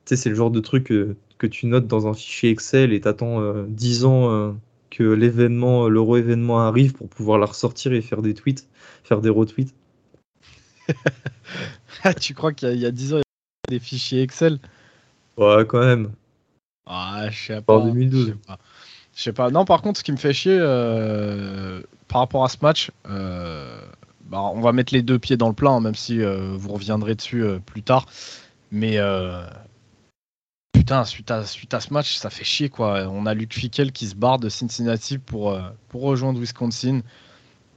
[0.04, 3.00] Tu sais, c'est le genre de truc que tu notes dans un fichier Excel et
[3.00, 4.56] t'attends 10 ans
[4.90, 8.68] que l'événement, l'euro-événement arrive pour pouvoir la ressortir et faire des tweets,
[9.02, 9.74] faire des retweets.
[12.04, 14.60] Ah, tu crois qu'il y, a 10 ans, il y avait des fichiers Excel?
[15.36, 16.12] Ouais, quand même.
[16.88, 17.78] Ah, je sais pas.
[17.78, 18.34] En 2012.
[19.14, 19.50] Je sais pas.
[19.50, 23.80] Non, par contre, ce qui me fait chier euh, par rapport à ce match, euh,
[24.26, 26.72] bah, on va mettre les deux pieds dans le plat, hein, même si euh, vous
[26.72, 28.06] reviendrez dessus plus tard.
[28.70, 28.98] Mais
[30.72, 33.08] putain, suite à, suite à ce match, ça fait chier quoi.
[33.08, 35.58] On a Luke Fickel qui se barre de Cincinnati pour,
[35.88, 37.02] pour rejoindre Wisconsin.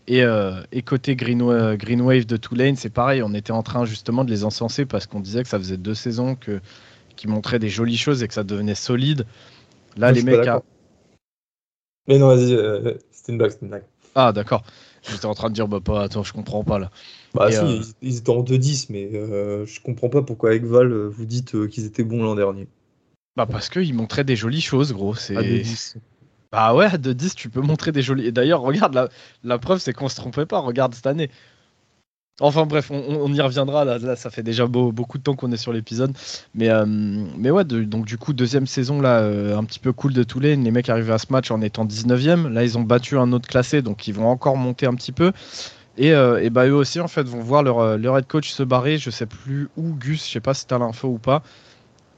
[0.09, 4.31] Euh, et, côté Green, Wave de Tulane, c'est pareil, on était en train justement de
[4.31, 6.59] les encenser parce qu'on disait que ça faisait deux saisons que,
[7.15, 9.25] qui montraient des jolies choses et que ça devenait solide.
[9.97, 10.47] Là, les mecs.
[12.07, 13.83] Mais non, vas-y, euh, c'était une blague, une blague.
[14.15, 14.63] Ah, d'accord.
[15.03, 16.91] J'étais en train de dire, bah, pas, attends, je comprends pas là.
[17.33, 21.25] Bah, si, euh, ils, étaient en 2-10, mais je comprends pas pourquoi avec Val, vous
[21.25, 22.67] dites qu'ils étaient bons l'an dernier.
[23.35, 25.15] Bah, parce qu'ils montraient des jolies choses, gros.
[25.15, 25.63] C'est.
[26.51, 28.25] Bah ouais, de 10, tu peux montrer des jolis.
[28.25, 29.07] Et d'ailleurs, regarde, la,
[29.43, 30.59] la preuve, c'est qu'on se trompait pas.
[30.59, 31.29] Regarde cette année.
[32.41, 33.85] Enfin bref, on, y reviendra.
[33.85, 36.13] Là, ça fait déjà beaucoup de temps qu'on est sur l'épisode.
[36.55, 40.13] Mais, euh, mais ouais, donc du coup, deuxième saison, là, euh, un petit peu cool
[40.13, 40.61] de Toulon.
[40.63, 42.49] Les mecs arrivaient à ce match en étant 19e.
[42.49, 45.31] Là, ils ont battu un autre classé, donc ils vont encore monter un petit peu.
[45.97, 48.63] Et, euh, et bah, eux aussi, en fait, vont voir leur, leur head coach se
[48.63, 48.97] barrer.
[48.97, 51.43] Je sais plus où, Gus, je sais pas si t'as l'info ou pas.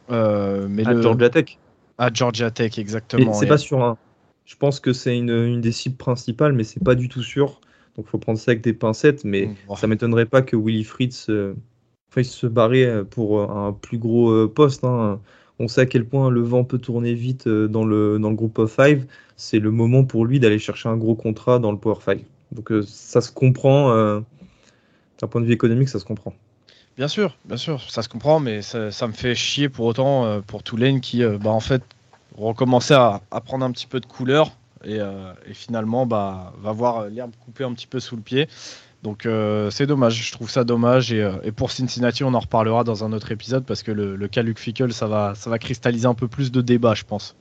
[0.09, 1.57] mais à Georgia Tech.
[1.97, 3.33] À Georgia Tech, exactement.
[3.33, 3.97] C'est pas sur un
[4.45, 7.59] je pense que c'est une, des cibles principales, mais c'est pas du tout sûr.
[7.95, 9.23] Donc, il faut prendre ça avec des pincettes.
[9.23, 11.55] Mais ça ça m'étonnerait pas que Willy Fritz euh,
[12.09, 14.83] fasse se barrer euh, pour un plus gros euh, poste.
[14.83, 15.19] Hein.
[15.59, 18.57] On sait à quel point le vent peut tourner vite dans le, dans le groupe
[18.57, 19.05] of five.
[19.37, 22.23] C'est le moment pour lui d'aller chercher un gros contrat dans le Power Five.
[22.51, 24.23] Donc, ça se comprend.
[25.19, 26.33] D'un point de vue économique, ça se comprend.
[26.97, 30.63] Bien sûr, bien sûr, ça se comprend, mais ça, me fait chier pour autant pour
[30.63, 31.83] Tulane qui, bah, en fait,
[32.35, 34.51] recommencer à, à, prendre un petit peu de couleur
[34.83, 38.47] et, euh, finalement bah, va voir l'herbe couper un petit peu sous le pied.
[39.03, 41.11] Donc euh, c'est dommage, je trouve ça dommage.
[41.11, 44.27] Euh, et, pour Cincinnati, on en reparlera dans un autre épisode parce que le, le
[44.29, 47.35] cas Luke Fickle, ça va, ça va cristalliser un peu plus de débat, je pense.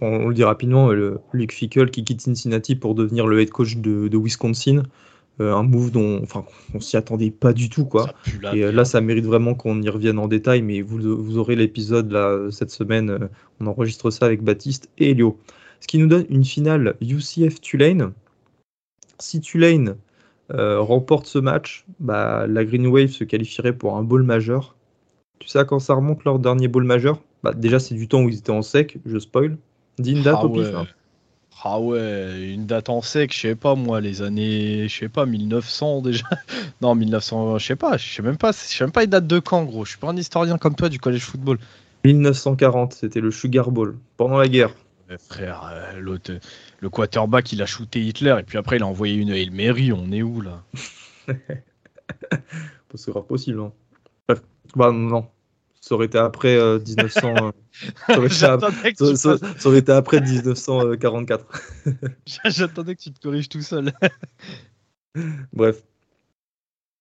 [0.00, 3.76] on le dit rapidement, le Luke Fickle qui quitte Cincinnati pour devenir le head coach
[3.76, 4.84] de, de Wisconsin.
[5.38, 8.08] Euh, un move dont enfin on s'y attendait pas du tout quoi.
[8.54, 12.50] et là ça mérite vraiment qu'on y revienne en détail mais vous, vous aurez l'épisode
[12.50, 13.28] cette semaine
[13.60, 15.38] on enregistre ça avec Baptiste et Elio.
[15.80, 18.12] Ce qui nous donne une finale UCF Tulane.
[19.18, 19.96] Si Tulane
[20.50, 24.76] remporte ce match, bah, la Green Wave se qualifierait pour un bowl majeur.
[25.38, 27.20] Tu sais à quand ça remonte leur dernier bowl majeur?
[27.42, 29.56] Bah, Déjà c'est du temps où ils étaient en sec, je spoil.
[29.98, 30.66] Dis une date ah au pif.
[30.74, 30.86] Hein.
[31.64, 35.26] Ah ouais, une date en sec, je sais pas moi, les années, je sais pas,
[35.26, 36.26] 1900 déjà.
[36.80, 39.26] non, 1900, je sais pas, je sais même pas, je sais même pas les dates
[39.26, 39.84] de quand, gros.
[39.84, 41.58] Je suis pas un historien comme toi du collège football.
[42.04, 44.70] 1940, c'était le Sugar Bowl, pendant la guerre.
[45.18, 46.32] Frère, euh, l'autre,
[46.80, 49.92] le quarterback, il a shooté Hitler et puis après il a envoyé une Hail Mary,
[49.92, 50.62] on est où là?
[52.94, 53.60] C'est grave possible.
[53.60, 53.72] Hein.
[54.26, 54.42] Bref,
[54.74, 55.28] bah non,
[55.86, 57.34] ça aurait été après 1900.
[57.36, 57.52] Euh,
[58.10, 58.58] euh, ça,
[59.64, 61.46] aurait été, après 1944.
[62.46, 63.92] J'attendais que tu te corriges tout seul.
[65.52, 65.84] Bref.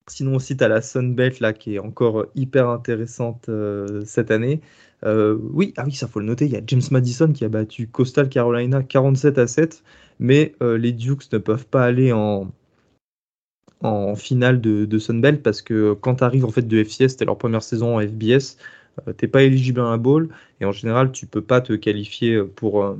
[0.07, 4.61] Sinon aussi, tu as la Sunbelt là, qui est encore hyper intéressante euh, cette année.
[5.05, 8.27] Oui, ah ça faut le noter, il y a James Madison qui a battu Coastal
[8.29, 9.83] Carolina 47 à 7,
[10.19, 12.51] mais les Dukes ne peuvent pas aller en,
[14.15, 17.61] finale de, Sunbelt parce que quand tu arrives en fait de FCS, c'était leur première
[17.61, 18.57] saison en FBS,
[19.05, 20.29] tu n'es pas éligible à un bowl
[20.59, 22.95] et en général, tu peux pas te qualifier pour,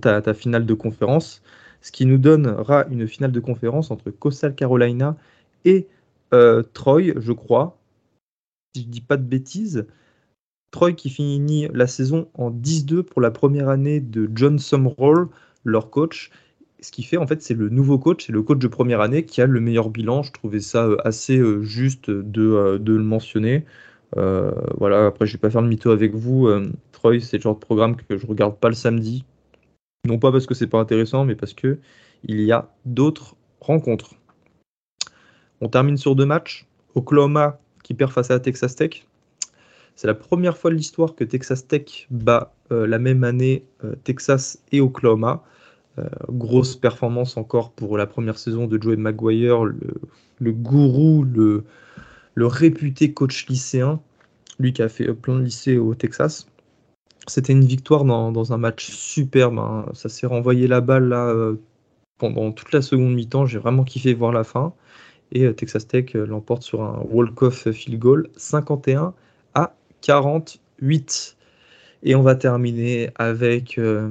[0.00, 1.42] ta, finale de conférence.
[1.80, 5.16] Ce qui nous donnera une finale de conférence entre Coastal Carolina
[5.64, 5.86] et
[6.72, 7.78] Troy, je crois.
[8.74, 9.86] Si je dis pas de bêtises.
[10.70, 15.28] Troy qui finit la saison en 10-2 pour la première année de John Sumroll,
[15.64, 16.30] leur coach.
[16.80, 19.24] Ce qui fait, en fait, c'est le nouveau coach, c'est le coach de première année
[19.24, 20.22] qui a le meilleur bilan.
[20.22, 23.64] Je trouvais ça euh, assez euh, juste de, euh, de le mentionner.
[24.16, 26.48] voilà, après, je vais pas faire le mytho avec vous.
[26.92, 29.24] Troy, c'est le genre de programme que je regarde pas le samedi.
[30.06, 31.78] Non pas parce que c'est pas intéressant, mais parce que
[32.24, 34.14] il y a d'autres rencontres.
[35.60, 36.66] On termine sur deux matchs.
[36.94, 39.06] Oklahoma qui perd face à Texas Tech.
[39.96, 43.94] C'est la première fois de l'histoire que Texas Tech bat euh, la même année euh,
[44.04, 45.44] Texas et Oklahoma.
[45.98, 51.64] Euh, grosse performance encore pour la première saison de Joey Maguire, le, gourou, le,
[52.46, 54.00] réputé coach lycéen,
[54.58, 56.46] lui qui a fait plein de lycées au Texas.
[57.26, 59.58] C'était une victoire dans, un match superbe.
[59.58, 59.86] Hein.
[59.92, 61.34] Ça s'est renvoyé la balle là,
[62.18, 63.44] pendant toute la seconde mi-temps.
[63.46, 64.72] J'ai vraiment kiffé voir la fin.
[65.32, 69.14] Et Texas Tech l'emporte sur un walk-off field goal 51 à
[70.00, 71.36] 48.
[72.02, 74.10] Et on va terminer avec euh,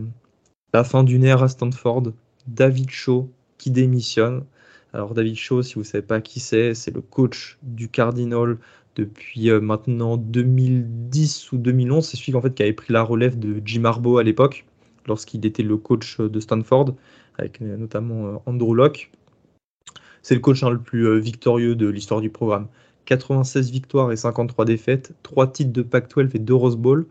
[0.74, 2.14] la fin d'une ère à Stanford,
[2.48, 4.46] David Shaw qui démissionne.
[4.94, 8.58] Alors David Shaw, si vous ne savez pas qui c'est, c'est le coach du Cardinal
[8.96, 12.06] depuis euh, maintenant 2010 ou 2011.
[12.06, 14.66] C'est celui en fait, qui avait pris la relève de Jim Harbaugh à l'époque,
[15.08, 16.96] lorsqu'il était le coach de Stanford,
[17.38, 19.12] avec euh, notamment Andrew Locke.
[20.22, 22.68] C'est le coach hein, le plus victorieux de l'histoire du programme.
[23.10, 27.08] 96 victoires et 53 défaites, 3 titres de Pac-12 et 2 Rose Bowl.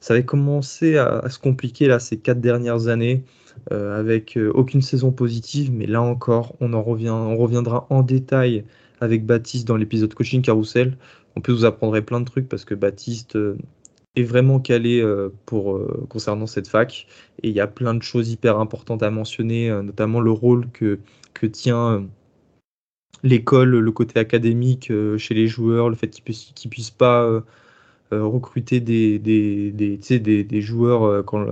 [0.00, 3.22] Ça avait commencé à, se compliquer là, ces 4 dernières années
[3.70, 8.02] euh, avec euh, aucune saison positive, mais là encore, on, en revient, on reviendra en
[8.02, 8.64] détail
[9.00, 10.96] avec Baptiste dans l'épisode Coaching Carousel.
[11.36, 13.58] On peut vous apprendre plein de trucs parce que Baptiste euh,
[14.16, 15.02] est vraiment calé
[15.46, 15.80] pour,
[16.10, 17.06] concernant cette fac
[17.42, 20.98] et il y a plein de choses hyper importantes à mentionner, notamment le rôle que,
[21.32, 22.06] que tient
[23.22, 27.40] l'école, le côté académique euh, chez les joueurs, le fait qu'ils puissent, puissent pas euh,
[28.12, 31.46] euh, recruter des, des, des, des joueurs quand,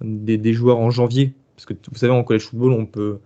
[0.00, 1.32] des, joueurs en janvier.
[1.56, 3.18] Parce que vous savez, en college football, on peut,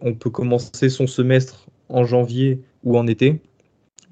[0.00, 3.40] on peut commencer son semestre en janvier ou en été.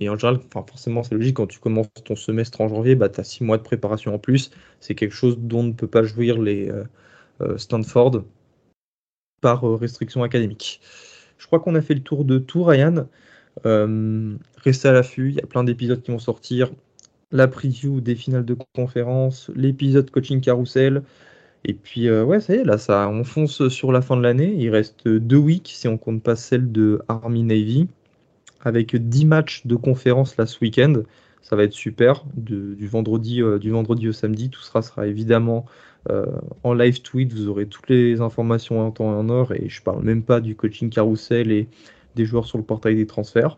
[0.01, 3.09] Et en général, enfin forcément, c'est logique, quand tu commences ton semestre en janvier, bah,
[3.09, 4.51] tu as six mois de préparation en plus.
[4.81, 6.70] C'est quelque chose dont ne peut pas jouir les
[7.57, 8.23] Stanford
[9.40, 10.81] par restriction académique.
[11.39, 13.06] Je crois qu'on a fait le tour de tout, Ryan.
[13.66, 16.70] Euh, restez à l'affût, il y a plein d'épisodes qui vont sortir.
[17.31, 21.02] La preview des finales de conférence, l'épisode coaching carousel.
[21.65, 24.23] Et puis, euh, ouais, ça y est, là, ça, on fonce sur la fin de
[24.23, 24.55] l'année.
[24.56, 27.89] Il reste deux weeks si on compte pas celle de Army Navy,
[28.62, 31.02] avec 10 matchs de conférence là ce week-end.
[31.49, 32.25] Ça va être super.
[32.35, 35.65] du, vendredi, euh, du vendredi au samedi, tout sera, sera évidemment
[36.11, 36.27] euh,
[36.62, 39.53] en live tweet, vous aurez toutes les informations en temps et en heure.
[39.53, 41.66] Et je parle même pas du coaching carousel et
[42.16, 43.57] des joueurs sur le portail des transferts.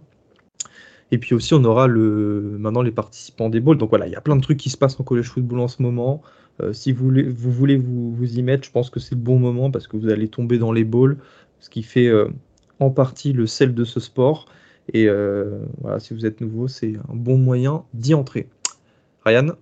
[1.11, 3.77] Et puis aussi, on aura le, maintenant les participants des balls.
[3.77, 5.69] Donc voilà, il y a plein de trucs qui se passent en college football en
[5.69, 6.23] ce moment.
[6.63, 9.41] Euh, si vous voulez, vous, voulez vous, y mettre, je pense que c'est le bon
[9.41, 11.17] moment parce que vous allez tomber dans les balls,
[11.59, 12.09] ce qui fait
[12.79, 14.47] en partie le sel de ce sport.
[14.93, 15.09] Et
[15.81, 18.49] voilà, si vous êtes nouveau, c'est un bon moyen d'y entrer.
[19.25, 19.53] Ryan?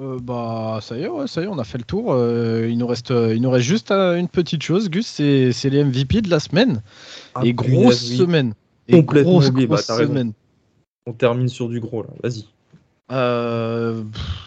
[0.00, 2.12] Euh, bah ça y est, ça y est, on a fait le tour.
[2.12, 5.84] Euh, il nous reste, euh, il nous reste juste une petite chose, Gus, c'est, les
[5.84, 6.82] MVP de la semaine.
[7.34, 8.54] Ah, et grosse semaine.
[8.86, 10.32] Et grosse, bah, semaine.
[11.06, 12.10] On termine sur du gros là.
[12.22, 12.44] Vas-y.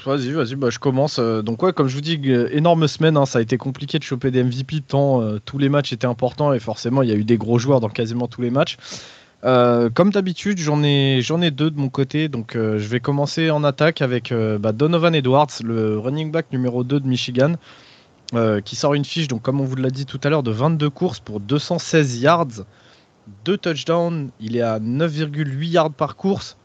[0.05, 1.19] vas-y, vas-y, bah, je commence.
[1.19, 2.19] Donc ouais, comme je vous dis,
[2.51, 3.17] énorme semaine.
[3.17, 6.53] Hein, ça a été compliqué de choper des MVP tant tous les matchs étaient importants
[6.53, 8.77] et forcément il y a eu des gros joueurs dans quasiment tous les matchs.
[9.43, 12.29] Euh, comme d'habitude, j'en ai, deux de mon côté.
[12.29, 16.47] Donc, euh, je vais commencer en attaque avec euh, bah, Donovan Edwards, le running back
[16.51, 17.55] numéro 2 de Michigan,
[18.63, 20.89] qui sort une fiche, donc, comme on vous l'a dit tout à l'heure, de 22
[20.89, 22.63] courses pour 216 yards,
[23.43, 24.29] 2 touchdowns.
[24.39, 26.55] Il est à 9,8 yards par course.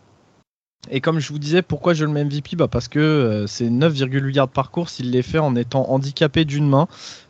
[0.88, 4.32] Et comme je vous disais, pourquoi je le mets MVP bah Parce que c'est 9,8
[4.32, 5.00] yards par course.
[5.00, 6.86] Il les fait en étant handicapé d'une main.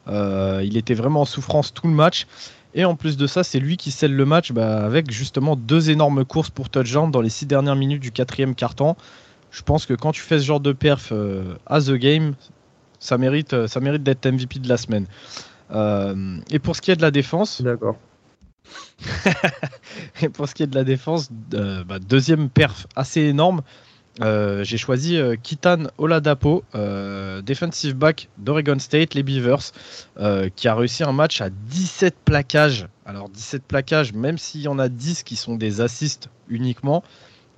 [0.06, 2.26] il était vraiment en souffrance tout le match.
[2.76, 5.90] Et en plus de ça, c'est lui qui scelle le match bah, avec justement deux
[5.90, 8.98] énormes courses pour touchdown dans les six dernières minutes du quatrième quart-temps.
[9.50, 12.34] Je pense que quand tu fais ce genre de perf euh, à The Game,
[13.00, 15.06] ça mérite, euh, ça mérite d'être MVP de la semaine.
[15.70, 17.62] Euh, et pour ce qui est de la défense.
[17.62, 17.96] D'accord.
[20.20, 23.62] et pour ce qui est de la défense, bah, deuxième perf assez énorme.
[24.22, 29.72] Euh, j'ai choisi euh, Kitan Oladapo, euh, defensive back d'Oregon State, les Beavers,
[30.56, 32.88] qui a réussi un match à 17 plaquages.
[33.04, 37.02] Alors 17 plaquages, même s'il y en a 10 qui sont des assists uniquement,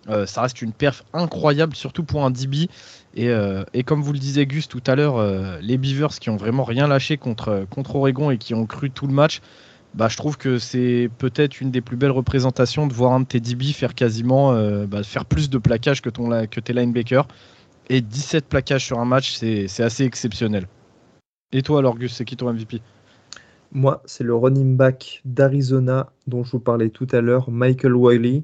[0.09, 2.69] Euh, ça reste une perf incroyable, surtout pour un DB.
[3.15, 6.37] Et, euh, comme vous le disait Gus tout à l'heure, euh, les Beavers qui ont
[6.37, 9.41] vraiment rien lâché contre, contre Oregon et qui ont cru tout le match,
[9.95, 13.27] bah, je trouve que c'est peut-être une des plus belles représentations de voir un de
[13.27, 14.53] tes DB faire quasiment
[14.87, 16.11] bah, faire plus de plaquages que,
[16.61, 17.27] tes linebackers.
[17.91, 20.67] Et 17 plaquages sur un match, c'est assez exceptionnel.
[21.53, 22.83] Et toi alors Gus, c'est qui ton MVP
[23.73, 28.43] Moi, c'est le running back d'Arizona dont je vous parlais tout à l'heure, Michael Wiley.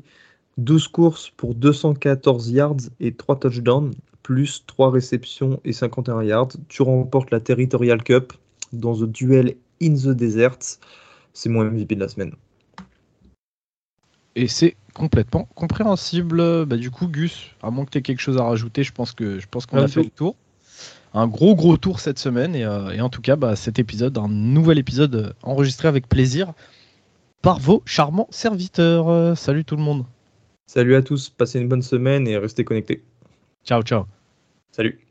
[0.56, 3.92] 12 courses pour 214 yards et 3 touchdowns,
[4.22, 6.48] plus 3 réceptions et 51 yards.
[6.68, 8.32] Tu remportes la Territorial Cup
[8.72, 10.78] dans The Duel in the Desert.
[11.34, 12.32] C'est mon MVP de la semaine.
[14.36, 16.64] Et c'est complètement compréhensible.
[16.64, 19.12] Bah, du coup, Gus, à moins que tu aies quelque chose à rajouter, je pense
[19.12, 20.36] que je pense qu'on a fait le tour.
[21.12, 24.28] Un gros gros tour cette semaine et, euh, en tout cas, bah, cet épisode, un
[24.28, 26.52] nouvel épisode enregistré avec plaisir
[27.40, 29.08] par vos charmants serviteurs.
[29.08, 30.04] Euh, salut tout le monde.
[30.66, 33.04] Salut à tous, passez une bonne semaine et restez connectés.
[33.64, 34.06] Ciao, ciao.
[34.72, 35.03] Salut.